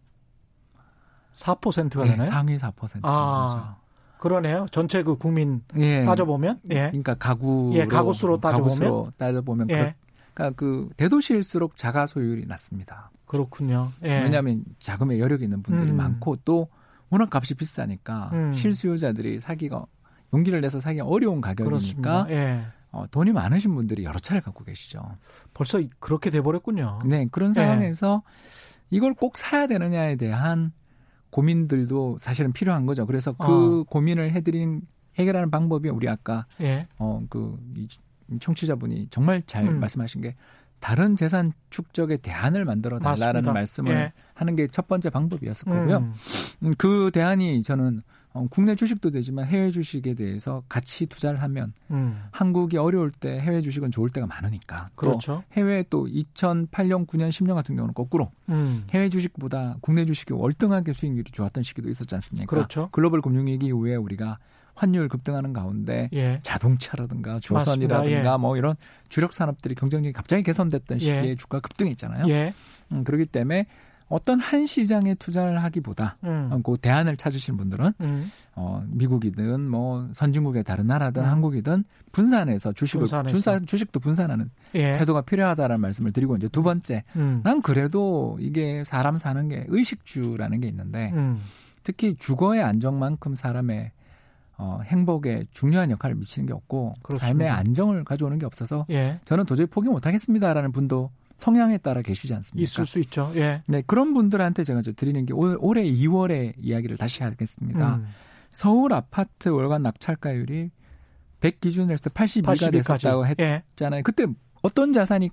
4%가 1.33 2.03
네, 2.03 2.11
되나요? 2.11 2.23
상위 2.23 2.57
4%인 2.57 3.01
아, 3.03 3.49
거죠. 3.49 3.75
그러네요. 4.19 4.65
전체 4.71 5.01
그 5.01 5.17
국민 5.17 5.63
예. 5.77 6.03
따져보면, 6.03 6.59
예. 6.71 6.87
그러니까 6.87 7.15
가구 7.15 7.71
예, 7.73 7.85
가구수로 7.85 8.39
따져보면, 8.39 8.79
가구수로 8.79 9.11
따져보면 9.17 9.69
예. 9.71 9.95
그러니까 10.33 10.55
그 10.57 10.89
대도시일수록 10.97 11.77
자가 11.77 12.05
소유율이 12.05 12.45
낮습니다. 12.45 13.11
그렇군요. 13.25 13.91
예. 14.03 14.21
왜냐하면 14.21 14.63
자금에 14.79 15.19
여력이 15.19 15.43
있는 15.45 15.61
분들이 15.63 15.91
음. 15.91 15.97
많고 15.97 16.37
또 16.45 16.67
워낙 17.09 17.33
값이 17.33 17.55
비싸니까 17.55 18.29
음. 18.33 18.53
실수요자들이 18.53 19.39
사기가 19.39 19.85
용기를 20.33 20.61
내서 20.61 20.79
사기가 20.79 21.05
어려운 21.05 21.41
가격이니까 21.41 22.27
예. 22.29 22.65
어, 22.91 23.05
돈이 23.11 23.31
많으신 23.31 23.75
분들이 23.75 24.03
여러 24.03 24.19
차를 24.19 24.41
갖고 24.41 24.63
계시죠. 24.63 25.01
벌써 25.53 25.81
그렇게 25.99 26.29
돼버렸군요. 26.29 26.99
네, 27.05 27.27
그런 27.31 27.51
상황에서 27.51 28.23
예. 28.25 28.97
이걸 28.97 29.13
꼭 29.13 29.37
사야 29.37 29.67
되느냐에 29.67 30.15
대한 30.15 30.71
고민들도 31.29 32.17
사실은 32.19 32.51
필요한 32.53 32.85
거죠. 32.85 33.05
그래서 33.05 33.33
그 33.33 33.81
어. 33.81 33.83
고민을 33.83 34.31
해드린 34.31 34.81
해결하는 35.17 35.51
방법이 35.51 35.89
우리 35.89 36.09
아까 36.09 36.45
예. 36.61 36.87
어그 36.97 37.57
청취자분이 38.39 39.07
정말 39.09 39.41
잘 39.45 39.67
음. 39.67 39.79
말씀하신 39.79 40.21
게 40.21 40.35
다른 40.79 41.15
재산 41.15 41.51
축적의 41.69 42.19
대안을 42.19 42.63
만들어 42.65 42.99
달라는 42.99 43.53
말씀을 43.53 43.91
예. 43.91 44.13
하는 44.33 44.55
게 44.55 44.67
첫 44.67 44.87
번째 44.87 45.09
방법이었을 45.09 45.65
거고요. 45.71 45.97
음. 45.97 46.13
음. 46.63 46.73
그 46.77 47.11
대안이 47.13 47.61
저는 47.63 48.01
어, 48.33 48.45
국내 48.49 48.75
주식도 48.75 49.09
되지만 49.09 49.45
해외 49.45 49.71
주식에 49.71 50.13
대해서 50.13 50.63
같이 50.69 51.07
투자를 51.07 51.41
하면 51.41 51.73
음. 51.89 52.23
한국이 52.31 52.77
어려울 52.77 53.11
때 53.11 53.39
해외 53.39 53.61
주식은 53.61 53.91
좋을 53.91 54.09
때가 54.09 54.27
많으니까. 54.27 54.87
그렇죠. 54.95 55.43
해외 55.53 55.83
또 55.89 56.05
2008년, 56.05 57.07
9년, 57.07 57.29
10년 57.29 57.55
같은 57.55 57.75
경우는 57.75 57.93
거꾸로 57.93 58.31
음. 58.49 58.85
해외 58.91 59.09
주식보다 59.09 59.77
국내 59.81 60.05
주식이 60.05 60.33
월등하게 60.33 60.93
수익률이 60.93 61.31
좋았던 61.31 61.63
시기도 61.63 61.89
있었지 61.89 62.13
않습니까? 62.15 62.47
그렇죠. 62.47 62.89
글로벌 62.91 63.21
금융위기 63.21 63.67
이후에 63.67 63.95
우리가 63.95 64.37
환율 64.75 65.09
급등하는 65.09 65.51
가운데 65.51 66.09
예. 66.13 66.39
자동차라든가 66.41 67.39
조선이라든가 67.39 68.33
예. 68.33 68.37
뭐 68.37 68.55
이런 68.55 68.75
주력 69.09 69.33
산업들이 69.33 69.75
경쟁력이 69.75 70.13
갑자기 70.13 70.41
개선됐던 70.43 71.01
예. 71.01 71.05
시기에 71.05 71.29
예. 71.31 71.35
주가 71.35 71.59
급등했잖아요. 71.59 72.29
예. 72.29 72.53
음, 72.93 73.03
그렇기 73.03 73.25
때문에 73.25 73.65
어떤 74.09 74.39
한 74.39 74.65
시장에 74.65 75.13
투자를 75.15 75.63
하기보다 75.63 76.17
음. 76.23 76.49
어, 76.51 76.59
그 76.63 76.77
대안을 76.77 77.15
찾으시는 77.15 77.57
분들은 77.57 77.93
음. 78.01 78.31
어, 78.55 78.83
미국이든 78.87 79.69
뭐 79.69 80.09
선진국의 80.13 80.63
다른 80.63 80.87
나라든 80.87 81.23
음. 81.23 81.29
한국이든 81.29 81.85
분산해서 82.11 82.73
주식을 82.73 83.01
분산해서. 83.01 83.31
분산, 83.31 83.65
주식도 83.65 83.99
분산하는 83.99 84.49
예. 84.75 84.97
태도가 84.97 85.21
필요하다라는 85.21 85.79
말씀을 85.79 86.11
드리고 86.11 86.35
이제 86.35 86.47
두 86.49 86.63
번째 86.63 87.03
음. 87.15 87.41
난 87.43 87.61
그래도 87.61 88.37
이게 88.41 88.83
사람 88.83 89.17
사는 89.17 89.47
게 89.47 89.65
의식주라는 89.67 90.59
게 90.59 90.67
있는데 90.67 91.11
음. 91.13 91.39
특히 91.83 92.15
주거의 92.15 92.61
안정만큼 92.63 93.35
사람의 93.35 93.91
어, 94.57 94.81
행복에 94.83 95.45
중요한 95.51 95.89
역할을 95.91 96.15
미치는 96.17 96.47
게 96.47 96.53
없고 96.53 96.95
그렇습니다. 97.01 97.27
삶의 97.27 97.49
안정을 97.49 98.03
가져오는 98.03 98.37
게 98.39 98.45
없어서 98.45 98.85
예. 98.89 99.19
저는 99.23 99.45
도저히 99.45 99.67
포기 99.67 99.87
못하겠습니다라는 99.87 100.73
분도 100.73 101.11
성향에 101.39 101.77
따라 101.79 102.01
계시지 102.03 102.33
않습니까? 102.35 102.61
있을 102.63 102.85
수 102.85 102.99
있죠. 102.99 103.31
예. 103.35 103.63
네 103.67 103.81
그런 103.87 104.13
분들한테 104.13 104.63
제가 104.63 104.81
드리는 104.95 105.25
게 105.25 105.33
올, 105.33 105.57
올해 105.59 105.83
2월에 105.83 106.53
이야기를 106.59 106.97
다시 106.97 107.23
하겠습니다. 107.23 107.95
음. 107.95 108.05
서울 108.51 108.93
아파트 108.93 109.49
월간 109.49 109.81
낙찰가율이 109.81 110.69
100 111.39 111.61
기준으로 111.61 111.93
해서 111.93 112.09
82가 112.09 112.53
82까지. 112.55 112.71
됐었다고 112.73 113.25
예. 113.39 113.63
했잖아요. 113.69 113.99
예. 113.99 114.03
그때 114.03 114.25
어떤 114.61 114.91
자산이 114.93 115.29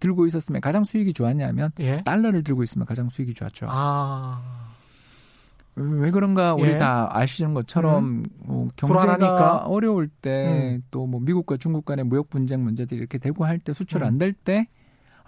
들고 0.00 0.26
있었으면 0.26 0.60
가장 0.60 0.84
수익이 0.84 1.12
좋았냐면 1.12 1.72
예. 1.80 2.02
달러를 2.04 2.44
들고 2.44 2.62
있으면 2.62 2.86
가장 2.86 3.08
수익이 3.08 3.34
좋았죠. 3.34 3.66
아. 3.70 4.68
왜 5.76 6.10
그런가 6.10 6.54
우리 6.54 6.70
예. 6.72 6.78
다 6.78 7.08
아시는 7.16 7.54
것처럼 7.54 8.04
음. 8.04 8.24
뭐 8.44 8.68
경제가 8.76 9.00
불안하니까. 9.16 9.56
어려울 9.66 10.08
때 10.08 10.80
또뭐 10.90 11.20
음. 11.20 11.24
미국과 11.24 11.56
중국 11.56 11.84
간의 11.84 12.04
무역 12.04 12.28
분쟁 12.30 12.64
문제들이 12.64 12.98
이렇게 12.98 13.18
되고 13.18 13.44
할 13.44 13.58
때 13.60 13.72
수출 13.72 14.02
음. 14.02 14.08
안될 14.08 14.32
때 14.34 14.66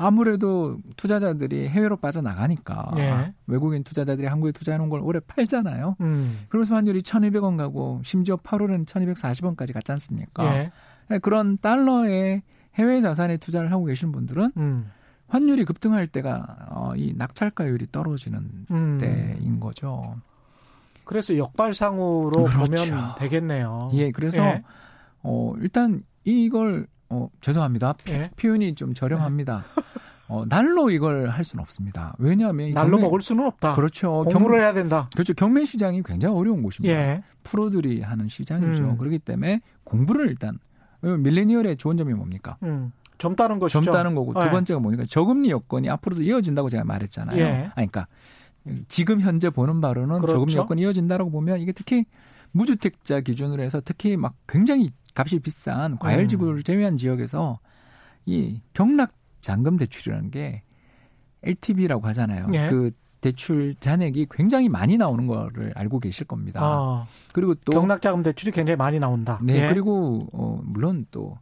아무래도 0.03 0.79
투자자들이 0.97 1.69
해외로 1.69 1.99
빠져나가니까 1.99 2.91
예. 2.97 3.35
외국인 3.47 3.85
투자자들이 3.85 4.27
한국에 4.29 4.51
투자해 4.51 4.79
놓은 4.79 4.89
걸 4.89 5.01
오래 5.03 5.21
팔잖아요. 5.21 5.97
음. 6.01 6.41
그러면서 6.49 6.75
환율이 6.75 7.03
1,200원 7.03 7.59
가고 7.59 8.01
심지어 8.03 8.37
8월은 8.37 8.87
1,240원까지 8.87 9.75
갔지 9.75 9.93
않습니까? 9.93 10.57
예. 10.57 10.73
네, 11.11 11.19
그런 11.19 11.59
달러에 11.59 12.41
해외 12.77 13.01
자산에 13.03 13.37
투자를 13.37 13.73
하고 13.73 13.85
계신 13.85 14.11
분들은 14.11 14.53
음. 14.57 14.91
환율이 15.29 15.67
급등할 15.67 16.07
때가 16.07 16.69
어, 16.71 16.93
이 16.97 17.13
낙찰가율이 17.15 17.89
떨어지는 17.93 18.67
음. 18.71 18.99
때인 18.99 19.61
거죠. 19.61 20.17
그래서 21.05 21.37
역발상으로 21.37 22.45
그렇죠. 22.45 22.59
보면 22.59 23.15
되겠네요. 23.19 23.91
예, 23.93 24.13
그래서 24.13 24.41
예. 24.41 24.63
어 25.23 25.53
일단 25.61 26.03
이걸 26.25 26.87
어 27.11 27.29
죄송합니다. 27.41 27.95
예. 28.09 28.31
표현이 28.37 28.75
좀 28.75 28.95
저렴합니다. 28.95 29.65
어, 30.29 30.45
날로 30.49 30.91
이걸 30.91 31.29
할 31.29 31.45
수는 31.45 31.61
없습니다. 31.63 32.15
왜냐하면 32.19 32.71
날로 32.71 32.93
경매, 32.93 33.03
먹을 33.03 33.21
수는 33.21 33.45
없다. 33.47 33.75
그렇죠. 33.75 34.23
공부를 34.29 34.59
경, 34.59 34.61
해야 34.61 34.73
된다. 34.73 35.11
그렇죠. 35.13 35.35
경매 35.35 35.65
시장이 35.65 36.05
굉장히 36.05 36.37
어려운 36.37 36.63
곳입니다. 36.63 36.89
예. 36.89 37.23
프로들이 37.43 38.03
하는 38.03 38.29
시장이죠. 38.29 38.85
음. 38.85 38.97
그렇기 38.97 39.19
때문에 39.19 39.61
공부를 39.83 40.29
일단 40.29 40.59
밀레니얼의 41.01 41.77
좋은 41.79 41.97
점이 41.97 42.15
뭡니까? 42.15 42.57
음. 42.63 42.93
젊다는 43.19 43.59
것이죠. 43.59 43.83
젊다는 43.83 44.15
거고 44.15 44.33
두 44.33 44.41
예. 44.41 44.51
번째가 44.51 44.79
뭐니까 44.79 45.05
저금리 45.05 45.51
여건이 45.51 45.91
앞으로도 45.91 46.23
이어진다고 46.23 46.69
제가 46.69 46.85
말했잖아요. 46.85 47.39
예. 47.39 47.71
아니, 47.75 47.91
그러니까 47.91 48.07
지금 48.87 49.21
현재 49.21 49.51
보는 49.51 49.81
바로는 49.81 50.21
그렇죠. 50.21 50.35
저금리 50.35 50.55
여건이 50.55 50.83
이어진다라고 50.83 51.31
보면 51.31 51.61
이게 51.61 51.73
특히 51.73 52.05
무주택자 52.53 53.21
기준으로 53.21 53.63
해서 53.63 53.81
특히 53.85 54.17
막 54.17 54.35
굉장히 54.49 54.89
값이 55.15 55.39
비싼 55.41 55.99
과열지구를 55.99 56.59
음. 56.59 56.63
제외한 56.63 56.97
지역에서 56.97 57.59
이 58.27 58.61
경락 58.73 59.13
잔금 59.41 59.77
대출이라는 59.77 60.31
게 60.31 60.63
LTV라고 61.43 62.07
하잖아요. 62.09 62.49
예. 62.53 62.69
그 62.69 62.91
대출 63.21 63.75
잔액이 63.75 64.29
굉장히 64.31 64.69
많이 64.69 64.97
나오는 64.97 65.27
거를 65.27 65.73
알고 65.75 66.01
계실 66.01 66.27
겁니다. 66.27 66.61
아, 66.63 67.07
그리고 67.33 67.55
또 67.55 67.73
경락자금 67.73 68.23
대출이 68.23 68.51
굉장히 68.53 68.77
많이 68.77 68.99
나온다. 68.99 69.39
네, 69.43 69.65
예. 69.65 69.69
그리고 69.69 70.29
어 70.33 70.61
물론 70.65 71.07
또 71.11 71.39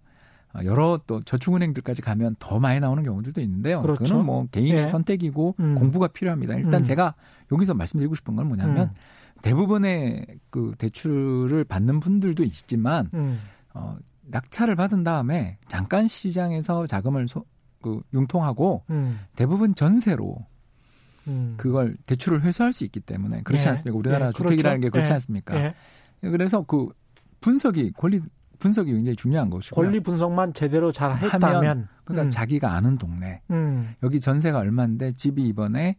여러 0.64 0.98
또 1.06 1.20
저축은행들까지 1.20 2.02
가면 2.02 2.36
더 2.38 2.58
많이 2.58 2.80
나오는 2.80 3.02
경우들도 3.02 3.40
있는데요. 3.42 3.80
그렇죠. 3.80 4.02
그거는 4.02 4.24
뭐 4.24 4.46
개인의 4.50 4.82
예. 4.82 4.86
선택이고 4.88 5.54
음. 5.60 5.74
공부가 5.76 6.08
필요합니다. 6.08 6.54
일단 6.54 6.80
음. 6.80 6.84
제가 6.84 7.14
여기서 7.52 7.74
말씀드리고 7.74 8.14
싶은 8.14 8.34
건 8.34 8.48
뭐냐면 8.48 8.88
음. 8.88 8.94
대부분의 9.42 10.26
그 10.50 10.72
대출을 10.78 11.64
받는 11.64 12.00
분들도 12.00 12.42
있지만 12.44 13.10
음. 13.14 13.40
어 13.74 13.96
낙찰을 14.22 14.76
받은 14.76 15.04
다음에 15.04 15.58
잠깐 15.68 16.08
시장에서 16.08 16.86
자금을 16.86 17.28
소, 17.28 17.44
그 17.80 18.00
융통하고 18.12 18.84
음. 18.90 19.20
대부분 19.36 19.74
전세로 19.74 20.46
음. 21.28 21.54
그걸 21.56 21.96
대출을 22.06 22.42
회수할 22.42 22.72
수 22.72 22.84
있기 22.84 23.00
때문에 23.00 23.42
그렇지 23.42 23.64
예. 23.64 23.70
않습니까? 23.70 23.98
우리나라 23.98 24.26
예. 24.28 24.32
주택이라는 24.32 24.80
그렇죠. 24.80 24.86
게 24.86 24.90
그렇지 24.90 25.10
예. 25.10 25.14
않습니까? 25.14 25.56
예. 25.56 25.74
그래서 26.20 26.62
그 26.62 26.88
분석이 27.40 27.92
권리 27.92 28.20
분석이 28.58 28.92
굉장히 28.92 29.14
중요한 29.14 29.50
것이고 29.50 29.76
권리 29.76 30.00
분석만 30.00 30.52
제대로 30.52 30.90
잘 30.90 31.16
했다면 31.16 31.86
그러니까 32.04 32.28
음. 32.28 32.30
자기가 32.30 32.72
아는 32.72 32.98
동네 32.98 33.40
음. 33.50 33.94
여기 34.02 34.20
전세가 34.20 34.58
얼마인데 34.58 35.12
집이 35.12 35.46
이번에 35.46 35.96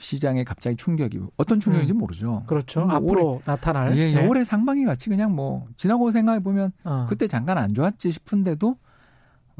시장에 0.00 0.44
갑자기 0.44 0.76
충격이 0.76 1.20
어떤 1.36 1.60
충격인지 1.60 1.92
음. 1.92 1.98
모르죠. 1.98 2.42
그렇죠. 2.46 2.86
앞으로 2.88 3.34
올해, 3.34 3.42
나타날. 3.44 3.96
예, 3.96 4.10
예. 4.10 4.14
네. 4.14 4.26
올해 4.26 4.42
상반기 4.42 4.84
같이 4.84 5.08
그냥 5.08 5.34
뭐 5.34 5.66
지나고 5.76 6.10
생각해 6.10 6.40
보면 6.40 6.72
어. 6.84 7.06
그때 7.08 7.26
잠깐 7.26 7.58
안 7.58 7.74
좋았지 7.74 8.10
싶은데도 8.10 8.76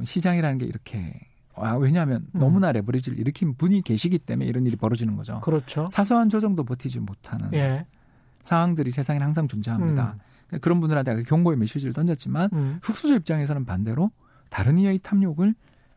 시장이라는 0.03 0.59
게 0.59 0.67
이렇게 0.67 1.21
아, 1.55 1.75
왜냐하면 1.75 2.27
음. 2.35 2.41
너무나 2.41 2.73
레버리지를 2.73 3.19
일으킨 3.19 3.55
분이 3.55 3.83
계시기 3.83 4.19
때문에 4.19 4.49
이런 4.49 4.67
일이 4.67 4.77
벌어지는 4.77 5.17
거죠. 5.17 5.41
그렇죠. 5.41 5.89
사소한 5.91 6.29
조정도 6.29 6.65
버티지 6.65 7.01
못하는 7.01 7.53
예. 7.53 7.87
상황들이 8.45 8.91
세상에 8.93 9.19
항상 9.21 9.47
존재합니다. 9.47 10.17
음. 10.53 10.59
그런 10.61 10.81
분들한테 10.81 11.23
경고의 11.25 11.59
메시지를 11.59 11.93
던졌지만 11.93 12.51
음. 12.55 12.79
흑수저 12.83 13.17
입장에서는 13.17 13.65
반대로 13.67 14.11
다른 14.49 14.79
이의 14.79 14.99
탐욕을 14.99 15.55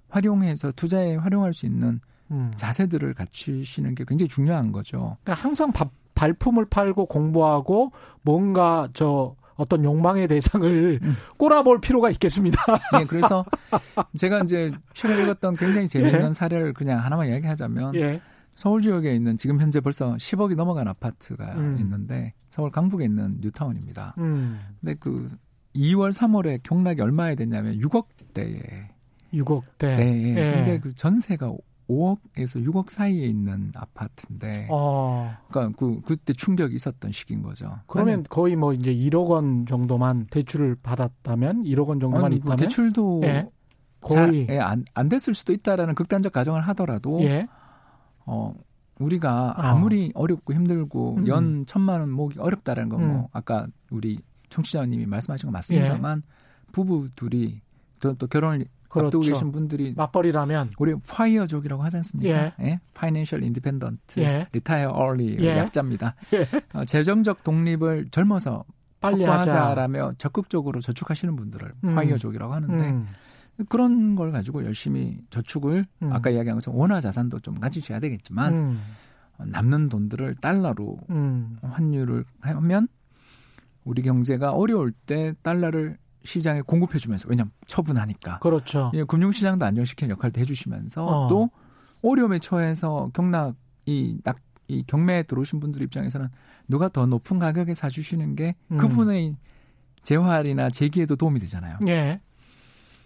활용해서 0.10 0.74
투자에 0.74 1.16
활용할 1.16 1.54
수 1.54 1.66
있는 1.66 2.02
음. 2.34 2.52
자세들을 2.56 3.14
갖추시는 3.14 3.96
게 3.96 4.04
굉장히 4.08 4.28
중요한 4.28 4.72
거죠. 4.72 5.18
그러니까 5.24 5.44
항상 5.44 5.72
바, 5.72 5.90
발품을 6.16 6.66
팔고 6.66 7.06
공부하고 7.06 7.92
뭔가 8.22 8.90
저 8.94 9.36
어떤 9.56 9.84
욕망의 9.84 10.28
대상을 10.28 11.00
음. 11.02 11.16
꼬라볼 11.38 11.80
필요가 11.80 12.10
있겠습니다. 12.10 12.60
네, 12.98 13.06
그래서 13.06 13.46
제가 14.18 14.40
이제 14.40 14.72
최근에 14.94 15.24
읽었던 15.24 15.56
굉장히 15.58 15.88
재미있는 15.88 16.30
예. 16.30 16.34
사례를 16.34 16.74
그냥 16.74 17.04
하나만 17.04 17.30
이야기하자면 17.30 17.96
예. 17.96 18.22
서울 18.56 18.82
지역에 18.82 19.14
있는 19.14 19.38
지금 19.38 19.60
현재 19.60 19.80
벌써 19.80 20.16
10억이 20.16 20.56
넘어간 20.56 20.88
아파트가 20.88 21.54
음. 21.54 21.78
있는데 21.80 22.34
서울 22.50 22.72
강북에 22.72 23.06
있는 23.06 23.38
뉴타운입니다. 23.42 24.16
음. 24.20 24.60
근데 24.80 24.96
그 25.00 25.30
2월 25.76 26.12
3월에 26.12 26.62
경락이 26.64 27.02
얼마에 27.02 27.36
됐냐면 27.36 27.80
6억대에 27.80 28.88
6억대. 29.34 29.98
네. 29.98 30.36
예. 30.36 30.52
근데 30.52 30.80
그 30.80 30.94
전세가 30.94 31.52
5억에서 31.90 32.66
6억 32.66 32.90
사이에 32.90 33.26
있는 33.26 33.72
아파트인데, 33.76 34.68
어. 34.72 35.36
그러니까 35.50 35.78
그 35.78 36.02
그때 36.02 36.34
충격이 36.34 36.76
있었던 36.76 37.12
시기인 37.12 37.42
거죠. 37.42 37.80
그러면 37.88 38.24
거의 38.30 38.56
뭐 38.56 38.74
이제 38.74 38.94
1억 38.94 39.30
원 39.30 39.66
정도만 39.66 40.28
대출을 40.28 40.76
받았다면 40.82 41.64
1억 41.64 41.88
원 41.88 42.00
정도만 42.00 42.26
아니, 42.26 42.38
있다면 42.38 42.58
대출도 42.58 43.22
예. 43.24 43.50
거의 44.02 44.48
자, 44.48 44.54
예, 44.54 44.60
안, 44.60 44.86
안 44.94 45.10
됐을 45.10 45.34
수도 45.34 45.54
있다라는 45.54 45.96
극단적 45.96 46.34
가정을 46.34 46.62
하더라도 46.70 47.22
예. 47.24 47.48
어 48.26 48.54
우리가 49.00 49.56
어. 49.58 49.62
아무리 49.62 50.12
어 50.14 50.28
렵고 50.28 50.54
힘들고 50.54 51.16
음. 51.18 51.28
연 51.28 51.66
천만 51.66 52.00
원 52.00 52.12
모으기 52.12 52.40
어렵다라는 52.40 52.90
건뭐 52.90 53.22
음. 53.22 53.28
아까 53.32 53.68
우리 53.90 54.20
청취자님이 54.50 55.06
말씀하신 55.06 55.48
거 55.48 55.52
맞습니다만 55.52 56.24
예. 56.26 56.72
부부 56.72 57.10
둘이 57.16 57.62
또, 58.00 58.14
또 58.16 58.28
결혼을 58.28 58.66
그렇죠. 58.94 59.08
앞두고 59.08 59.24
계신 59.24 59.52
분들이 59.52 59.94
맞벌이라면 59.96 60.72
우리 60.78 60.96
파이어족이라고 61.08 61.84
하지 61.84 61.98
않습니까? 61.98 62.30
예. 62.30 62.54
예. 62.62 62.80
Retire 64.52 64.92
Early 64.92 65.38
예. 65.40 65.58
약자입니다. 65.58 66.16
예. 66.34 66.48
어, 66.74 66.86
재정적 66.86 67.44
독립을 67.44 68.10
젊어서 68.12 68.64
빨리 69.00 69.26
하자라며 69.26 70.14
적극적으로 70.18 70.80
저축하시는 70.80 71.36
분들을 71.36 71.74
음. 71.84 71.96
파이어족이라고 71.96 72.54
하는데 72.54 72.90
음. 72.90 73.08
그런 73.68 74.16
걸 74.16 74.32
가지고 74.32 74.64
열심히 74.64 75.20
저축을 75.30 75.86
음. 76.04 76.14
아까 76.14 76.30
이야기한 76.30 76.58
것처럼 76.58 76.80
원화 76.80 77.02
자산도 77.02 77.40
좀 77.40 77.60
가지셔야 77.60 78.00
되겠지만 78.00 78.54
음. 78.54 78.82
남는 79.46 79.90
돈들을 79.90 80.36
달러로 80.36 81.00
음. 81.10 81.58
환율을 81.62 82.24
하면 82.42 82.88
우리 83.84 84.02
경제가 84.02 84.54
어려울 84.54 84.92
때 84.92 85.34
달러를 85.42 85.98
시장에 86.24 86.62
공급해주면서 86.62 87.28
왜냐하면 87.30 87.52
처분하니까 87.68 88.40
그렇죠. 88.40 88.92
예, 88.94 89.04
금융시장도 89.04 89.66
안정시키는 89.66 90.12
역할도 90.12 90.40
해주시면서 90.42 91.06
어. 91.06 91.28
또 91.28 91.50
어려움에 92.02 92.40
처해서 92.40 93.10
경락 93.14 93.56
이, 93.86 94.18
낙, 94.24 94.38
이 94.68 94.84
경매에 94.88 95.24
들어오신 95.24 95.60
분들 95.60 95.82
입장에서는 95.82 96.30
누가 96.68 96.90
더 96.90 97.06
높은 97.06 97.40
가격에 97.40 97.74
사주시는 97.74 98.36
게 98.36 98.56
음. 98.72 98.78
그분의 98.78 99.36
재활이나 100.04 100.70
재기에도 100.70 101.16
도움이 101.16 101.40
되잖아요. 101.42 101.78
예. 101.88 102.20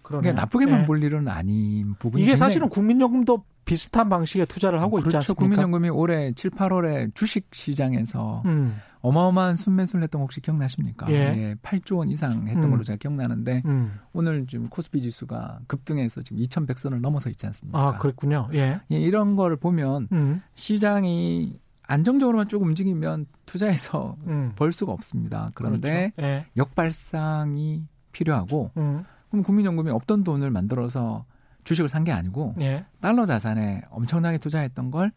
그러니까 0.01 0.33
나쁘게만 0.33 0.81
예. 0.81 0.85
볼 0.85 1.03
일은 1.03 1.27
아닌 1.27 1.95
부분이 1.99 2.23
이게 2.23 2.35
사실은 2.35 2.69
국민연금도 2.69 3.43
비슷한 3.67 4.07
방식의 4.07 4.47
투자를 4.47 4.81
하고 4.81 4.91
그렇죠. 4.91 5.09
있지 5.09 5.17
않습니까? 5.17 5.41
국민연금이 5.41 5.89
올해 5.89 6.31
7, 6.31 6.51
8월에 6.51 7.13
주식 7.13 7.49
시장에서 7.51 8.41
음. 8.45 8.77
어마어마한 9.01 9.55
순매수를 9.55 10.03
했던 10.03 10.19
거 10.19 10.23
혹시 10.23 10.41
기억나십니까? 10.41 11.05
예. 11.11 11.15
예 11.15 11.55
8조 11.61 11.97
원 11.97 12.07
이상 12.07 12.47
했던 12.47 12.63
음. 12.63 12.71
걸로 12.71 12.83
제가 12.83 12.97
기억나는데 12.97 13.63
음. 13.65 13.99
오늘 14.13 14.47
지금 14.47 14.65
코스피 14.69 15.01
지수가 15.01 15.59
급등해서 15.67 16.23
지금 16.23 16.41
2,100선을 16.41 17.01
넘어서 17.01 17.29
있지 17.29 17.45
않습니까? 17.45 17.77
아, 17.77 17.97
그랬군요. 17.97 18.49
예. 18.53 18.79
예 18.89 18.97
이런 18.97 19.35
걸 19.35 19.57
보면 19.57 20.07
음. 20.13 20.41
시장이 20.55 21.59
안정적으로만 21.83 22.47
쭉 22.47 22.61
움직이면 22.61 23.27
투자해서 23.45 24.15
음. 24.27 24.53
벌 24.55 24.71
수가 24.71 24.93
없습니다. 24.93 25.49
그런데 25.53 26.11
그렇죠. 26.15 26.21
예. 26.21 26.45
역발상이 26.55 27.83
필요하고 28.13 28.71
음. 28.77 29.03
그럼 29.29 29.43
국민연금이 29.43 29.91
없던 29.91 30.23
돈을 30.23 30.51
만들어서 30.51 31.25
주식을 31.67 31.89
산 31.89 32.03
게 32.07 32.13
아니고 32.13 32.53
예. 32.61 32.85
달러 33.01 33.25
자산에 33.25 33.81
엄청나게 33.89 34.37
투자했던 34.37 34.91
걸 34.91 35.11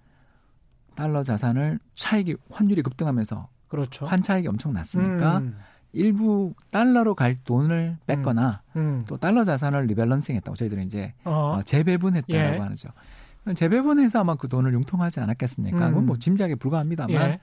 달러 0.97 1.23
자산을 1.23 1.79
차익이 1.95 2.37
환율이 2.51 2.83
급등하면서 2.83 3.49
그렇죠. 3.69 4.07
환차익이 4.07 4.49
엄청 4.49 4.73
났으니까 4.73 5.39
음. 5.39 5.57
일부 5.93 6.53
달러로 6.71 7.15
갈 7.15 7.37
돈을 7.45 7.99
뺐거나 8.07 8.63
음. 8.75 8.81
음. 8.81 9.05
또 9.07 9.17
달러 9.17 9.45
자산을 9.45 9.87
리밸런싱했다고 9.87 10.57
저희들은 10.57 10.83
이제 10.85 11.15
어. 11.25 11.59
어 11.59 11.63
재배분했다고 11.63 12.33
예. 12.35 12.59
하죠. 12.59 12.89
재배분해서 13.55 14.21
아마 14.21 14.35
그 14.35 14.49
돈을 14.49 14.75
융통하지 14.75 15.21
않았겠습니까? 15.21 15.87
음. 15.87 15.91
그건 15.91 16.07
뭐 16.07 16.17
짐작에 16.17 16.57
불과합니다만 16.57 17.15
예. 17.15 17.39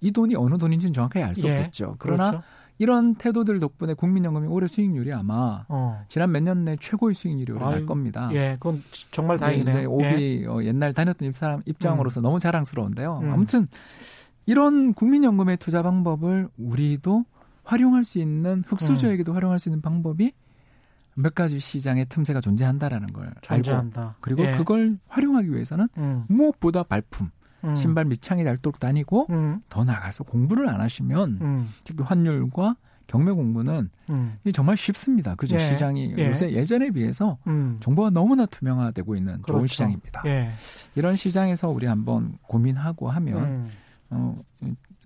이 0.00 0.10
돈이 0.10 0.34
어느 0.34 0.58
돈인지는 0.58 0.92
정확하게 0.92 1.22
알수 1.24 1.46
예. 1.46 1.58
없겠죠. 1.58 1.94
그러나 2.00 2.30
그렇죠. 2.30 2.46
이런 2.78 3.14
태도들 3.16 3.58
덕분에 3.58 3.94
국민연금이 3.94 4.46
올해 4.48 4.66
수익률이 4.68 5.12
아마 5.12 5.64
어. 5.68 6.04
지난 6.08 6.30
몇 6.30 6.42
년 6.42 6.64
내 6.64 6.76
최고의 6.76 7.14
수익률이 7.14 7.52
날 7.58 7.86
겁니다. 7.86 8.30
예, 8.32 8.56
그건 8.60 8.82
정말 9.10 9.38
다행이네요. 9.38 9.76
네, 9.76 9.84
오비 9.84 10.42
예. 10.42 10.46
어, 10.46 10.62
옛날 10.62 10.94
다녔던 10.94 11.32
사람 11.32 11.62
입장으로서 11.66 12.20
음. 12.20 12.22
너무 12.22 12.38
자랑스러운데요. 12.38 13.20
음. 13.22 13.32
아무튼 13.32 13.66
이런 14.46 14.94
국민연금의 14.94 15.56
투자 15.58 15.82
방법을 15.82 16.48
우리도 16.56 17.24
활용할 17.64 18.04
수 18.04 18.18
있는 18.18 18.62
흑수저에게도 18.66 19.32
음. 19.32 19.36
활용할 19.36 19.58
수 19.58 19.68
있는 19.68 19.82
방법이 19.82 20.32
몇 21.14 21.34
가지 21.34 21.58
시장의 21.58 22.06
틈새가 22.08 22.40
존재한다라는 22.40 23.08
걸 23.08 23.34
존재한다. 23.42 24.00
알고 24.00 24.14
그리고 24.20 24.42
예. 24.44 24.52
그걸 24.56 24.98
활용하기 25.08 25.50
위해서는 25.52 25.88
음. 25.98 26.24
무엇보다 26.28 26.84
발품 26.84 27.30
음. 27.64 27.74
신발 27.74 28.04
밑창이 28.04 28.44
닳도록 28.44 28.78
다니고 28.78 29.26
음. 29.30 29.60
더 29.68 29.84
나가서 29.84 30.24
공부를 30.24 30.68
안 30.68 30.80
하시면 30.80 31.38
음. 31.40 31.68
특히 31.84 32.04
환율과 32.04 32.76
경매 33.06 33.32
공부는 33.32 33.90
음. 34.10 34.38
정말 34.52 34.76
쉽습니다. 34.76 35.34
그죠? 35.34 35.56
예. 35.56 35.70
시장이 35.70 36.14
예. 36.18 36.30
요새 36.30 36.52
예전에 36.52 36.90
비해서 36.90 37.38
음. 37.46 37.78
정보가 37.80 38.10
너무나 38.10 38.44
투명화되고 38.46 39.16
있는 39.16 39.40
그렇죠. 39.42 39.60
좋은 39.60 39.66
시장입니다. 39.66 40.22
예. 40.26 40.50
이런 40.94 41.16
시장에서 41.16 41.70
우리 41.70 41.86
한번 41.86 42.36
고민하고 42.42 43.10
하면 43.10 43.44
음. 43.44 43.70
어, 44.10 44.38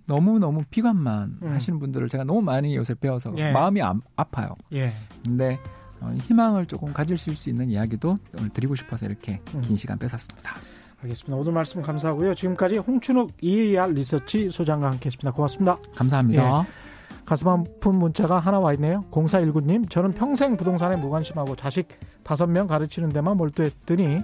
너무 0.06 0.38
너무 0.38 0.64
비관만 0.68 1.38
음. 1.42 1.52
하시는 1.52 1.78
분들을 1.78 2.08
제가 2.08 2.24
너무 2.24 2.42
많이 2.42 2.74
요새 2.76 2.94
배워서 2.94 3.32
예. 3.36 3.52
마음이 3.52 3.80
아, 3.80 3.94
아파요. 4.16 4.56
예. 4.72 4.92
근데 5.24 5.58
어, 6.00 6.12
희망을 6.22 6.66
조금 6.66 6.92
가지실 6.92 7.36
수 7.36 7.48
있는 7.48 7.70
이야기도 7.70 8.18
오늘 8.36 8.48
드리고 8.50 8.74
싶어서 8.74 9.06
이렇게 9.06 9.40
음. 9.54 9.60
긴 9.60 9.76
시간 9.76 9.96
뺏었습니다. 9.98 10.54
알겠습니다. 11.02 11.36
오늘 11.36 11.52
말씀 11.52 11.82
감사하고요. 11.82 12.34
지금까지 12.34 12.78
홍춘욱 12.78 13.32
EAR 13.40 13.92
리서치 13.92 14.50
소장과 14.50 14.90
함께했습니다. 14.92 15.32
고맙습니다. 15.32 15.78
감사합니다. 15.96 16.60
예. 16.60 16.82
가슴 17.24 17.48
아픈 17.48 17.96
문자가 17.96 18.38
하나 18.38 18.58
와 18.58 18.72
있네요. 18.74 19.02
0419님, 19.10 19.88
저는 19.90 20.12
평생 20.12 20.56
부동산에 20.56 20.96
무관심하고 20.96 21.56
자식 21.56 21.88
다섯 22.22 22.46
명 22.46 22.66
가르치는 22.66 23.10
데만 23.10 23.36
몰두했더니 23.36 24.20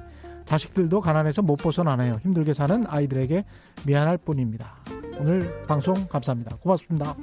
자식들도 0.46 1.00
가난해서 1.00 1.42
못 1.42 1.56
벗어나네요. 1.56 2.20
힘들게 2.22 2.54
사는 2.54 2.82
아이들에게 2.86 3.44
미안할 3.86 4.16
뿐입니다. 4.18 4.76
오늘 5.20 5.64
방송 5.66 5.94
감사합니다. 6.08 6.56
고맙습니다. 6.56 7.14